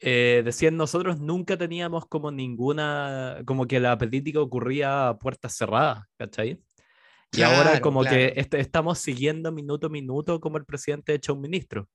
Eh, 0.00 0.42
decían, 0.44 0.76
nosotros 0.76 1.18
nunca 1.18 1.56
teníamos 1.56 2.06
como 2.06 2.30
ninguna, 2.30 3.42
como 3.46 3.66
que 3.66 3.80
la 3.80 3.98
política 3.98 4.40
ocurría 4.40 5.08
a 5.08 5.18
puertas 5.18 5.56
cerradas, 5.56 6.04
¿cachai? 6.16 6.62
Y 7.32 7.42
ahora 7.42 7.80
como 7.80 8.04
que 8.04 8.32
este, 8.36 8.60
estamos 8.60 8.98
siguiendo 8.98 9.52
minuto 9.52 9.88
a 9.88 9.90
minuto 9.90 10.40
como 10.40 10.56
el 10.56 10.64
presidente 10.64 11.14
hecho 11.14 11.34
un 11.34 11.40
ministro. 11.42 11.88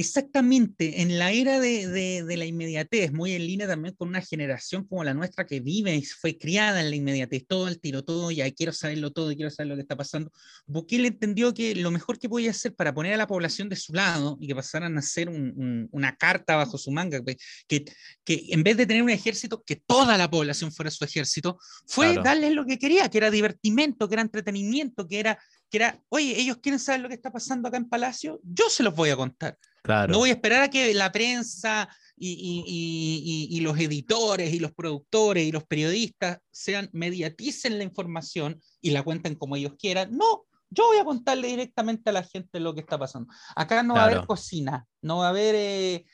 Exactamente, 0.00 1.02
en 1.02 1.18
la 1.18 1.32
era 1.32 1.58
de, 1.58 1.88
de, 1.88 2.36
la 2.36 2.44
inmediatez, 2.44 3.12
muy 3.12 3.32
en 3.32 3.44
línea 3.44 3.66
también 3.66 3.96
con 3.96 4.06
una 4.06 4.20
generación 4.20 4.86
como 4.86 5.02
la 5.02 5.12
nuestra 5.12 5.44
que 5.44 5.58
vive 5.58 5.92
y 5.92 6.04
fue 6.04 6.38
criada 6.38 6.80
en 6.80 6.90
la 6.90 6.94
inmediatez, 6.94 7.44
todo 7.48 7.66
al 7.66 7.80
tiro, 7.80 8.04
todo, 8.04 8.30
ya 8.30 8.48
quiero 8.52 8.72
saberlo 8.72 9.10
todo, 9.10 9.34
quiero 9.34 9.50
saber 9.50 9.70
lo 9.70 9.74
que 9.74 9.80
está 9.80 9.96
pasando. 9.96 10.30
Bukele 10.68 11.08
entendió 11.08 11.52
que 11.52 11.74
lo 11.74 11.90
mejor 11.90 12.20
que 12.20 12.28
podía 12.28 12.52
hacer 12.52 12.76
para 12.76 12.94
poner 12.94 13.14
a 13.14 13.16
la 13.16 13.26
población 13.26 13.68
de 13.68 13.74
su 13.74 13.92
lado 13.92 14.38
y 14.40 14.46
que 14.46 14.54
pasaran 14.54 14.96
a 14.96 15.02
ser 15.02 15.28
una 15.28 16.14
carta 16.14 16.54
bajo 16.54 16.78
su 16.78 16.92
manga, 16.92 17.20
que, 17.66 17.84
que 18.24 18.46
en 18.50 18.62
vez 18.62 18.76
de 18.76 18.86
tener 18.86 19.02
un 19.02 19.10
ejército, 19.10 19.64
que 19.66 19.82
toda 19.84 20.16
la 20.16 20.30
población 20.30 20.70
fuera 20.70 20.92
su 20.92 21.04
ejército, 21.04 21.58
fue 21.88 22.14
darles 22.22 22.52
lo 22.52 22.64
que 22.66 22.78
quería, 22.78 23.08
que 23.10 23.18
era 23.18 23.32
divertimento, 23.32 24.08
que 24.08 24.14
era 24.14 24.22
entretenimiento, 24.22 25.08
que 25.08 25.18
era 25.18 25.38
que 25.70 25.78
era, 25.78 26.00
oye, 26.08 26.40
ellos 26.40 26.58
quieren 26.62 26.78
saber 26.78 27.00
lo 27.02 27.08
que 27.08 27.14
está 27.14 27.30
pasando 27.30 27.68
acá 27.68 27.76
en 27.76 27.88
Palacio, 27.88 28.40
yo 28.42 28.70
se 28.70 28.82
los 28.82 28.94
voy 28.94 29.10
a 29.10 29.16
contar. 29.16 29.58
Claro. 29.88 30.12
No 30.12 30.18
voy 30.18 30.28
a 30.28 30.34
esperar 30.34 30.62
a 30.64 30.68
que 30.68 30.92
la 30.92 31.10
prensa 31.10 31.88
y, 32.14 32.28
y- 32.32 32.64
y- 32.66 33.48
y- 33.54 33.56
y 33.56 33.60
los 33.62 33.78
editores 33.78 34.52
y 34.52 34.58
los 34.58 34.72
productores 34.72 35.46
y 35.46 35.50
los 35.50 35.64
periodistas 35.64 36.40
sean, 36.50 36.90
mediaticen 36.92 37.78
la 37.78 37.84
información 37.84 38.60
y 38.82 38.90
la 38.90 39.02
cuenten 39.02 39.34
como 39.34 39.56
ellos 39.56 39.72
quieran. 39.78 40.14
No, 40.14 40.44
yo 40.68 40.88
voy 40.88 40.98
a 40.98 41.04
contarle 41.06 41.48
directamente 41.48 42.10
a 42.10 42.12
la 42.12 42.22
gente 42.22 42.60
lo 42.60 42.74
que 42.74 42.80
está 42.80 42.98
pasando. 42.98 43.32
Acá 43.56 43.82
no 43.82 43.94
va 43.94 44.00
a 44.00 44.04
haber 44.04 44.16
Claro. 44.16 44.26
cocina, 44.26 44.86
no 45.00 45.18
va 45.20 45.26
a 45.28 45.30
haber 45.30 45.54
eh, 45.54 45.94
eh, 45.94 46.04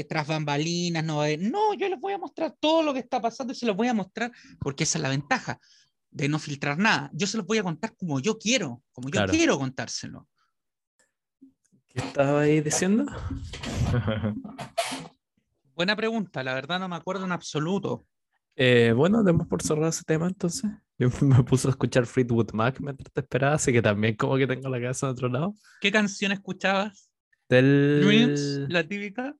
eh, 0.00 0.06
tras 0.08 0.28
bambalinas, 0.28 1.02
no 1.02 1.16
va 1.16 1.22
a 1.24 1.26
haber... 1.26 1.40
No, 1.40 1.74
yo 1.74 1.88
les 1.88 1.98
voy 1.98 2.12
a 2.12 2.18
mostrar 2.18 2.54
todo 2.60 2.84
lo 2.84 2.94
que 2.94 3.00
está 3.00 3.20
pasando 3.20 3.52
y 3.52 3.56
se 3.56 3.66
los 3.66 3.74
voy 3.74 3.88
a 3.88 3.94
mostrar 3.94 4.30
porque 4.60 4.84
esa 4.84 4.98
es 4.98 5.02
la 5.02 5.08
ventaja 5.08 5.58
de 6.12 6.28
no 6.28 6.38
filtrar 6.38 6.78
nada. 6.78 7.10
Yo 7.14 7.26
se 7.26 7.36
los 7.36 7.46
voy 7.46 7.58
a 7.58 7.64
contar 7.64 7.96
como 7.96 8.20
yo 8.20 8.38
quiero, 8.38 8.80
como 8.92 9.08
yo 9.08 9.12
Claro. 9.12 9.32
quiero 9.32 9.58
contárselo. 9.58 10.28
¿Qué 11.92 12.00
estaba 12.00 12.40
ahí 12.40 12.60
diciendo? 12.62 13.04
Buena 15.74 15.94
pregunta, 15.94 16.42
la 16.42 16.54
verdad 16.54 16.80
no 16.80 16.88
me 16.88 16.96
acuerdo 16.96 17.26
en 17.26 17.32
absoluto. 17.32 18.06
Eh, 18.56 18.92
bueno, 18.96 19.22
demos 19.22 19.46
por 19.46 19.62
cerrado 19.62 19.88
ese 19.88 20.04
tema 20.04 20.26
entonces. 20.26 20.70
Yo 20.98 21.08
me 21.20 21.42
puse 21.42 21.68
a 21.68 21.70
escuchar 21.70 22.06
Fleetwood 22.06 22.52
Mac 22.52 22.80
mientras 22.80 23.12
te 23.12 23.20
esperaba, 23.20 23.54
así 23.54 23.72
que 23.72 23.82
también 23.82 24.16
como 24.16 24.36
que 24.36 24.46
tengo 24.46 24.70
la 24.70 24.80
cabeza 24.80 25.06
en 25.06 25.12
otro 25.12 25.28
lado. 25.28 25.54
¿Qué 25.80 25.92
canción 25.92 26.32
escuchabas? 26.32 27.10
Del... 27.48 28.00
Dreams, 28.02 28.70
la 28.70 28.88
típica. 28.88 29.34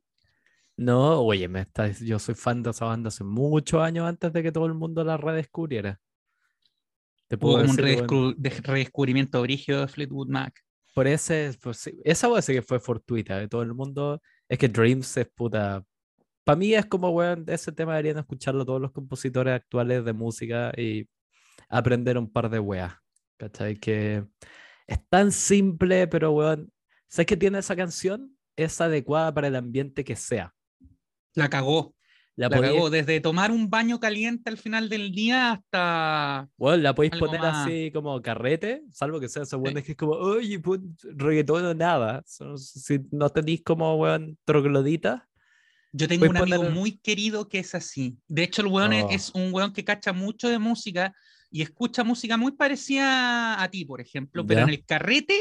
No, 0.77 1.23
oye, 1.23 1.49
me 1.49 1.63
está... 1.63 1.89
yo 1.89 2.19
soy 2.19 2.35
fan 2.35 2.63
de 2.63 2.71
esa 2.71 2.85
banda 2.85 3.09
hace 3.09 3.25
muchos 3.25 3.81
años 3.81 4.07
antes 4.07 4.31
de 4.31 4.43
que 4.43 4.53
todo 4.53 4.67
el 4.67 4.75
mundo 4.75 5.05
la 5.05 5.17
redescubriera. 5.17 5.99
Te 7.29 7.37
Hubo 7.37 7.53
como 7.53 7.63
un 7.63 7.77
bueno, 7.77 8.35
redescubrimiento 8.65 9.41
brígido 9.41 9.81
de 9.81 9.89
Fleetwood 9.89 10.29
Mac. 10.29 10.63
Por 10.95 11.07
ese, 11.07 11.53
por 11.63 11.75
sí, 11.75 11.99
esa 12.05 12.27
a 12.27 12.37
decir 12.37 12.57
que 12.57 12.63
fue 12.63 12.81
fortuita 12.81 13.39
de 13.39 13.49
todo 13.49 13.63
el 13.63 13.75
mundo. 13.75 14.21
Es 14.49 14.59
que 14.59 14.69
Dreams 14.69 15.17
es 15.17 15.29
puta. 15.35 15.85
Para 16.45 16.57
mí 16.57 16.75
es 16.75 16.87
como, 16.87 17.11
weón, 17.11 17.45
ese 17.49 17.73
tema 17.73 17.93
deberían 17.93 18.19
escucharlo 18.19 18.65
todos 18.67 18.81
los 18.81 18.93
compositores 18.93 19.55
actuales 19.55 20.05
de 20.05 20.13
música 20.13 20.73
y 20.77 21.09
aprender 21.69 22.19
un 22.19 22.31
par 22.31 22.51
de 22.51 22.59
weas. 22.59 22.95
¿Cachai? 23.39 23.77
Que 23.77 24.25
es 24.87 25.09
tan 25.09 25.33
simple, 25.33 26.07
pero 26.09 26.33
weón, 26.33 26.73
¿sabes 27.09 27.27
qué 27.27 27.37
tiene 27.37 27.59
esa 27.59 27.77
canción? 27.77 28.37
Es 28.57 28.81
adecuada 28.81 29.33
para 29.33 29.49
el 29.49 29.57
ambiente 29.57 30.05
que 30.05 30.17
sea. 30.17 30.55
La 31.35 31.49
cagó. 31.49 31.95
La, 32.35 32.49
La 32.49 32.57
podéis- 32.57 32.75
cagó. 32.75 32.91
Desde 32.91 33.21
tomar 33.21 33.51
un 33.51 33.69
baño 33.69 34.01
caliente 34.01 34.49
al 34.51 34.57
final 34.57 34.89
del 34.89 35.13
día 35.13 35.53
hasta. 35.53 36.49
weón, 36.57 36.83
la 36.83 36.95
podéis 36.95 37.15
poner 37.17 37.41
más. 37.41 37.67
así 37.67 37.91
como 37.93 38.21
carrete, 38.23 38.83
salvo 38.91 39.21
que 39.21 39.29
sea 39.29 39.43
esos 39.43 39.61
weones 39.61 39.85
que 39.85 39.93
es 39.93 39.99
como, 39.99 40.13
oye, 40.13 40.59
pon 40.59 40.97
reggaetón 41.03 41.65
o 41.67 41.75
nada. 41.75 42.23
Si 42.27 42.99
no 43.11 43.29
tenéis 43.29 43.63
como, 43.63 43.97
weón, 43.97 44.39
troglodita. 44.45 45.29
Yo 45.95 46.09
tengo 46.09 46.25
un 46.25 46.37
amigo 46.39 46.57
poner- 46.63 46.73
muy 46.73 46.99
querido 46.99 47.49
que 47.51 47.59
es 47.59 47.75
así. 47.75 48.17
De 48.29 48.45
hecho, 48.45 48.63
el 48.63 48.69
weón 48.69 48.95
es- 48.95 49.05
Oh. 49.05 49.11
es 49.11 49.31
un 49.35 49.53
weón 49.53 49.73
que 49.75 49.85
cacha 49.85 50.15
mucho 50.15 50.49
de 50.49 50.59
música 50.59 51.15
y 51.51 51.61
escucha 51.61 52.03
música 52.03 52.39
muy 52.39 52.53
parecida 52.53 53.63
a 53.63 53.69
ti, 53.71 53.85
por 53.85 54.01
ejemplo, 54.01 54.47
pero 54.47 54.61
Ya. 54.61 54.65
en 54.65 54.71
el 54.71 54.87
carrete, 54.87 55.39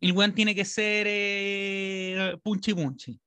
el 0.00 0.12
weón 0.12 0.32
tiene 0.36 0.54
que 0.54 0.64
ser 0.64 1.06
eh, 1.08 2.36
punchi 2.44 2.74
punchi. 2.74 3.18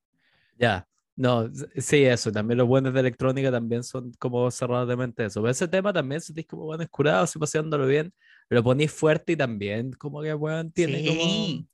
Ya, 0.57 0.87
no, 1.19 1.49
sí, 1.75 2.05
eso, 2.05 2.31
también 2.31 2.57
los 2.57 2.67
buenos 2.67 2.93
de 2.93 3.01
electrónica 3.01 3.51
también 3.51 3.83
son 3.83 4.13
como 4.19 4.49
cerrados 4.51 4.87
de 4.87 4.95
mente 4.95 5.25
eso. 5.25 5.41
Pero 5.41 5.51
ese 5.51 5.67
tema 5.67 5.91
también 5.91 6.21
sentís 6.21 6.45
como 6.47 6.63
buenos 6.63 6.87
curados 6.89 7.35
y 7.35 7.39
paseándolo 7.39 7.85
bien, 7.85 8.13
lo 8.49 8.63
ponís 8.63 8.91
fuerte 8.93 9.33
y 9.33 9.35
también 9.35 9.91
como 9.91 10.21
que 10.21 10.33
weón 10.33 10.71
tiene 10.71 11.05
como... 11.05 11.21
Sí. 11.21 11.67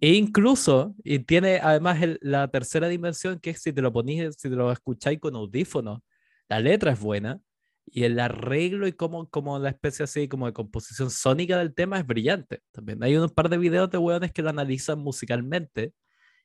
E 0.00 0.14
incluso, 0.14 0.94
y 1.04 1.18
tiene 1.18 1.58
además 1.62 2.00
el- 2.02 2.18
la 2.22 2.48
tercera 2.48 2.88
dimensión 2.88 3.38
que 3.38 3.50
es 3.50 3.60
si 3.60 3.70
te 3.70 3.82
lo 3.82 3.92
ponís, 3.92 4.34
si 4.38 4.48
te 4.48 4.56
lo 4.56 4.72
escucháis 4.72 5.20
con 5.20 5.36
audífonos, 5.36 6.00
la 6.48 6.58
letra 6.60 6.92
es 6.92 7.00
buena 7.00 7.38
y 7.84 8.04
el 8.04 8.18
arreglo 8.18 8.86
y 8.86 8.92
como, 8.92 9.28
como 9.28 9.58
la 9.58 9.68
especie 9.68 10.04
así 10.04 10.26
como 10.26 10.46
de 10.46 10.54
composición 10.54 11.10
sónica 11.10 11.58
del 11.58 11.74
tema 11.74 11.98
es 11.98 12.06
brillante. 12.06 12.60
También 12.72 13.02
hay 13.02 13.14
un 13.16 13.28
par 13.28 13.50
de 13.50 13.58
videos 13.58 13.90
de 13.90 13.98
weones 13.98 14.32
que 14.32 14.40
lo 14.42 14.48
analizan 14.48 14.98
musicalmente 15.00 15.92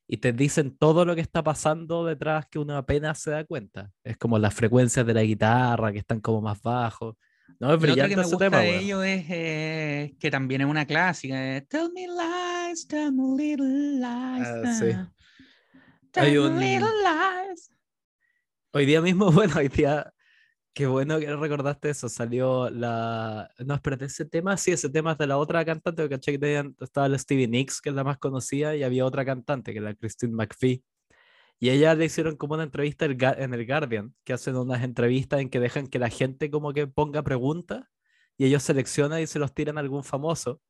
y 0.08 0.18
te 0.18 0.34
dicen 0.34 0.78
todo 0.78 1.04
lo 1.06 1.16
que 1.16 1.22
está 1.22 1.44
pasando 1.44 2.06
detrás 2.06 2.46
que 2.48 2.60
uno 2.60 2.78
apenas 2.78 3.20
se 3.20 3.32
da 3.32 3.44
cuenta. 3.46 3.92
Es 4.04 4.18
como 4.18 4.38
las 4.40 4.54
frecuencias 4.54 5.06
de 5.06 5.14
la 5.14 5.24
guitarra 5.24 5.92
que 5.92 6.00
están 6.00 6.20
como 6.20 6.42
más 6.42 6.62
bajos. 6.62 7.16
No, 7.60 7.74
es 7.74 7.80
brillante 7.80 8.10
que 8.10 8.16
me 8.18 8.24
gusta 8.24 8.38
tema, 8.38 8.60
de 8.60 8.70
weón. 8.70 8.84
ellos 8.84 9.04
es 9.06 9.26
eh, 9.30 10.16
que 10.20 10.30
también 10.32 10.62
es 10.62 10.68
una 10.68 10.86
clásica. 10.86 11.58
eh, 11.58 11.62
Tell 11.62 11.90
me 11.94 12.08
lies, 12.08 12.88
tell 12.88 13.12
me 13.12 13.36
little 13.38 13.68
lies. 14.00 14.48
Ah, 14.48 14.74
sí. 14.80 14.96
Tell 16.12 16.24
Hay 16.26 16.32
me 16.34 16.40
un- 16.40 16.60
little 16.60 16.88
lies. 17.04 17.72
Hoy 18.74 18.86
día 18.86 19.02
mismo, 19.02 19.32
bueno, 19.32 19.54
hoy 19.58 19.70
día, 19.70 20.12
qué 20.76 20.88
bueno 20.88 21.20
que 21.20 21.36
recordaste 21.36 21.90
eso, 21.90 22.10
salió 22.10 22.70
la... 22.70 23.50
No, 23.66 23.76
espérate, 23.76 24.06
ese 24.06 24.26
tema, 24.26 24.58
sí, 24.58 24.72
ese 24.72 24.90
tema 24.90 25.14
es 25.14 25.18
de 25.18 25.28
la 25.28 25.38
otra 25.38 25.64
cantante, 25.66 26.04
que 26.04 26.10
caché 26.10 26.34
que 26.34 26.40
tenían- 26.40 26.76
estaba 26.82 27.08
la 27.10 27.18
Stevie 27.18 27.48
Nicks, 27.48 27.82
que 27.82 27.90
es 27.90 27.96
la 27.96 28.04
más 28.04 28.18
conocida, 28.18 28.76
y 28.76 28.84
había 28.84 29.06
otra 29.06 29.26
cantante, 29.26 29.72
que 29.72 29.80
es 29.80 29.84
la 29.86 29.96
Christine 29.96 30.34
McPhee. 30.34 30.84
Y 31.60 31.70
ella 31.70 31.96
le 31.96 32.06
hicieron 32.06 32.36
como 32.38 32.56
una 32.56 32.64
entrevista 32.64 33.06
en 33.06 33.54
el 33.54 33.66
Guardian, 33.66 34.14
que 34.26 34.34
hacen 34.34 34.58
unas 34.58 34.84
entrevistas 34.84 35.40
en 35.42 35.50
que 35.50 35.60
dejan 35.62 35.88
que 35.88 36.00
la 36.00 36.10
gente 36.10 36.52
como 36.52 36.74
que 36.74 36.88
ponga 36.88 37.24
preguntas, 37.24 37.86
y 38.38 38.46
ellos 38.46 38.64
seleccionan 38.64 39.22
y 39.22 39.28
se 39.28 39.40
los 39.40 39.54
tiran 39.54 39.78
a 39.78 39.82
algún 39.82 40.04
famoso. 40.04 40.62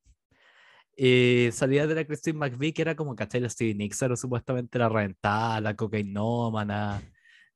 Y 0.96 1.48
salía 1.52 1.86
de 1.86 1.94
la 1.94 2.04
Christine 2.06 2.38
McVie, 2.38 2.72
que 2.72 2.82
era 2.82 2.96
como, 2.96 3.14
¿cachai? 3.16 3.40
La 3.40 3.50
Stevie 3.50 3.74
Nicks 3.74 4.00
era 4.02 4.16
supuestamente 4.16 4.78
la 4.78 4.88
reventada, 4.88 5.60
la 5.60 5.74
cocainómana, 5.76 7.02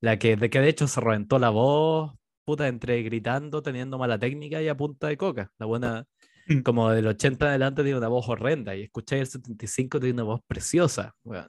la 0.01 0.18
que 0.18 0.36
de, 0.36 0.51
que 0.51 0.61
de 0.61 0.68
hecho 0.68 0.86
se 0.88 1.01
reventó 1.01 1.38
la 1.38 1.51
voz, 1.51 2.12
puta, 2.51 2.66
entre 2.68 3.03
gritando, 3.03 3.62
teniendo 3.62 3.96
mala 3.98 4.18
técnica 4.18 4.61
y 4.61 4.68
a 4.68 4.76
punta 4.76 5.07
de 5.07 5.16
coca. 5.16 5.53
La 5.59 5.66
buena, 5.66 6.07
Mm. 6.46 6.62
como 6.62 6.90
del 6.90 7.07
80 7.07 7.44
en 7.44 7.48
adelante, 7.51 7.82
tiene 7.82 7.98
una 7.98 8.09
voz 8.09 8.28
horrenda, 8.28 8.74
y 8.74 8.82
escucháis 8.82 9.20
el 9.22 9.26
75, 9.28 10.01
tiene 10.01 10.14
una 10.14 10.24
voz 10.24 10.40
preciosa, 10.46 11.14
weón. 11.22 11.48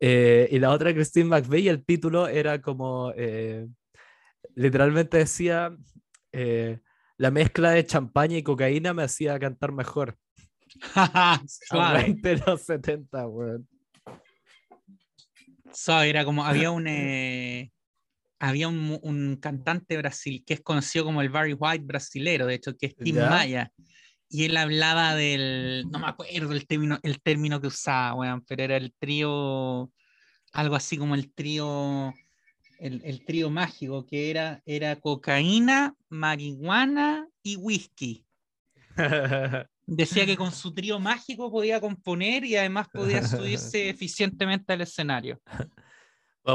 Eh, 0.00 0.48
y 0.50 0.58
la 0.58 0.70
otra, 0.70 0.92
Christine 0.92 1.26
McVie, 1.26 1.70
el 1.70 1.84
título 1.84 2.26
era 2.26 2.60
como, 2.60 3.12
eh, 3.16 3.68
literalmente 4.56 5.18
decía, 5.18 5.76
eh, 6.32 6.80
la 7.16 7.30
mezcla 7.30 7.70
de 7.70 7.86
champaña 7.86 8.36
y 8.36 8.42
cocaína 8.42 8.92
me 8.92 9.04
hacía 9.04 9.38
cantar 9.38 9.70
mejor. 9.70 10.18
Suave. 11.48 12.00
Aguante 12.00 12.36
los 12.44 12.62
70, 12.62 13.28
weón. 13.28 13.68
Era 16.04 16.24
como, 16.24 16.44
había 16.44 16.72
un, 16.72 16.86
eh, 16.88 17.70
había 18.38 18.68
un, 18.68 18.98
un 19.02 19.36
cantante 19.36 19.96
brasil 19.96 20.42
que 20.46 20.54
es 20.54 20.60
conocido 20.60 21.04
como 21.04 21.22
el 21.22 21.28
Barry 21.28 21.54
White 21.54 21.84
brasilero, 21.84 22.46
de 22.46 22.54
hecho, 22.54 22.76
que 22.76 22.86
es 22.86 22.96
Tim 22.96 23.16
¿Ya? 23.16 23.30
Maya. 23.30 23.72
Y 24.28 24.44
él 24.44 24.56
hablaba 24.56 25.14
del, 25.14 25.86
no 25.90 25.98
me 25.98 26.08
acuerdo 26.08 26.52
el 26.52 26.66
término, 26.66 26.98
el 27.02 27.20
término 27.20 27.60
que 27.60 27.68
usaba, 27.68 28.14
weón, 28.14 28.44
pero 28.46 28.64
era 28.64 28.76
el 28.76 28.92
trío, 28.98 29.92
algo 30.52 30.74
así 30.74 30.96
como 30.96 31.14
el 31.14 31.32
trío, 31.32 32.12
el, 32.80 33.00
el 33.04 33.24
trío 33.24 33.50
mágico, 33.50 34.06
que 34.06 34.30
era, 34.30 34.60
era 34.66 34.96
cocaína, 34.96 35.94
marihuana 36.08 37.28
y 37.42 37.56
whisky. 37.56 38.26
Decía 39.86 40.24
que 40.24 40.36
con 40.36 40.50
su 40.50 40.72
trío 40.72 40.98
mágico 40.98 41.50
podía 41.50 41.80
componer 41.80 42.44
y 42.44 42.56
además 42.56 42.88
podía 42.92 43.22
subirse 43.22 43.88
eficientemente 43.90 44.72
al 44.72 44.80
escenario. 44.80 45.40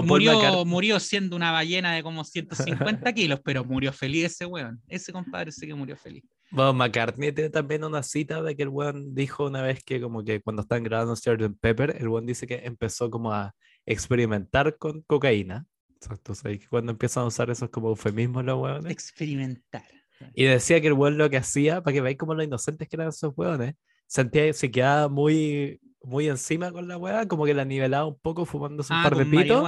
Murió, 0.04 0.66
murió 0.66 1.00
siendo 1.00 1.36
una 1.36 1.52
ballena 1.52 1.94
de 1.96 2.04
como 2.04 2.24
150 2.24 3.12
kilos, 3.14 3.42
pero 3.44 3.64
murió 3.64 3.92
feliz 3.92 4.26
ese 4.26 4.46
weón. 4.46 4.82
Ese 4.88 5.12
compadre 5.12 5.52
sí 5.52 5.66
que 5.66 5.74
murió 5.74 5.98
feliz. 5.98 6.24
Bueno, 6.52 6.74
McCartney 6.74 7.32
tiene 7.32 7.50
también 7.50 7.84
una 7.84 8.04
cita 8.04 8.42
de 8.42 8.56
que 8.56 8.64
el 8.64 8.70
weón 8.70 9.14
dijo 9.16 9.48
una 9.48 9.62
vez 9.62 9.84
que 9.84 10.00
como 10.00 10.24
que 10.24 10.42
cuando 10.42 10.62
estaban 10.62 10.84
grabando 10.84 11.16
Sgt. 11.16 11.60
Pepper, 11.60 11.96
el 12.00 12.08
weón 12.08 12.26
dice 12.26 12.46
que 12.46 12.62
empezó 12.64 13.10
como 13.10 13.34
a 13.34 13.56
experimentar 13.86 14.78
con 14.78 15.02
cocaína. 15.02 15.66
Sea, 16.00 16.18
que 16.52 16.68
cuando 16.68 16.92
empiezan 16.92 17.24
a 17.24 17.28
usar 17.28 17.50
esos 17.50 17.70
como 17.70 17.90
eufemismos 17.90 18.46
los 18.46 18.60
weones. 18.60 18.92
Experimentar. 18.92 19.86
Y 20.34 20.46
decía 20.46 20.82
que 20.82 20.88
el 20.88 20.94
weón 20.94 21.18
lo 21.18 21.30
que 21.30 21.38
hacía, 21.38 21.82
para 21.82 21.94
que 21.94 22.02
veáis 22.02 22.18
como 22.18 22.36
los 22.36 22.46
inocentes 22.46 22.88
que 22.88 22.96
eran 22.96 23.10
esos 23.10 23.34
weones, 23.36 23.76
sentía, 24.08 24.52
se 24.54 24.72
quedaba 24.72 25.08
muy, 25.10 25.80
muy 26.04 26.28
encima 26.28 26.72
con 26.72 26.88
la 26.88 26.98
weá, 26.98 27.28
como 27.28 27.46
que 27.46 27.54
la 27.54 27.66
nivelaba 27.66 28.06
un 28.06 28.20
poco 28.20 28.46
fumándose 28.46 28.94
un 28.94 29.00
Ah, 29.00 29.04
par 29.04 29.16
de 29.18 29.26
pitos. 29.26 29.64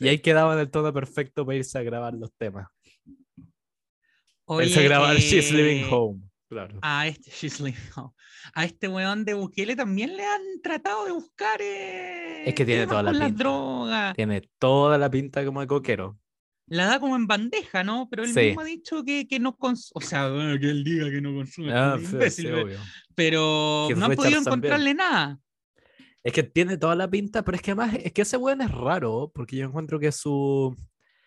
Y 0.00 0.08
ahí 0.08 0.18
quedaba 0.20 0.54
en 0.54 0.60
el 0.60 0.70
tono 0.70 0.92
perfecto 0.92 1.44
para 1.46 1.58
irse 1.58 1.78
a 1.78 1.82
grabar 1.82 2.14
los 2.14 2.32
temas. 2.34 2.68
Oye, 4.44 4.66
irse 4.66 4.80
a 4.80 4.82
grabar 4.84 5.16
She's 5.16 5.50
Living 5.52 5.84
Home. 5.90 6.20
Claro. 6.48 6.78
A 6.82 7.08
este, 7.08 7.30
She's 7.30 7.58
Living 7.60 7.74
Home. 7.96 8.12
A 8.54 8.64
este 8.64 8.86
weón 8.88 9.24
de 9.24 9.34
Bukele 9.34 9.74
también 9.74 10.16
le 10.16 10.24
han 10.24 10.40
tratado 10.62 11.04
de 11.06 11.12
buscar. 11.12 11.60
eh, 11.60 12.44
Es 12.48 12.54
que 12.54 12.64
tiene 12.64 12.86
toda 12.86 13.02
la 13.02 13.10
pinta. 13.12 14.12
Tiene 14.14 14.42
toda 14.58 14.98
la 14.98 15.10
pinta 15.10 15.44
como 15.44 15.60
de 15.60 15.66
coquero. 15.66 16.18
la 16.68 16.86
da 16.86 16.98
como 17.00 17.14
en 17.16 17.26
bandeja, 17.28 17.82
¿no? 17.84 18.08
Pero 18.10 18.24
él 18.24 18.32
Sí. 18.32 18.40
mismo 18.40 18.60
ha 18.60 18.64
dicho 18.64 19.04
que, 19.04 19.26
que 19.28 19.38
no 19.38 19.56
consume, 19.56 19.92
o 19.94 20.00
sea, 20.00 20.28
bueno, 20.28 20.58
que 20.58 20.68
él 20.70 20.82
diga 20.82 21.08
que 21.10 21.20
no 21.20 21.32
consume, 21.32 21.72
Ah, 21.72 21.96
es 21.96 22.08
sí, 22.08 22.12
imbécil, 22.14 22.46
sí, 22.46 22.52
obvio. 22.52 22.78
pero 23.14 23.88
no 23.96 24.06
han 24.06 24.16
podido 24.16 24.40
encontrarle 24.40 24.92
nada. 24.94 25.38
Es 26.22 26.32
que 26.32 26.42
tiene 26.42 26.76
toda 26.76 26.94
la 26.96 27.08
pinta, 27.08 27.44
pero 27.44 27.56
es 27.56 27.62
que 27.62 27.70
además, 27.70 27.94
es 28.02 28.12
que 28.12 28.22
ese 28.22 28.36
weón 28.36 28.60
es 28.60 28.70
raro, 28.70 29.30
porque 29.34 29.56
yo 29.56 29.66
encuentro 29.66 29.98
que 30.00 30.10
su. 30.12 30.76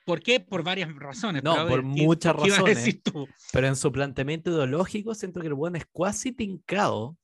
¿Por 0.06 0.22
qué? 0.22 0.40
Por 0.40 0.64
varias 0.64 0.94
razones. 0.96 1.44
No, 1.44 1.56
por 1.56 1.84
ver, 1.84 1.94
¿qué- 1.96 2.04
muchas 2.06 2.36
qué 2.36 2.50
razones. 2.50 2.76
decir 2.78 3.02
tú? 3.04 3.28
Pero 3.54 3.68
en 3.68 3.76
su 3.76 3.92
planteamiento 3.92 4.50
ideológico, 4.50 5.14
siento 5.16 5.40
que 5.40 5.48
el 5.48 5.54
weón 5.54 5.76
es 5.76 5.86
casi 5.86 6.32
tincado, 6.32 7.16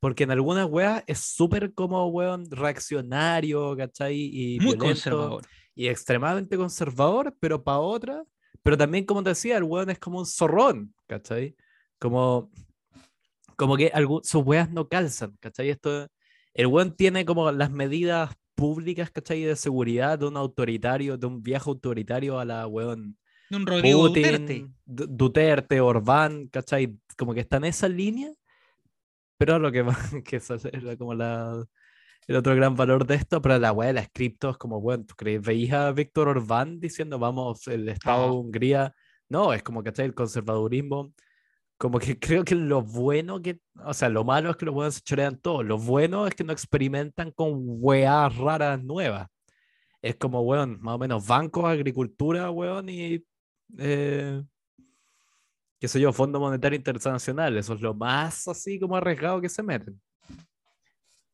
porque 0.00 0.24
en 0.24 0.30
algunas 0.32 0.66
weas 0.66 1.04
es 1.06 1.18
súper 1.20 1.74
como 1.74 2.06
weón 2.08 2.50
reaccionario, 2.50 3.76
¿cachai? 3.76 4.16
Y 4.18 4.56
Muy 4.58 4.74
violento, 4.74 4.84
conservador. 4.86 5.42
Y 5.74 5.88
extremadamente 5.88 6.56
conservador, 6.56 7.36
pero 7.38 7.62
para 7.62 7.78
otra. 7.80 8.24
Pero 8.62 8.76
también, 8.78 9.04
como 9.04 9.22
te 9.22 9.28
decía, 9.28 9.58
el 9.58 9.62
weón 9.64 9.90
es 9.90 9.98
como 9.98 10.18
un 10.18 10.26
zorrón, 10.26 10.92
¿cachai? 11.06 11.54
Como, 12.00 12.50
como 13.56 13.76
que 13.76 13.92
algu- 13.92 14.22
sus 14.24 14.42
weas 14.44 14.70
no 14.70 14.88
calzan, 14.88 15.36
¿cachai? 15.38 15.68
Esto, 15.70 16.08
el 16.56 16.66
weón 16.68 16.96
tiene 16.96 17.24
como 17.24 17.50
las 17.52 17.70
medidas 17.70 18.34
públicas, 18.54 19.10
¿cachai? 19.10 19.42
De 19.42 19.56
seguridad 19.56 20.18
de 20.18 20.26
un 20.26 20.36
autoritario, 20.36 21.16
de 21.18 21.26
un 21.26 21.42
viejo 21.42 21.70
autoritario 21.72 22.38
a 22.38 22.44
la 22.44 22.66
weón 22.66 23.18
De 23.50 23.56
un 23.56 23.66
Rodrigo 23.66 24.06
Putin, 24.08 24.22
Duterte. 24.22 24.66
Du- 24.84 25.06
Duterte, 25.06 25.80
Orbán, 25.80 26.48
¿cachai? 26.48 26.96
Como 27.18 27.34
que 27.34 27.40
está 27.40 27.58
en 27.58 27.64
esa 27.66 27.88
línea, 27.88 28.30
pero 29.38 29.58
lo 29.58 29.70
que 29.70 29.84
que 30.24 30.40
era 30.72 30.96
como 30.96 31.14
la, 31.14 31.64
el 32.26 32.36
otro 32.36 32.54
gran 32.56 32.74
valor 32.74 33.06
de 33.06 33.16
esto, 33.16 33.42
pero 33.42 33.58
la 33.58 33.72
weá 33.72 33.88
de 33.88 33.94
las 33.94 34.08
criptos, 34.12 34.56
como, 34.58 34.80
bueno, 34.80 35.04
¿tú 35.04 35.14
crees? 35.14 35.42
¿Veías 35.42 35.74
a 35.74 35.92
Víctor 35.92 36.28
Orbán 36.28 36.80
diciendo, 36.80 37.18
vamos, 37.18 37.66
el 37.68 37.88
Estado 37.88 38.22
de 38.22 38.28
No. 38.28 38.34
Hungría? 38.34 38.94
No, 39.28 39.52
es 39.52 39.62
como, 39.62 39.82
¿cachai? 39.82 40.06
El 40.06 40.14
conservadurismo, 40.14 41.12
como 41.78 41.98
que 41.98 42.18
creo 42.20 42.44
que 42.44 42.54
lo 42.54 42.82
bueno 42.82 43.40
que, 43.42 43.60
o 43.84 43.94
sea, 43.94 44.08
lo 44.08 44.24
malo 44.24 44.50
es 44.50 44.56
que 44.56 44.66
los 44.66 44.74
buenos 44.74 44.94
se 44.96 45.00
chorean 45.02 45.38
todo, 45.38 45.62
lo 45.62 45.78
bueno 45.78 46.26
es 46.26 46.34
que 46.34 46.44
no 46.44 46.52
experimentan 46.52 47.30
con 47.32 47.54
weas 47.56 48.36
raras 48.36 48.82
nuevas. 48.82 49.28
Es 50.02 50.16
como, 50.16 50.42
weón, 50.42 50.78
más 50.80 50.94
o 50.96 50.98
menos 50.98 51.26
bancos, 51.26 51.64
agricultura, 51.64 52.50
weón, 52.50 52.88
y 52.88 53.24
eh, 53.78 54.42
qué 55.80 55.88
sé 55.88 56.00
yo, 56.00 56.12
Fondo 56.12 56.40
Monetario 56.40 56.76
Internacional, 56.76 57.56
eso 57.56 57.74
es 57.74 57.80
lo 57.80 57.94
más 57.94 58.46
así 58.48 58.78
como 58.78 58.96
arriesgado 58.96 59.40
que 59.40 59.48
se 59.48 59.62
meten. 59.62 60.00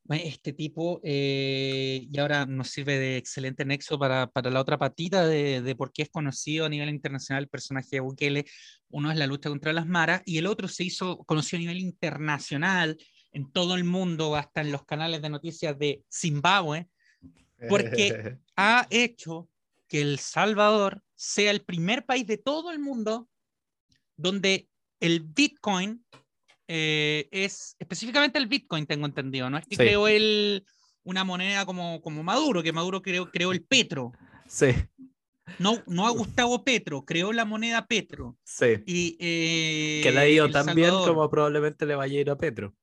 Este 0.09 0.51
tipo, 0.51 0.99
eh, 1.03 2.05
y 2.11 2.19
ahora 2.19 2.45
nos 2.45 2.67
sirve 2.69 2.99
de 2.99 3.15
excelente 3.17 3.63
nexo 3.63 3.97
para, 3.97 4.27
para 4.27 4.51
la 4.51 4.59
otra 4.59 4.77
patita 4.77 5.25
de, 5.25 5.61
de 5.61 5.75
por 5.75 5.93
qué 5.93 6.01
es 6.03 6.09
conocido 6.09 6.65
a 6.65 6.69
nivel 6.69 6.89
internacional 6.89 7.43
el 7.43 7.49
personaje 7.49 7.87
de 7.91 7.99
Bukele. 8.01 8.45
Uno 8.89 9.11
es 9.11 9.17
la 9.17 9.27
lucha 9.27 9.49
contra 9.49 9.71
las 9.71 9.87
maras 9.87 10.21
y 10.25 10.37
el 10.39 10.45
otro 10.47 10.67
se 10.67 10.83
hizo 10.83 11.23
conocido 11.23 11.57
a 11.59 11.61
nivel 11.61 11.79
internacional 11.79 12.97
en 13.31 13.49
todo 13.51 13.75
el 13.75 13.85
mundo, 13.85 14.35
hasta 14.35 14.61
en 14.61 14.71
los 14.73 14.85
canales 14.85 15.21
de 15.21 15.29
noticias 15.29 15.77
de 15.79 16.03
Zimbabue, 16.11 16.87
Porque- 17.69 18.37
ha 18.57 18.87
hecho 18.89 19.49
que 19.87 20.01
El 20.01 20.19
Salvador 20.19 21.01
sea 21.15 21.51
el 21.51 21.61
primer 21.61 22.05
país 22.05 22.27
de 22.27 22.37
todo 22.37 22.71
el 22.71 22.79
mundo 22.79 23.29
donde 24.17 24.67
el 24.99 25.21
Bitcoin 25.21 26.05
eh, 26.67 27.27
es 27.31 27.75
específicamente 27.79 28.39
el 28.39 28.47
Bitcoin, 28.47 28.85
tengo 28.85 29.05
entendido, 29.05 29.49
no 29.49 29.57
es 29.57 29.65
que 29.67 29.75
Sí. 29.75 29.81
creó 29.83 30.07
él 30.07 30.65
una 31.03 31.23
moneda 31.23 31.65
como, 31.65 32.01
como 32.01 32.23
Maduro, 32.23 32.63
que 32.63 32.71
Maduro 32.71 33.01
creó, 33.01 33.29
creó 33.29 33.51
el 33.51 33.63
Petro. 33.63 34.11
Sí, 34.47 34.67
No, 35.59 35.83
no 35.87 36.07
a 36.07 36.11
Gustavo 36.11 36.63
Petro, 36.63 37.03
creó 37.03 37.33
la 37.33 37.43
moneda 37.45 37.85
Petro. 37.85 38.37
sí. 38.43 38.81
Y, 38.85 39.17
eh, 39.19 39.99
Que 40.03 40.11
le 40.11 40.19
ha 40.19 40.27
ido 40.29 40.49
tan 40.49 40.73
bien 40.75 40.91
como 40.91 41.29
probablemente 41.29 41.85
le 41.85 41.95
vaya 41.95 42.17
a 42.17 42.21
ir 42.21 42.29
a 42.29 42.37
Petro. 42.37 42.73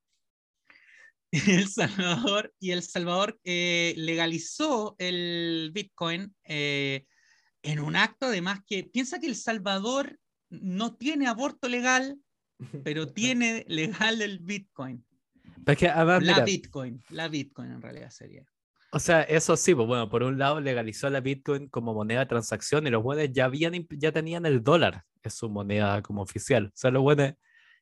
El 1.62 1.68
Salvador 1.68 2.52
y 2.58 2.72
El 2.72 2.82
Salvador 2.82 3.38
eh, 3.44 3.94
legalizó 3.96 4.96
el 4.98 5.70
Bitcoin 5.72 6.34
eh, 6.44 7.04
en 7.62 7.78
un 7.78 7.94
acto 7.94 8.26
además 8.26 8.60
que 8.66 8.82
piensa 8.84 9.20
que 9.20 9.28
El 9.28 9.36
Salvador 9.36 10.18
no 10.48 10.96
tiene 10.96 11.28
aborto 11.28 11.68
legal, 11.68 12.18
pero 12.84 13.06
tiene 13.12 13.64
legal 13.68 14.22
el 14.22 14.38
Bitcoin. 14.38 15.04
Pero 15.64 15.72
es 15.72 15.78
que 15.78 15.88
además, 15.88 16.22
La 16.22 16.34
mira, 16.34 16.44
Bitcoin, 16.44 17.02
la 17.10 17.28
Bitcoin 17.28 17.72
en 17.72 17.82
realidad 17.82 18.10
sería. 18.10 18.44
o 18.92 18.98
sea, 18.98 19.22
eso 19.22 19.56
sí, 19.56 19.74
pues 19.74 19.86
bueno, 19.86 20.08
por 20.08 20.22
un 20.22 20.38
lado 20.38 20.60
legalizó 20.60 21.10
la 21.10 21.20
Bitcoin 21.20 21.68
como 21.68 21.94
moneda 21.94 22.20
de 22.20 22.26
transacción 22.26 22.86
y 22.86 22.90
los 22.90 23.02
buenos 23.02 23.28
ya, 23.32 23.44
habían, 23.44 23.86
ya 23.90 24.12
tenían 24.12 24.46
el 24.46 24.62
dólar, 24.62 25.04
es 25.22 25.34
su 25.34 25.48
moneda 25.50 26.02
como 26.02 26.22
oficial. 26.22 26.66
O 26.66 26.76
sea, 26.76 26.90
los 26.90 27.02
buenos, 27.02 27.34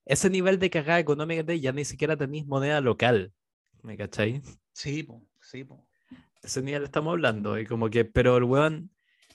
ese 0.04 0.30
nivel 0.30 0.58
de 0.58 0.70
cagada 0.70 0.98
económica 0.98 1.42
de 1.42 1.60
ya 1.60 1.72
ni 1.72 1.84
siquiera 1.84 2.16
tenéis 2.16 2.46
moneda 2.46 2.80
local, 2.80 3.32
¿me 3.82 3.96
cachai? 3.96 4.42
Sí, 4.72 5.02
po, 5.02 5.22
sí, 5.40 5.64
po. 5.64 5.86
ese 6.42 6.62
nivel 6.62 6.84
estamos 6.84 7.12
hablando. 7.12 7.58
Y 7.58 7.66
como 7.66 7.90
que, 7.90 8.04
pero 8.04 8.36
el 8.36 8.44
weón, 8.44 8.90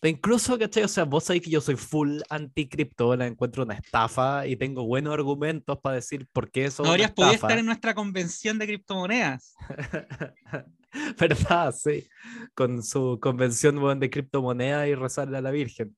incluso, 0.09 0.57
¿cachai? 0.59 0.83
O 0.83 0.87
sea, 0.87 1.05
vos 1.05 1.23
sabéis 1.23 1.43
que 1.43 1.49
yo 1.49 1.61
soy 1.61 1.75
full 1.75 2.19
anti-cripto, 2.29 3.15
la 3.15 3.27
encuentro 3.27 3.63
una 3.63 3.75
estafa 3.75 4.45
y 4.47 4.55
tengo 4.55 4.85
buenos 4.85 5.13
argumentos 5.13 5.79
para 5.79 5.95
decir 5.95 6.27
por 6.33 6.51
qué 6.51 6.65
eso 6.65 6.83
No 6.83 6.91
habrías 6.91 7.11
podido 7.11 7.33
estar 7.33 7.57
en 7.57 7.65
nuestra 7.65 7.93
convención 7.93 8.59
de 8.59 8.67
criptomonedas. 8.67 9.55
¿Verdad? 11.19 11.73
Sí. 11.73 12.07
Con 12.53 12.83
su 12.83 13.17
convención 13.21 13.99
de 13.99 14.09
criptomonedas 14.09 14.87
y 14.87 14.95
rezarle 14.95 15.37
a 15.37 15.41
la 15.41 15.51
Virgen. 15.51 15.95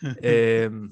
Em, 0.20 0.90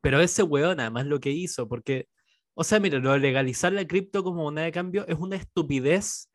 pero 0.00 0.20
ese 0.20 0.42
weón, 0.42 0.80
además, 0.80 1.06
lo 1.06 1.18
que 1.18 1.30
hizo, 1.30 1.66
porque, 1.66 2.08
o 2.54 2.62
sea, 2.62 2.78
mira, 2.78 2.98
lo 2.98 3.12
de 3.12 3.18
legalizar 3.18 3.72
la 3.72 3.86
cripto 3.86 4.22
como 4.22 4.42
moneda 4.42 4.66
de 4.66 4.72
cambio 4.72 5.06
es 5.08 5.18
una 5.18 5.36
estupidez, 5.36 6.30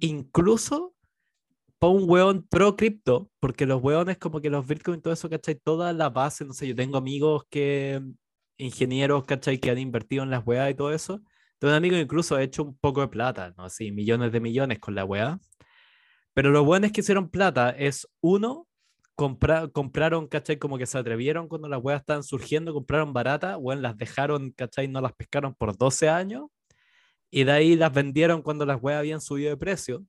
incluso 0.00 0.93
para 1.84 1.92
un 1.92 2.08
weón 2.08 2.46
pro 2.48 2.76
cripto, 2.76 3.30
porque 3.40 3.66
los 3.66 3.82
weones, 3.82 4.16
como 4.16 4.40
que 4.40 4.48
los 4.48 4.66
Bitcoin 4.66 5.02
todo 5.02 5.12
eso, 5.12 5.28
¿cachai? 5.28 5.54
Toda 5.56 5.92
la 5.92 6.08
base, 6.08 6.44
no 6.44 6.54
sé, 6.54 6.66
yo 6.66 6.74
tengo 6.74 6.96
amigos 6.96 7.44
que, 7.50 8.00
ingenieros, 8.56 9.24
¿cachai? 9.26 9.58
Que 9.58 9.70
han 9.70 9.78
invertido 9.78 10.22
en 10.22 10.30
las 10.30 10.46
weas 10.46 10.70
y 10.70 10.74
todo 10.74 10.92
eso. 10.94 11.20
Tengo 11.58 11.72
un 11.72 11.76
amigo 11.76 11.94
que 11.96 12.00
incluso 12.02 12.36
ha 12.36 12.42
hecho 12.42 12.62
un 12.64 12.76
poco 12.78 13.02
de 13.02 13.08
plata, 13.08 13.52
¿no? 13.58 13.64
Así, 13.64 13.92
millones 13.92 14.32
de 14.32 14.40
millones 14.40 14.78
con 14.78 14.94
la 14.94 15.04
wea. 15.04 15.38
Pero 16.32 16.50
lo 16.50 16.64
bueno 16.64 16.86
es 16.86 16.92
que 16.92 17.02
hicieron 17.02 17.28
plata 17.28 17.70
es, 17.70 18.08
uno, 18.22 18.66
compra- 19.14 19.70
compraron, 19.70 20.26
¿cachai? 20.26 20.58
Como 20.58 20.78
que 20.78 20.86
se 20.86 20.96
atrevieron 20.98 21.48
cuando 21.48 21.68
las 21.68 21.82
weas 21.82 22.00
estaban 22.00 22.22
surgiendo, 22.22 22.72
compraron 22.72 23.12
barata, 23.12 23.56
bueno, 23.56 23.82
las 23.82 23.96
dejaron, 23.98 24.52
¿cachai? 24.52 24.88
No 24.88 25.00
las 25.02 25.12
pescaron 25.12 25.54
por 25.54 25.76
12 25.76 26.08
años 26.08 26.46
y 27.30 27.44
de 27.44 27.52
ahí 27.52 27.76
las 27.76 27.92
vendieron 27.92 28.42
cuando 28.42 28.64
las 28.66 28.82
weas 28.82 29.00
habían 29.00 29.20
subido 29.20 29.50
de 29.50 29.56
precio. 29.58 30.04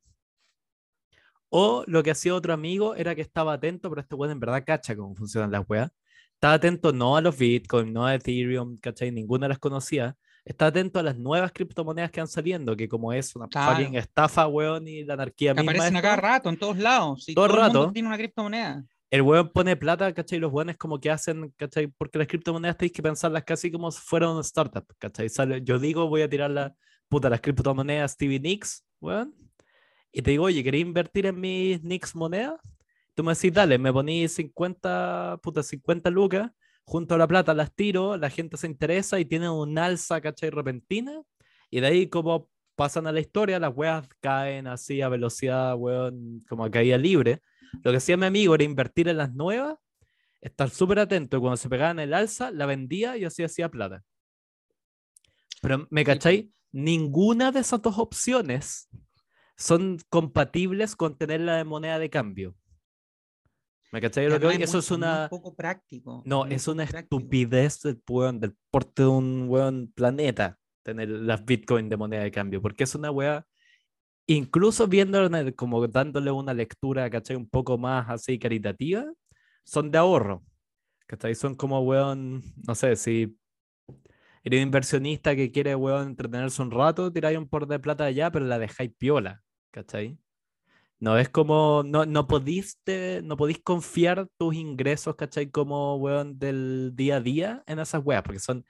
O 1.49 1.83
lo 1.87 2.03
que 2.03 2.11
hacía 2.11 2.33
otro 2.35 2.53
amigo 2.53 2.95
era 2.95 3.15
que 3.15 3.21
estaba 3.21 3.53
atento, 3.53 3.89
pero 3.89 4.01
este 4.01 4.15
weón 4.15 4.31
en 4.31 4.39
verdad 4.39 4.63
cacha 4.65 4.95
cómo 4.95 5.15
funcionan 5.15 5.51
las 5.51 5.63
weas. 5.67 5.89
Estaba 6.33 6.55
atento 6.55 6.91
no 6.91 7.15
a 7.15 7.21
los 7.21 7.37
Bitcoin, 7.37 7.93
no 7.93 8.05
a 8.05 8.15
Ethereum, 8.15 8.77
¿cachai? 8.77 9.11
Ninguna 9.11 9.47
las 9.47 9.59
conocía. 9.59 10.15
Está 10.43 10.67
atento 10.67 10.99
a 10.99 11.03
las 11.03 11.17
nuevas 11.17 11.51
criptomonedas 11.51 12.11
que 12.11 12.19
han 12.21 12.27
saliendo, 12.27 12.75
que 12.75 12.87
como 12.87 13.13
es 13.13 13.35
una 13.35 13.47
Claro. 13.47 13.77
fucking 13.77 13.95
estafa, 13.95 14.45
weón, 14.47 14.87
y 14.87 15.03
la 15.03 15.13
anarquía 15.15 15.53
Que 15.55 15.61
misma. 15.61 15.71
aparecen 15.71 15.95
a 15.97 16.01
cada 16.01 16.15
rato, 16.17 16.49
en 16.49 16.57
todos 16.57 16.77
lados. 16.77 17.27
y 17.29 17.33
Todo 17.33 17.45
el 17.45 17.51
el 17.51 17.57
mundo 17.57 17.79
rato. 17.81 17.93
tiene 17.93 18.07
una 18.09 18.17
criptomoneda. 18.17 18.83
el 19.09 19.21
weón 19.21 19.49
pone 19.53 19.75
plata, 19.77 20.13
¿cachai? 20.13 20.39
Los 20.39 20.51
weones 20.51 20.77
como 20.77 20.99
que 20.99 21.09
hacen, 21.09 21.51
¿cachai? 21.55 21.87
Porque 21.87 22.17
las 22.19 22.27
criptomonedas 22.27 22.77
tenéis 22.77 22.91
que 22.93 23.01
pensarlas 23.01 23.43
casi 23.43 23.71
como 23.71 23.89
si 23.91 24.01
fueran 24.01 24.37
startup, 24.39 24.85
¿cachai? 24.99 25.29
Sale, 25.29 25.61
yo 25.63 25.79
digo, 25.79 26.09
voy 26.09 26.21
a 26.23 26.29
tirar 26.29 26.51
la 26.51 26.75
puta, 27.07 27.29
las 27.29 27.39
criptomonedas 27.41 28.11
Stevie 28.11 28.39
Nicks, 28.41 28.83
weón. 28.99 29.33
Y 30.17 30.21
te 30.21 30.31
digo, 30.31 30.45
oye, 30.45 30.63
¿querés 30.63 30.79
invertir 30.79 31.25
en 31.25 31.41
mis 31.41 31.83
Nicks 31.83 32.15
monedas? 32.15 32.55
Tú 33.15 33.21
me 33.21 33.33
decís, 33.33 33.51
dale, 33.51 33.77
me 33.77 33.91
poní 33.91 34.29
50, 34.29 35.39
puta, 35.43 35.61
50 35.61 36.09
lucas, 36.09 36.51
junto 36.85 37.15
a 37.15 37.17
la 37.17 37.27
plata 37.27 37.53
las 37.53 37.75
tiro, 37.75 38.15
la 38.15 38.29
gente 38.29 38.55
se 38.55 38.65
interesa 38.65 39.19
y 39.19 39.25
tiene 39.25 39.49
un 39.49 39.77
alza, 39.77 40.21
¿cachai? 40.21 40.51
Repentina. 40.51 41.21
Y 41.69 41.81
de 41.81 41.87
ahí 41.87 42.07
como 42.07 42.49
pasan 42.77 43.07
a 43.07 43.11
la 43.11 43.19
historia, 43.19 43.59
las 43.59 43.75
weas 43.75 44.07
caen 44.21 44.67
así 44.67 45.01
a 45.01 45.09
velocidad, 45.09 45.75
weón, 45.75 46.45
como 46.47 46.63
a 46.63 46.71
caída 46.71 46.97
libre. 46.97 47.41
Lo 47.83 47.91
que 47.91 47.97
hacía 47.97 48.15
mi 48.15 48.25
amigo 48.25 48.55
era 48.55 48.63
invertir 48.63 49.09
en 49.09 49.17
las 49.17 49.33
nuevas, 49.33 49.75
estar 50.39 50.69
súper 50.69 50.99
atento 50.99 51.35
y 51.35 51.39
cuando 51.41 51.57
se 51.57 51.67
pegaban 51.67 51.99
el 51.99 52.13
alza, 52.13 52.51
la 52.51 52.65
vendía 52.65 53.17
y 53.17 53.25
así 53.25 53.43
hacía 53.43 53.67
plata. 53.67 54.01
Pero, 55.61 55.89
¿me 55.89 56.05
cachai? 56.05 56.53
Ninguna 56.71 57.51
de 57.51 57.59
esas 57.59 57.81
dos 57.81 57.99
opciones 57.99 58.87
son 59.57 59.97
compatibles 60.09 60.95
con 60.95 61.17
tenerla 61.17 61.57
de 61.57 61.63
moneda 61.63 61.99
de 61.99 62.09
cambio. 62.09 62.55
¿Me 63.91 64.01
cachai? 64.01 64.27
Lo 64.27 64.39
que? 64.39 64.47
Eso 64.63 64.73
muy- 64.73 64.79
es 64.79 64.91
una... 64.91 65.19
muy 65.31 65.39
poco 65.39 65.55
práctico. 65.55 66.21
No, 66.25 66.45
es 66.45 66.67
una 66.67 66.85
práctico. 66.85 67.17
estupidez 67.17 67.81
del, 67.81 68.01
weón, 68.09 68.39
del 68.39 68.55
porte 68.69 69.03
de 69.03 69.07
un 69.07 69.45
weón 69.47 69.91
planeta 69.95 70.57
tener 70.83 71.09
las 71.09 71.43
Bitcoin 71.45 71.89
de 71.89 71.97
moneda 71.97 72.23
de 72.23 72.31
cambio, 72.31 72.61
porque 72.61 72.83
es 72.83 72.93
una 72.93 73.09
weá, 73.09 73.45
incluso 74.27 74.87
viéndolo 74.87 75.35
en- 75.35 75.51
como 75.53 75.87
dándole 75.87 76.29
una 76.31 76.53
lectura, 76.53 77.09
¿cachai? 77.09 77.35
Un 77.35 77.49
poco 77.49 77.77
más 77.77 78.09
así 78.09 78.37
caritativa, 78.37 79.05
son 79.63 79.89
de 79.91 79.97
ahorro, 79.97 80.43
¿Cachai? 81.07 81.35
Son 81.35 81.53
como, 81.55 81.81
weón, 81.81 82.41
no 82.67 82.73
sé, 82.75 82.95
si 82.95 83.37
eres 84.43 84.61
inversionista 84.61 85.35
que 85.35 85.51
quiere, 85.51 85.75
weón, 85.75 86.09
entretenerse 86.09 86.61
un 86.61 86.71
rato, 86.71 87.11
tiráis 87.13 87.37
un 87.37 87.47
por 87.47 87.67
de 87.67 87.79
plata 87.79 88.05
allá, 88.05 88.31
pero 88.31 88.45
la 88.45 88.57
dejáis 88.59 88.91
piola, 88.97 89.43
¿cachai? 89.75 90.17
No 90.99 91.17
es 91.17 91.27
como, 91.29 91.83
no, 91.85 92.05
no 92.05 92.27
podís, 92.27 92.79
no 93.23 93.35
podís 93.35 93.59
confiar 93.61 94.27
tus 94.37 94.55
ingresos, 94.55 95.15
¿cachai? 95.15 95.51
Como, 95.51 95.97
weón, 95.97 96.39
del 96.39 96.93
día 96.95 97.17
a 97.17 97.21
día 97.21 97.63
en 97.67 97.79
esas 97.79 98.01
weas, 98.05 98.23
porque 98.23 98.39
son 98.39 98.65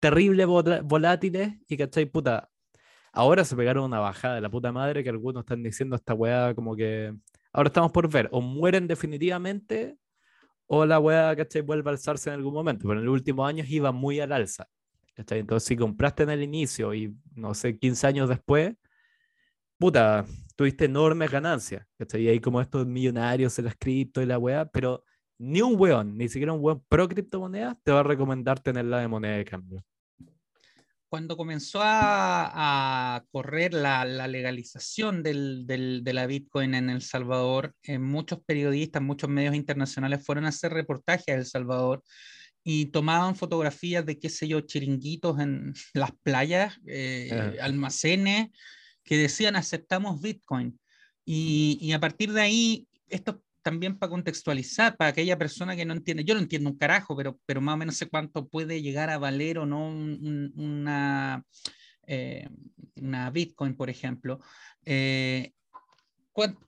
terribles 0.00 0.46
volátiles 0.46 1.54
y, 1.66 1.76
¿cachai? 1.78 2.04
Puta, 2.04 2.50
ahora 3.12 3.44
se 3.44 3.56
pegaron 3.56 3.84
una 3.84 4.00
bajada 4.00 4.34
de 4.34 4.42
la 4.42 4.50
puta 4.50 4.70
madre 4.70 5.02
que 5.02 5.08
algunos 5.08 5.42
están 5.42 5.62
diciendo 5.62 5.96
esta 5.96 6.14
wea 6.14 6.54
como 6.54 6.76
que 6.76 7.14
ahora 7.52 7.68
estamos 7.68 7.90
por 7.92 8.08
ver, 8.10 8.28
o 8.32 8.40
mueren 8.42 8.86
definitivamente 8.86 9.96
o 10.66 10.84
la 10.84 11.00
wea, 11.00 11.34
¿cachai? 11.34 11.62
Vuelve 11.62 11.90
a 11.90 11.92
alzarse 11.92 12.28
en 12.30 12.36
algún 12.36 12.54
momento, 12.54 12.86
pero 12.86 13.00
en 13.00 13.06
los 13.06 13.14
últimos 13.14 13.48
años 13.48 13.68
iba 13.70 13.92
muy 13.92 14.20
al 14.20 14.32
alza, 14.32 14.68
¿cachai? 15.14 15.40
Entonces 15.40 15.66
si 15.66 15.76
compraste 15.76 16.24
en 16.24 16.30
el 16.30 16.42
inicio 16.42 16.94
y, 16.94 17.16
no 17.34 17.54
sé, 17.54 17.78
15 17.78 18.06
años 18.06 18.28
después, 18.28 18.74
puta, 19.80 20.26
tuviste 20.56 20.84
enormes 20.84 21.30
ganancias, 21.30 21.86
¿cachai? 21.98 22.24
Y 22.24 22.28
ahí 22.28 22.38
como 22.38 22.60
estos 22.60 22.86
millonarios 22.86 23.58
en 23.58 23.64
las 23.64 23.76
cripto 23.76 24.20
y 24.20 24.26
la 24.26 24.38
wea, 24.38 24.66
pero 24.66 25.02
ni 25.38 25.62
un 25.62 25.80
weón, 25.80 26.18
ni 26.18 26.28
siquiera 26.28 26.52
un 26.52 26.62
weón 26.62 26.84
pro 26.86 27.08
criptomonedas 27.08 27.78
te 27.82 27.90
va 27.90 28.00
a 28.00 28.02
recomendar 28.02 28.60
tenerla 28.60 28.98
de 28.98 29.08
moneda 29.08 29.38
de 29.38 29.44
cambio. 29.46 29.82
Cuando 31.08 31.34
comenzó 31.34 31.80
a, 31.82 33.24
correr 33.32 33.72
la, 33.72 34.04
legalización 34.04 35.22
de 35.22 36.12
la 36.12 36.26
Bitcoin 36.26 36.74
en 36.74 36.90
El 36.90 37.00
Salvador, 37.00 37.74
eh, 37.82 37.98
muchos 37.98 38.40
periodistas, 38.44 39.02
muchos 39.02 39.30
medios 39.30 39.54
internacionales 39.54 40.24
fueron 40.24 40.44
a 40.44 40.50
hacer 40.50 40.72
reportajes 40.74 41.28
a 41.28 41.38
El 41.38 41.46
Salvador 41.46 42.02
y 42.62 42.86
tomaban 42.86 43.34
fotografías 43.34 44.04
de, 44.04 44.18
qué 44.18 44.28
sé 44.28 44.46
yo, 44.46 44.60
chiringuitos 44.60 45.40
en 45.40 45.72
las 45.94 46.12
playas, 46.22 46.78
eh, 46.86 47.56
almacenes, 47.62 48.50
que 49.10 49.18
decían 49.18 49.56
aceptamos 49.56 50.22
Bitcoin. 50.22 50.78
Y, 51.24 51.78
y, 51.80 51.90
a 51.90 51.98
partir 51.98 52.32
de 52.32 52.42
ahí, 52.42 52.88
esto 53.08 53.42
también 53.60 53.98
para 53.98 54.10
contextualizar, 54.10 54.96
para 54.96 55.10
aquella 55.10 55.36
persona 55.36 55.74
que 55.74 55.84
no 55.84 55.94
entiende, 55.94 56.24
yo 56.24 56.34
no 56.34 56.40
entiendo 56.40 56.70
un 56.70 56.78
carajo, 56.78 57.16
pero, 57.16 57.36
pero 57.44 57.60
más 57.60 57.74
o 57.74 57.76
menos 57.76 57.96
sé 57.96 58.08
cuánto 58.08 58.46
puede 58.46 58.82
llegar 58.82 59.10
a 59.10 59.18
valer 59.18 59.58
o 59.58 59.66
no 59.66 59.88
una, 59.88 61.44
eh, 62.06 62.48
una 62.94 63.30
Bitcoin, 63.30 63.74
por 63.74 63.90
ejemplo. 63.90 64.38
Eh, 64.84 65.54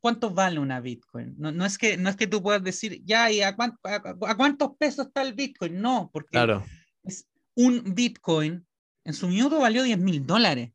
¿Cuánto 0.00 0.30
vale 0.30 0.58
una 0.58 0.80
Bitcoin? 0.80 1.36
No, 1.38 1.52
no, 1.52 1.64
es 1.64 1.78
que, 1.78 1.96
no 1.96 2.10
es 2.10 2.16
que 2.16 2.26
tú 2.26 2.42
puedas 2.42 2.64
decir, 2.64 3.00
ya, 3.04 3.30
¿y 3.30 3.40
a, 3.40 3.54
cuántos 3.54 4.76
pesos 4.78 5.06
está 5.06 5.22
el 5.22 5.34
Bitcoin? 5.34 5.80
No, 5.80 6.10
porque 6.12 6.30
claro. 6.32 6.64
es 7.04 7.28
un 7.54 7.94
Bitcoin 7.94 8.66
en 9.04 9.14
su 9.14 9.28
minuto 9.28 9.60
valió 9.60 9.84
10 9.84 9.98
mil 10.00 10.26
dólares. 10.26 10.72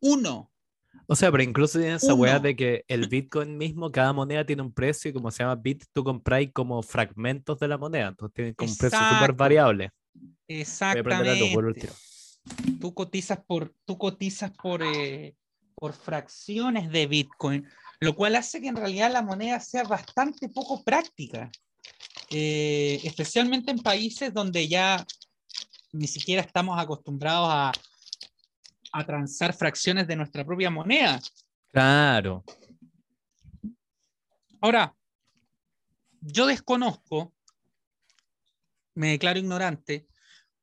Uno. 0.00 0.52
O 1.06 1.16
sea, 1.16 1.30
pero 1.30 1.42
incluso 1.42 1.78
tiene 1.78 1.94
esa 1.94 2.14
weá 2.14 2.38
de 2.38 2.54
que 2.54 2.84
el 2.88 3.08
Bitcoin 3.08 3.56
mismo, 3.56 3.90
cada 3.90 4.12
moneda 4.12 4.44
tiene 4.44 4.62
un 4.62 4.72
precio 4.72 5.10
y 5.10 5.14
como 5.14 5.30
se 5.30 5.42
llama 5.42 5.56
Bit, 5.56 5.84
tú 5.92 6.04
compráis 6.04 6.50
como 6.52 6.82
fragmentos 6.82 7.58
de 7.58 7.68
la 7.68 7.78
moneda, 7.78 8.08
entonces 8.08 8.34
tiene 8.34 8.54
como 8.54 8.70
un 8.70 8.76
precio 8.76 8.98
súper 8.98 9.32
variable. 9.32 9.90
Exactamente. 10.46 11.54
Tú 12.80 12.94
cotizas 12.94 13.38
por, 13.46 13.74
tú 13.84 13.98
cotizas 13.98 14.50
por, 14.50 14.82
eh, 14.82 15.34
por 15.74 15.92
fracciones 15.92 16.90
de 16.90 17.06
Bitcoin, 17.06 17.66
lo 18.00 18.14
cual 18.14 18.36
hace 18.36 18.60
que 18.60 18.68
en 18.68 18.76
realidad 18.76 19.12
la 19.12 19.22
moneda 19.22 19.60
sea 19.60 19.84
bastante 19.84 20.48
poco 20.48 20.82
práctica, 20.82 21.50
eh, 22.30 23.00
especialmente 23.04 23.70
en 23.70 23.78
países 23.78 24.32
donde 24.32 24.68
ya 24.68 25.04
ni 25.92 26.06
siquiera 26.06 26.42
estamos 26.42 26.78
acostumbrados 26.78 27.48
a, 27.50 27.72
a 29.00 29.06
transar 29.06 29.54
fracciones 29.54 30.06
de 30.06 30.16
nuestra 30.16 30.44
propia 30.44 30.70
moneda. 30.70 31.20
Claro. 31.68 32.44
Ahora, 34.60 34.94
yo 36.20 36.46
desconozco, 36.46 37.32
me 38.94 39.10
declaro 39.10 39.38
ignorante, 39.38 40.06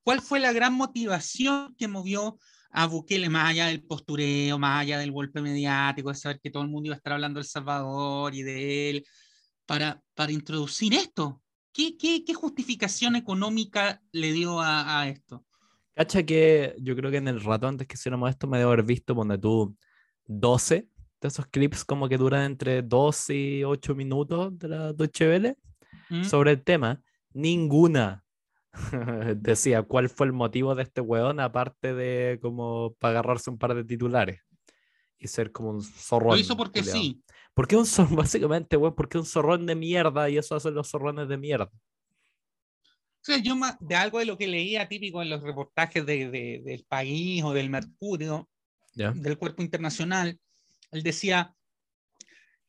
cuál 0.04 0.22
fue 0.22 0.40
la 0.40 0.52
gran 0.52 0.74
motivación 0.74 1.76
que 1.78 1.88
movió 1.88 2.38
a 2.72 2.88
Bukele 2.88 3.30
más 3.30 3.52
allá 3.52 3.68
del 3.68 3.84
postureo, 3.84 4.60
más 4.60 4.82
allá 4.82 5.00
del 5.00 5.14
golpe 5.14 5.42
mediático, 5.42 6.10
de 6.10 6.16
saber 6.16 6.42
que 6.42 6.52
todo 6.52 6.64
el 6.64 6.70
mundo 6.70 6.88
iba 6.88 6.96
a 6.96 6.98
estar 6.98 7.14
hablando 7.14 7.40
del 7.40 7.48
Salvador 7.48 8.36
y 8.36 8.44
de 8.44 8.90
él, 8.90 9.08
para, 9.66 10.02
para 10.14 10.34
introducir 10.34 10.94
esto. 10.94 11.42
¿Qué, 11.72 11.98
qué, 11.98 12.24
qué 12.26 12.34
justificación 12.34 13.16
económica 13.16 14.02
le 14.12 14.34
dio 14.34 14.60
a, 14.60 15.02
a 15.02 15.08
esto? 15.08 15.45
Cacha 15.96 16.24
que 16.24 16.76
yo 16.80 16.93
creo 16.96 17.10
que 17.10 17.18
en 17.18 17.30
el 17.30 17.41
rato 17.41 17.68
antes 17.68 17.88
que 17.88 17.93
hiciéramos 17.93 18.30
esto 18.30 18.48
me 18.48 18.58
debo 18.58 18.72
haber 18.72 18.84
visto, 18.84 19.14
donde 19.14 19.38
tú 19.38 19.76
12 20.26 20.89
de 21.22 21.28
esos 21.28 21.48
clips 21.48 21.86
como 21.86 22.10
que 22.10 22.18
duran 22.18 22.43
entre 22.43 22.82
12 22.82 23.36
y 23.36 23.64
8 23.64 23.96
minutos 23.96 24.60
de 24.60 24.68
la 24.68 24.91
Deutsche 24.91 25.30
Welle 25.30 25.58
¿Mm? 26.10 26.26
sobre 26.26 26.52
el 26.52 26.64
tema. 26.64 27.02
Ninguna 27.32 28.26
decía 29.38 29.84
cuál 29.84 30.10
fue 30.10 30.28
el 30.28 30.34
motivo 30.34 30.76
de 30.76 30.84
este 30.84 31.00
weón, 31.00 31.39
aparte 31.39 31.93
de 31.93 32.39
como 32.41 32.93
para 33.00 33.20
agarrarse 33.20 33.50
un 33.50 33.58
par 33.58 33.74
de 33.74 33.86
titulares 33.86 34.41
y 35.18 35.30
ser 35.30 35.54
como 35.54 35.70
un 35.70 35.82
zorrón. 35.82 36.32
Lo 36.32 36.38
hizo 36.38 36.58
porque 36.58 36.84
sí. 36.84 37.24
¿Por 37.54 37.70
qué 37.70 37.78
un 37.78 37.86
zorrón? 37.86 38.16
Básicamente, 38.18 38.76
weón, 38.76 38.96
porque 38.96 39.18
un 39.18 39.26
zorrón 39.26 39.66
de 39.66 39.76
mierda 39.76 40.30
y 40.30 40.38
eso 40.38 40.56
hacen 40.56 40.74
los 40.74 40.89
zorrones 40.89 41.30
de 41.30 41.38
mierda 41.38 41.72
yo 43.41 43.55
de 43.80 43.95
algo 43.95 44.19
de 44.19 44.26
lo 44.26 44.38
que 44.38 44.47
leía 44.47 44.88
típico 44.88 45.21
en 45.21 45.30
los 45.30 45.41
reportajes 45.41 46.05
de, 46.05 46.61
del 46.63 46.86
país 46.86 47.43
o 47.43 47.53
del 47.53 47.69
Mercurio, 47.69 48.49
del 48.93 49.38
cuerpo 49.38 49.61
internacional, 49.61 50.39
él 50.91 51.03
decía, 51.03 51.53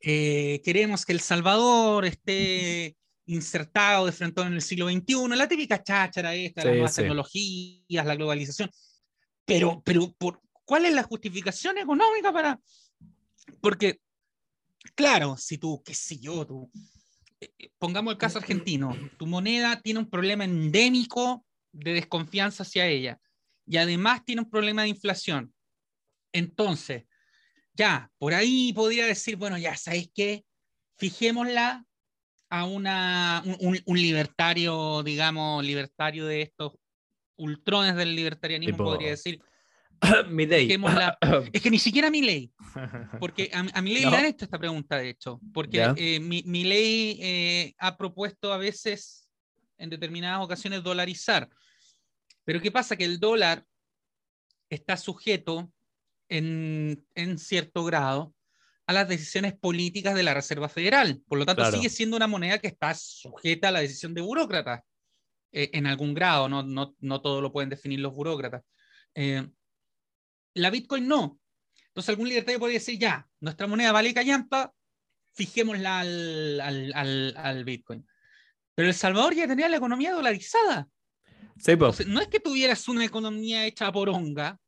eh, 0.01 0.61
queremos 0.65 1.05
que 1.05 1.13
El 1.13 1.21
Salvador 1.21 2.05
esté 2.05 2.97
insertado 3.27 4.07
de 4.07 4.13
frente 4.13 4.41
en 4.43 4.55
el 4.55 4.63
siglo 4.63 4.89
XXI, 4.89 5.29
la 5.37 5.49
típica 5.49 5.83
cháchara 5.83 6.35
esta, 6.35 6.65
las 6.65 6.73
nuevas 6.73 6.95
tecnologías, 6.95 8.07
la 8.07 8.17
globalización. 8.17 8.71
Pero, 9.45 9.83
pero 9.85 10.13
por, 10.13 10.41
¿cuál 10.65 10.87
es 10.87 10.95
la 10.95 11.03
justificación 11.03 11.79
económica 11.79 12.33
para...? 12.33 12.61
Porque, 13.61 14.01
claro, 14.95 15.37
si 15.37 15.59
tú, 15.59 15.83
qué 15.85 15.95
sé 15.95 16.19
yo, 16.19 16.45
tú 16.47 16.71
pongamos 17.79 18.13
el 18.13 18.19
caso 18.19 18.39
argentino, 18.39 18.97
tu 19.19 19.27
moneda 19.27 19.81
tiene 19.81 20.01
un 20.01 20.11
problema 20.11 20.45
endémico 20.45 21.45
de 21.73 21.95
desconfianza 21.95 22.63
hacia 22.63 22.87
ella 22.87 23.21
y 23.67 23.77
además 23.77 24.25
tiene 24.25 24.43
un 24.43 24.51
problema 24.51 24.83
de 24.83 24.89
inflación. 24.89 25.53
Entonces, 26.33 27.05
ya, 27.75 28.11
por 28.19 28.35
ahí 28.35 28.73
podría 28.73 29.07
decir, 29.07 29.37
bueno, 29.37 29.59
ya, 29.59 29.77
¿sabéis 29.77 30.11
qué? 30.15 30.45
Fijémosla 30.97 31.85
a 32.49 32.65
una, 32.65 33.43
un, 33.61 34.01
libertario, 34.01 35.03
digamos, 35.03 35.65
libertario 35.65 36.27
de 36.27 36.43
estos 36.43 36.73
ultrones 37.37 37.97
del 37.97 38.15
libertarianismo, 38.15 38.79
podría 38.79 39.11
decir, 39.11 39.43
mi 40.29 40.47
ley. 40.47 40.69
es 41.53 41.63
que 41.63 41.71
ni 41.71 41.79
siquiera 41.79 42.11
mi 42.11 42.23
ley. 42.23 42.53
Porque 43.19 43.51
a, 43.53 43.83
mi 43.83 43.95
ley 43.95 44.05
le 44.05 44.17
han 44.17 44.25
hecho 44.27 44.45
esta 44.45 44.59
pregunta, 44.59 44.97
de 44.97 45.11
hecho. 45.11 45.41
Porque 45.53 45.93
eh, 45.97 46.21
mi, 46.21 46.43
mi, 46.45 46.65
ley 46.65 47.19
eh, 47.21 47.75
ha 47.79 47.97
propuesto 47.97 48.53
a 48.53 48.59
veces, 48.59 49.29
en 49.79 49.91
determinadas 49.91 50.45
ocasiones, 50.45 50.83
dolarizar. 50.83 51.49
Pero 52.45 52.61
¿qué 52.61 52.71
pasa? 52.71 52.97
Que 52.97 53.05
el 53.05 53.19
dólar 53.19 53.65
está 54.71 54.97
sujeto 54.97 55.71
en, 56.29 57.05
en 57.15 57.39
cierto 57.39 57.85
grado 57.85 58.35
a 58.87 58.93
las 58.93 59.09
decisiones 59.09 59.55
políticas 59.55 60.15
de 60.15 60.23
la 60.23 60.35
Reserva 60.35 60.69
Federal. 60.69 61.21
Por 61.27 61.39
lo 61.39 61.47
tanto, 61.47 61.71
sigue 61.73 61.91
siendo 61.91 62.17
una 62.17 62.29
moneda 62.29 62.59
que 62.59 62.69
está 62.69 62.95
sujeta 62.95 63.69
a 63.69 63.73
la 63.73 63.81
decisión 63.81 64.15
de 64.15 64.21
burócratas. 64.21 64.83
Eh, 65.53 65.71
en 65.73 65.87
algún 65.87 66.15
grado, 66.15 66.49
no, 66.49 66.63
no, 66.63 66.95
no 67.01 67.21
todo 67.21 67.41
lo 67.41 67.53
pueden 67.53 67.71
definir 67.71 68.01
los 68.01 68.15
burócratas. 68.15 68.63
Eh, 69.15 69.49
la 70.57 70.71
Bitcoin 70.71 71.07
no. 71.07 71.39
Entonces 71.89 72.11
algún 72.11 72.29
libertario 72.29 72.59
podría 72.59 72.79
decir, 72.79 72.99
ya, 72.99 73.29
nuestra 73.41 73.67
moneda 73.67 73.93
vale 73.93 74.13
callampa, 74.13 74.73
fijémosla 75.35 76.01
al, 76.01 76.61
al, 76.61 77.37
al, 77.37 77.65
Bitcoin. 77.65 78.07
Pero 78.75 78.89
El 78.89 78.95
Salvador 78.95 79.35
ya 79.35 79.47
tenía 79.47 79.69
la 79.69 79.77
economía 79.77 80.13
dolarizada. 80.13 80.89
no 82.07 82.21
es 82.21 82.29
que 82.29 82.41
tuvieras 82.41 82.89
una 82.89 83.05
economía 83.05 83.67
hecha 83.67 83.91
por 83.93 84.09
onga 84.09 84.59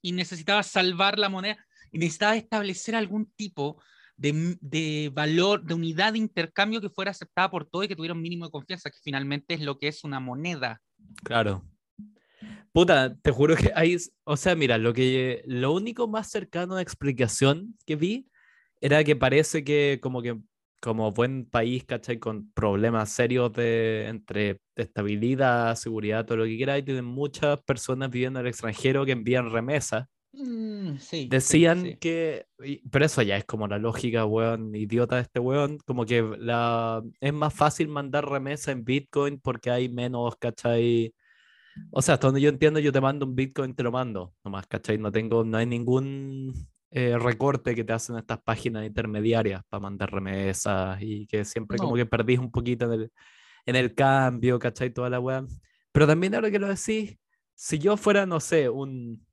y 0.00 0.12
necesitabas 0.12 0.68
salvar 0.68 1.18
la 1.18 1.28
moneda 1.28 1.66
y 1.92 1.98
necesitabas 1.98 2.38
establecer 2.38 2.94
algún 2.94 3.30
tipo 3.32 3.82
de, 4.16 4.56
de, 4.60 5.10
valor, 5.12 5.64
de 5.64 5.74
unidad 5.74 6.14
de 6.14 6.18
intercambio 6.18 6.80
que 6.80 6.88
fuera 6.88 7.10
aceptada 7.10 7.50
por 7.50 7.68
todo 7.68 7.82
y 7.82 7.88
que 7.88 7.96
tuviera 7.96 8.14
un 8.14 8.22
mínimo 8.22 8.46
de 8.46 8.50
confianza, 8.50 8.90
que 8.90 8.98
finalmente 9.02 9.54
es 9.54 9.60
lo 9.60 9.78
que 9.78 9.88
es 9.88 10.04
una 10.04 10.20
moneda. 10.20 10.80
Claro. 11.22 11.62
Puta, 12.72 13.16
te 13.16 13.30
juro 13.30 13.56
que 13.56 13.72
hay, 13.74 13.96
o 14.24 14.36
sea, 14.36 14.54
mira, 14.54 14.78
lo 14.78 14.92
que 14.92 15.42
lo 15.46 15.72
único 15.72 16.08
más 16.08 16.30
cercano 16.30 16.76
a 16.76 16.82
explicación 16.82 17.76
que 17.86 17.96
vi 17.96 18.28
era 18.80 19.02
que 19.04 19.16
parece 19.16 19.64
que 19.64 19.98
como 20.02 20.22
que 20.22 20.38
como 20.80 21.10
buen 21.10 21.46
país, 21.46 21.84
¿cachai? 21.84 22.18
Con 22.18 22.52
problemas 22.52 23.10
serios 23.10 23.52
de 23.52 24.06
entre 24.08 24.60
estabilidad, 24.76 25.74
seguridad, 25.74 26.24
todo 26.26 26.38
lo 26.38 26.44
que 26.44 26.56
quiera, 26.56 26.78
y 26.78 26.82
tienen 26.82 27.04
muchas 27.04 27.60
personas 27.62 28.10
viviendo 28.10 28.40
en 28.40 28.46
el 28.46 28.50
extranjero 28.50 29.04
que 29.04 29.12
envían 29.12 29.50
remesas. 29.50 30.06
Mm, 30.32 30.98
sí, 30.98 31.28
Decían 31.30 31.82
sí, 31.82 31.90
sí. 31.92 31.96
que, 31.96 32.46
pero 32.90 33.06
eso 33.06 33.22
ya 33.22 33.36
es 33.38 33.44
como 33.46 33.66
la 33.66 33.78
lógica, 33.78 34.26
weón, 34.26 34.74
idiota 34.74 35.16
de 35.16 35.22
este 35.22 35.40
weón, 35.40 35.78
como 35.86 36.04
que 36.04 36.22
la, 36.38 37.02
es 37.20 37.32
más 37.32 37.54
fácil 37.54 37.88
mandar 37.88 38.28
remesa 38.28 38.70
en 38.70 38.84
Bitcoin 38.84 39.40
porque 39.40 39.70
hay 39.70 39.88
menos, 39.88 40.36
¿cachai? 40.36 41.14
O 41.90 42.02
sea, 42.02 42.14
hasta 42.14 42.26
donde 42.28 42.40
yo 42.40 42.48
entiendo, 42.48 42.80
yo 42.80 42.92
te 42.92 43.00
mando 43.00 43.26
un 43.26 43.34
Bitcoin, 43.34 43.74
te 43.74 43.82
lo 43.82 43.92
mando, 43.92 44.34
nomás, 44.44 44.66
¿cachai? 44.66 44.98
No 44.98 45.10
tengo, 45.10 45.44
no 45.44 45.56
hay 45.58 45.66
ningún 45.66 46.52
eh, 46.90 47.18
recorte 47.18 47.74
que 47.74 47.84
te 47.84 47.92
hacen 47.92 48.16
estas 48.16 48.40
páginas 48.42 48.86
intermediarias 48.86 49.62
para 49.68 49.80
mandar 49.80 50.12
remesas 50.12 50.98
y 51.00 51.26
que 51.26 51.44
siempre 51.44 51.78
como 51.78 51.92
No. 51.92 51.96
que 51.96 52.06
perdís 52.06 52.38
un 52.38 52.50
poquito 52.50 52.86
en 52.92 53.00
el, 53.00 53.12
en 53.66 53.76
el 53.76 53.94
cambio, 53.94 54.58
¿cachai? 54.58 54.90
Toda 54.90 55.10
la 55.10 55.20
weá. 55.20 55.44
Pero 55.92 56.06
también 56.06 56.34
ahora 56.34 56.50
que 56.50 56.58
lo 56.58 56.68
decís, 56.68 57.18
si 57.54 57.78
yo 57.78 57.96
fuera, 57.96 58.26
no 58.26 58.40
sé, 58.40 58.68
un 58.68 59.26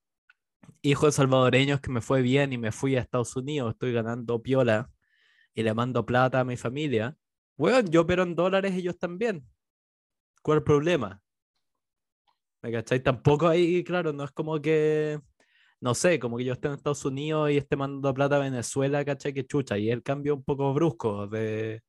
hijo 0.82 1.06
de 1.06 1.12
salvadoreños 1.12 1.80
que 1.82 1.92
me 1.92 2.02
fue 2.02 2.22
bien 2.22 2.54
y 2.54 2.58
me 2.58 2.72
fui 2.72 2.96
a 2.96 3.02
Estados 3.02 3.36
Unidos, 3.36 3.74
estoy 3.74 3.94
ganando 3.94 4.42
piola 4.42 4.90
y 5.54 5.64
le 5.64 5.74
mando 5.74 6.06
plata 6.06 6.40
a 6.40 6.46
mi 6.46 6.58
familia, 6.58 7.18
weón, 7.58 7.88
yo 7.90 8.02
opero 8.02 8.24
en 8.24 8.36
dólares 8.36 8.74
ellos 8.76 8.98
también. 8.98 9.46
¿Cuál 10.42 10.64
problema? 10.64 11.22
¿Me 12.64 12.72
cachai? 12.72 13.04
Tampoco 13.04 13.48
ahí, 13.48 13.84
claro, 13.84 14.14
no 14.14 14.24
es 14.24 14.32
como 14.32 14.60
que, 14.62 15.20
no 15.82 15.94
sé, 15.94 16.18
como 16.18 16.38
que 16.38 16.46
yo 16.46 16.54
esté 16.54 16.70
en 16.70 16.76
Estados 16.76 17.04
Unidos 17.04 17.52
y 17.52 17.58
esté 17.58 17.76
mandando 17.76 18.14
plata 18.14 18.38
a 18.38 18.40
Venezuela, 18.40 19.04
¿cachai? 19.04 19.34
Que 19.34 19.46
chucha, 19.46 19.78
y 19.78 19.92
el 19.92 20.02
cambio 20.02 20.36
un 20.36 20.44
poco 20.44 20.74
brusco 20.74 21.28
de 21.28 21.84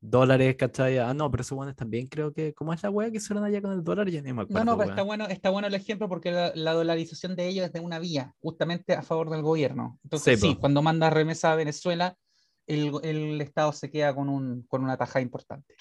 dólares, 0.00 0.56
¿cachai? 0.56 0.98
Ah, 0.98 1.14
no, 1.14 1.30
pero 1.30 1.42
esos 1.42 1.54
buenos 1.54 1.76
también 1.76 2.08
creo 2.08 2.32
que, 2.32 2.52
¿cómo 2.54 2.72
es 2.72 2.82
la 2.82 2.90
wea 2.90 3.08
que 3.08 3.18
hicieron 3.18 3.44
allá 3.44 3.62
con 3.62 3.72
el 3.72 3.84
dólar? 3.84 4.10
Ya 4.10 4.20
ni 4.20 4.32
me 4.32 4.42
acuerdo. 4.42 4.64
No, 4.64 4.72
no, 4.72 4.76
pero 4.76 4.90
está 4.90 5.02
bueno, 5.02 5.26
está 5.28 5.50
bueno 5.50 5.68
el 5.68 5.74
ejemplo 5.74 6.08
porque 6.08 6.32
la, 6.32 6.50
la 6.56 6.72
dolarización 6.72 7.36
de 7.36 7.46
ellos 7.46 7.66
es 7.66 7.72
de 7.72 7.78
una 7.78 8.00
vía, 8.00 8.34
justamente 8.40 8.94
a 8.94 9.02
favor 9.02 9.30
del 9.30 9.42
gobierno. 9.42 10.00
Entonces, 10.02 10.40
Sí, 10.40 10.48
sí, 10.48 10.56
cuando 10.56 10.82
manda 10.82 11.08
remesa 11.08 11.52
a 11.52 11.56
Venezuela, 11.56 12.16
el, 12.66 12.92
el 13.04 13.40
Estado 13.40 13.72
se 13.72 13.92
queda 13.92 14.12
con, 14.12 14.28
un, 14.28 14.62
con 14.62 14.82
una 14.82 14.96
tajada 14.96 15.22
importante. 15.22 15.76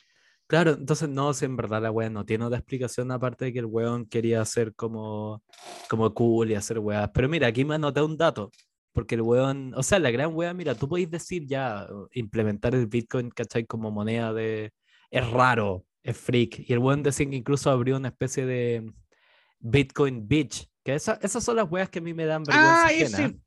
Claro, 0.47 0.71
entonces 0.71 1.09
no, 1.09 1.33
si 1.33 1.45
en 1.45 1.55
verdad 1.57 1.81
la 1.81 1.89
wea 1.91 2.09
no 2.09 2.23
tiene 2.25 2.45
otra 2.45 2.59
explicación 2.59 3.11
aparte 3.11 3.45
de 3.45 3.53
que 3.53 3.59
el 3.59 3.65
weón 3.65 4.05
quería 4.05 4.45
ser 4.45 4.75
como, 4.75 5.43
como 5.89 6.13
cool 6.13 6.51
y 6.51 6.55
hacer 6.55 6.77
weas. 6.79 7.09
Pero 7.13 7.27
mira, 7.27 7.47
aquí 7.47 7.65
me 7.65 7.75
anoté 7.75 8.01
un 8.03 8.15
dato, 8.15 8.51
porque 8.93 9.15
el 9.15 9.21
weón, 9.21 9.73
o 9.75 9.81
sea, 9.81 9.97
la 9.97 10.11
gran 10.11 10.35
wea, 10.35 10.53
mira, 10.53 10.75
tú 10.75 10.87
podéis 10.87 11.09
decir 11.09 11.47
ya, 11.47 11.87
uh, 11.91 12.07
implementar 12.13 12.75
el 12.75 12.85
Bitcoin, 12.85 13.29
¿cachai? 13.31 13.65
Como 13.65 13.89
moneda 13.89 14.33
de, 14.33 14.71
es 15.09 15.29
raro, 15.31 15.85
es 16.03 16.15
freak. 16.15 16.59
Y 16.67 16.73
el 16.73 16.79
weón 16.79 17.01
decía 17.01 17.27
que 17.27 17.35
incluso 17.35 17.71
abrió 17.71 17.97
una 17.97 18.09
especie 18.09 18.45
de 18.45 18.93
Bitcoin 19.59 20.27
Beach, 20.27 20.67
que 20.83 20.93
esa- 20.93 21.19
esas 21.21 21.43
son 21.43 21.55
las 21.55 21.69
weas 21.71 21.89
que 21.89 21.99
a 21.99 22.01
mí 22.03 22.13
me 22.13 22.25
dan 22.25 22.43
vergüenza 22.43 22.87
Ah, 22.87 22.91
ese, 22.91 23.39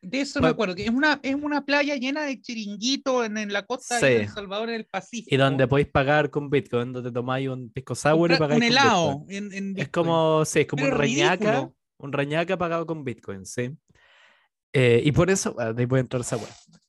de 0.00 0.20
eso 0.20 0.40
me 0.40 0.48
acuerdo, 0.48 0.74
que 0.74 0.84
es 0.84 0.90
una, 0.90 1.20
es 1.22 1.34
una 1.34 1.64
playa 1.64 1.96
llena 1.96 2.22
de 2.22 2.40
chiringuitos 2.40 3.26
en, 3.26 3.36
en 3.36 3.52
la 3.52 3.66
costa 3.66 3.98
Sí. 3.98 4.06
de 4.06 4.22
El 4.22 4.28
Salvador, 4.28 4.68
en 4.70 4.76
el 4.76 4.86
Pacífico. 4.86 5.34
Y 5.34 5.38
donde 5.38 5.66
podéis 5.68 5.88
pagar 5.88 6.30
con 6.30 6.48
Bitcoin, 6.50 6.92
donde 6.92 7.12
tomáis 7.12 7.48
un 7.48 7.70
pisco 7.70 7.94
sour 7.94 8.32
y 8.32 8.36
pagáis 8.36 8.56
un 8.56 8.60
con 8.60 8.62
helado 8.70 9.18
Bitcoin. 9.20 9.52
en, 9.52 9.52
en 9.52 9.78
Es 9.80 9.88
como, 9.90 10.44
sí, 10.44 10.60
es 10.60 10.66
como 10.66 10.82
Pero 10.84 10.94
un 10.96 11.00
reñaca, 11.00 11.70
un 11.98 12.12
reñaca 12.12 12.56
pagado 12.56 12.86
con 12.86 13.04
Bitcoin, 13.04 13.44
sí. 13.44 13.70
Eh, 14.72 15.02
y 15.04 15.12
por 15.12 15.30
eso, 15.30 15.54
ah, 15.58 15.72
de 15.72 15.82
ahí 15.82 15.86
puede 15.86 16.00
entrar 16.02 16.20
esa 16.22 16.36
wea. 16.36 16.48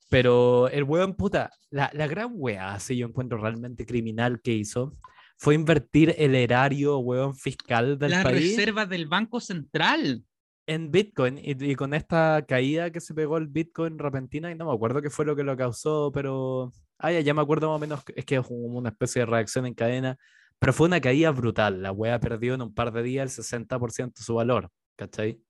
Pero 0.10 0.70
el 0.70 0.84
weón, 0.84 1.16
puta, 1.16 1.52
la, 1.70 1.90
la 1.94 2.08
gran 2.08 2.32
wea, 2.34 2.74
así 2.74 2.96
yo 2.96 3.08
encuentro 3.08 3.38
realmente 3.38 3.86
criminal 3.86 4.42
que 4.42 4.54
hizo, 4.54 4.94
fue 5.38 5.56
invertir 5.56 6.16
el 6.18 6.34
erario, 6.36 6.98
weón, 7.00 7.36
fiscal 7.36 8.00
del 8.00 8.12
Las 8.12 8.24
país 8.24 8.56
reservas 8.56 8.88
del 8.90 9.08
Banco 9.08 9.40
Central. 9.40 10.24
En 10.68 10.92
Bitcoin. 10.92 11.38
Y, 11.38 11.72
y 11.72 11.76
con 11.76 11.94
esta 11.94 12.46
caída 12.48 12.92
que 12.92 13.02
se 13.02 13.14
pegó 13.14 13.38
el 13.38 13.48
Bitcoin 13.48 14.00
repentina, 14.00 14.52
y 14.52 14.56
no 14.56 14.66
me 14.66 14.74
acuerdo 14.74 15.02
qué 15.02 15.10
fue 15.10 15.26
lo 15.26 15.36
que 15.36 15.44
lo 15.44 15.56
causó, 15.58 16.12
pero. 16.14 16.72
Ah, 16.98 17.12
ya, 17.12 17.20
ya 17.20 17.34
me 17.34 17.42
acuerdo 17.42 17.68
más 17.70 17.78
o 17.78 17.80
menos, 17.80 18.04
es 18.16 18.26
que 18.26 18.36
es 18.38 18.46
una 18.50 18.90
especie 18.90 19.22
de 19.22 19.26
reacción 19.26 19.66
en 19.66 19.74
cadena. 19.74 20.18
Pero 20.60 20.74
fue 20.74 20.88
una 20.88 21.02
caída 21.02 21.32
brutal. 21.32 21.82
La 21.82 21.92
wea 21.92 22.20
perdió 22.20 22.54
en 22.54 22.62
un 22.62 22.74
par 22.74 22.92
de 22.94 23.04
días 23.04 23.38
el 23.38 23.44
60% 23.44 24.14
de 24.20 24.24
su 24.24 24.36
valor, 24.36 24.70
¿cachai? 24.96 25.42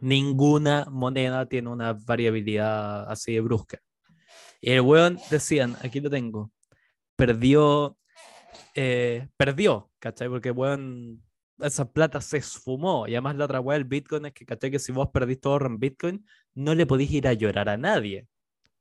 Ninguna 0.00 0.86
moneda 0.90 1.46
tiene 1.46 1.70
una 1.70 1.92
variabilidad 1.92 3.10
así 3.10 3.34
de 3.34 3.40
brusca. 3.40 3.80
Y 4.60 4.72
el 4.72 4.80
weón 4.80 5.18
decían, 5.30 5.76
aquí 5.82 6.00
lo 6.00 6.10
tengo, 6.10 6.50
perdió, 7.16 7.96
eh, 8.74 9.28
perdió, 9.36 9.90
¿cachai? 10.00 10.28
Porque 10.28 10.50
weón, 10.50 11.22
esa 11.60 11.90
plata 11.90 12.20
se 12.20 12.38
esfumó. 12.38 13.06
Y 13.06 13.12
además 13.14 13.36
la 13.36 13.44
otra 13.46 13.60
weá 13.60 13.76
del 13.78 13.84
Bitcoin 13.86 14.26
es 14.26 14.32
que, 14.32 14.44
¿cachai? 14.46 14.70
Que 14.70 14.78
si 14.78 14.92
vos 14.92 15.08
perdís 15.12 15.40
todo 15.40 15.64
en 15.66 15.78
Bitcoin, 15.78 16.24
no 16.54 16.74
le 16.74 16.86
podís 16.86 17.10
ir 17.10 17.26
a 17.28 17.32
llorar 17.32 17.68
a 17.68 17.76
nadie. 17.76 18.26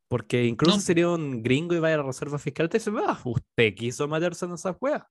Porque 0.07 0.45
incluso 0.45 0.77
No. 0.77 0.81
sería 0.81 1.09
un 1.09 1.43
gringo 1.43 1.75
y 1.75 1.79
vaya 1.79 1.95
a 1.95 1.97
la 1.97 2.03
reserva 2.03 2.39
fiscal, 2.39 2.69
te 2.69 2.77
dice, 2.77 2.91
ah, 3.05 3.19
usted 3.25 3.75
quiso 3.75 4.07
meterse 4.07 4.45
en 4.45 4.53
esas 4.53 4.75
weas. 4.79 5.03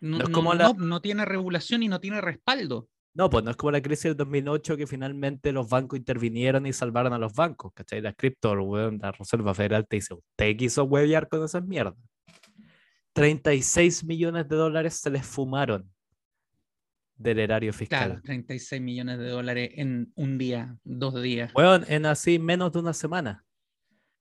No, 0.00 0.18
No 0.18 0.24
es 0.24 0.30
no- 0.30 0.34
como 0.34 0.54
la- 0.54 0.72
no- 0.72 0.74
no 0.86 1.00
tiene 1.00 1.24
regulación 1.24 1.82
y 1.82 1.88
no 1.88 2.00
tiene 2.00 2.20
respaldo. 2.20 2.88
No, 3.14 3.28
pues 3.30 3.42
no 3.44 3.50
es 3.50 3.56
como 3.56 3.72
la 3.72 3.82
crisis 3.82 4.04
del 4.04 4.16
2008 4.16 4.76
que 4.76 4.86
finalmente 4.86 5.50
los 5.52 5.68
bancos 5.68 5.98
intervinieron 5.98 6.66
y 6.66 6.72
salvaron 6.72 7.12
a 7.12 7.18
los 7.18 7.32
bancos, 7.32 7.72
¿cachai? 7.74 8.00
La 8.00 8.12
cripto, 8.12 8.54
la 8.54 9.10
Reserva 9.12 9.54
Federal 9.54 9.86
te 9.88 9.96
dice, 9.96 10.14
usted 10.14 10.56
quiso 10.56 10.84
huevear 10.84 11.28
con 11.28 11.42
esas 11.44 11.64
mierdas. 11.64 11.94
36 13.12 14.04
millones 14.04 14.48
de 14.48 14.56
dólares 14.56 14.94
se 14.94 15.10
les 15.10 15.26
fumaron 15.26 15.90
del 17.18 17.40
erario 17.40 17.72
fiscal. 17.72 18.06
Claro, 18.08 18.22
36 18.22 18.80
millones 18.80 19.18
de 19.18 19.28
dólares 19.28 19.70
en 19.74 20.12
un 20.14 20.38
día, 20.38 20.76
dos 20.84 21.20
días. 21.20 21.52
Weón, 21.54 21.84
en 21.88 22.06
así 22.06 22.38
menos 22.38 22.72
de 22.72 22.78
una 22.78 22.92
semana. 22.94 23.44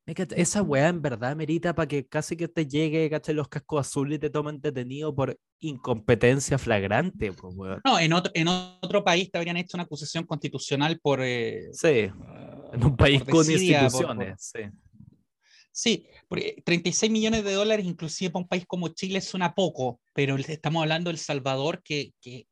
Esa 0.06 0.62
weá 0.62 0.88
en 0.88 1.02
verdad 1.02 1.36
merita 1.36 1.76
para 1.76 1.86
que 1.86 2.08
casi 2.08 2.38
que 2.38 2.48
te 2.48 2.66
llegue, 2.66 3.10
¿cachai? 3.10 3.36
Los 3.36 3.50
cascos 3.50 3.82
azules 3.88 4.16
y 4.16 4.20
te 4.20 4.30
tomen 4.30 4.62
detenido 4.62 5.14
por 5.14 5.38
incompetencia 5.60 6.58
flagrante, 6.58 7.34
pues, 7.34 7.54
weón. 7.58 7.82
No, 7.84 8.00
en 8.00 8.14
otro, 8.14 8.32
en 8.34 8.48
otro 8.48 9.04
país 9.04 9.30
te 9.30 9.38
habrían 9.38 9.58
hecho 9.58 9.76
una 9.76 9.84
acusación 9.84 10.24
constitucional 10.26 10.98
por... 11.02 11.20
eh, 11.22 11.68
Sí, 11.74 12.10
ah, 12.26 12.70
en 12.72 12.84
un 12.86 12.96
país 12.96 13.20
por 13.22 13.32
con 13.32 13.48
desidia, 13.48 13.80
por- 13.90 14.02
instituciones, 14.02 14.36
sí. 14.40 14.60
Sí, 15.74 16.08
porque 16.28 16.64
36 16.66 17.12
millones 17.12 17.44
de 17.44 17.52
dólares, 17.54 17.86
inclusive 17.86 18.32
para 18.32 18.44
un 18.44 18.48
país 18.48 18.64
como 18.66 18.88
Chile, 18.88 19.20
suena 19.22 19.54
poco, 19.54 20.00
pero 20.14 20.36
estamos 20.38 20.82
hablando 20.82 21.10
de 21.10 21.16
El 21.16 21.20
Salvador, 21.20 21.84
que, 21.84 22.14
que 22.22 22.48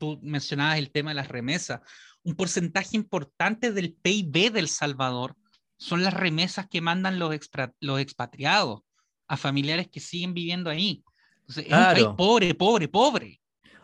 tú 0.00 0.18
mencionabas 0.22 0.78
el 0.78 0.90
tema 0.90 1.10
de 1.10 1.14
las 1.16 1.28
remesas. 1.28 1.80
Un 2.24 2.34
porcentaje 2.34 2.96
importante 2.96 3.70
del 3.70 3.92
PIB 3.94 4.50
del 4.50 4.68
Salvador 4.68 5.36
son 5.76 6.02
las 6.02 6.14
remesas 6.14 6.66
que 6.68 6.80
mandan 6.80 7.18
los, 7.18 7.32
expra- 7.32 7.72
los 7.80 8.00
expatriados 8.00 8.80
a 9.28 9.36
familiares 9.36 9.88
que 9.88 10.00
siguen 10.00 10.34
viviendo 10.34 10.70
ahí. 10.70 11.04
Entonces, 11.42 11.66
es 11.66 11.72
un 11.72 11.84
país 11.84 11.98
Claro. 12.00 12.16
pobre, 12.16 12.54
pobre, 12.54 12.88
pobre. 12.88 13.40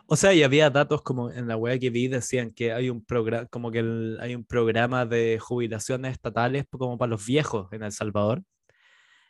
O 0.07 0.15
sea, 0.17 0.33
y 0.33 0.43
había 0.43 0.71
datos 0.71 1.03
como 1.03 1.31
en 1.31 1.49
la 1.49 1.57
web 1.57 1.81
que 1.81 1.91
vi, 1.91 2.07
decían 2.09 2.51
que 2.53 2.73
hay 2.73 2.91
un 2.91 3.05
programa, 3.05 3.47
como 3.47 3.71
que 3.71 3.81
el- 3.81 4.19
hay 4.21 4.35
un 4.35 4.45
programa 4.45 5.05
de 5.05 5.39
jubilaciones 5.41 6.13
estatales 6.13 6.65
como 6.71 6.97
para 6.97 7.11
los 7.11 7.27
viejos 7.27 7.69
en 7.73 7.83
El 7.83 7.93
Salvador. 7.93 8.43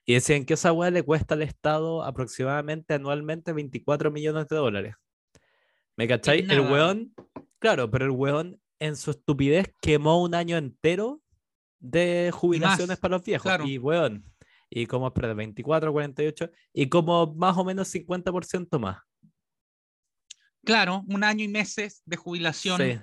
Y 0.05 0.15
decían 0.15 0.45
que 0.45 0.55
esa 0.55 0.73
web 0.73 0.93
le 0.93 1.03
cuesta 1.03 1.35
al 1.35 1.43
Estado 1.43 2.05
aproximadamente 2.05 2.95
anualmente 2.95 3.53
24 3.53 4.11
millones 4.11 4.47
de 4.49 4.57
dólares. 4.57 4.95
¿Me 5.97 6.07
cachai? 6.07 6.47
El 6.49 6.61
weón, 6.61 7.15
claro, 7.59 7.91
pero 7.91 8.05
el 8.05 8.11
weón 8.11 8.61
en 8.79 8.97
su 8.97 9.11
estupidez 9.11 9.73
quemó 9.81 10.23
un 10.23 10.35
año 10.35 10.57
entero 10.57 11.23
de 11.79 12.31
jubilaciones 12.33 12.99
para 12.99 13.17
los 13.17 13.25
viejos. 13.25 13.45
claro. 13.45 13.67
Y 13.67 13.79
weón, 13.79 14.25
y 14.69 14.87
como, 14.87 15.09
espera, 15.09 15.33
24, 15.35 15.93
48, 15.93 16.51
y 16.73 16.89
como 16.89 17.35
más 17.35 17.57
o 17.57 17.65
menos 17.65 17.93
50% 17.95 18.79
más. 18.79 18.99
Claro, 20.65 21.05
un 21.07 21.23
año 21.23 21.45
y 21.45 21.49
meses 21.49 22.03
de 22.05 22.17
jubilación. 22.17 22.79
Sí. 22.79 22.99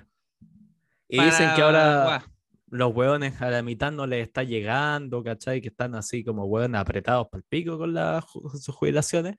Y 1.08 1.22
dicen 1.22 1.54
que 1.54 1.62
ahora 1.62 2.24
los 2.68 2.94
hueones 2.94 3.40
a 3.40 3.50
la 3.50 3.62
mitad 3.62 3.92
no 3.92 4.06
les 4.06 4.26
está 4.26 4.42
llegando, 4.42 5.22
¿cachai? 5.22 5.60
Que 5.60 5.68
están 5.68 5.94
así 5.94 6.24
como 6.24 6.44
hueones 6.44 6.80
apretados 6.80 7.28
por 7.28 7.40
el 7.40 7.44
pico 7.44 7.78
con 7.78 7.94
las 7.94 8.24
sus 8.30 8.74
jubilaciones, 8.74 9.36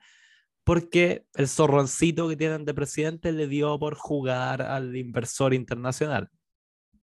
porque 0.66 1.26
el 1.36 1.48
zorroncito 1.48 2.28
que 2.28 2.36
tienen 2.36 2.66
de 2.66 2.74
presidente 2.74 3.32
le 3.32 3.48
dio 3.48 3.80
por 3.80 3.96
jugar 3.96 4.64
al 4.64 4.96
inversor 4.98 5.54
internacional. 5.54 6.30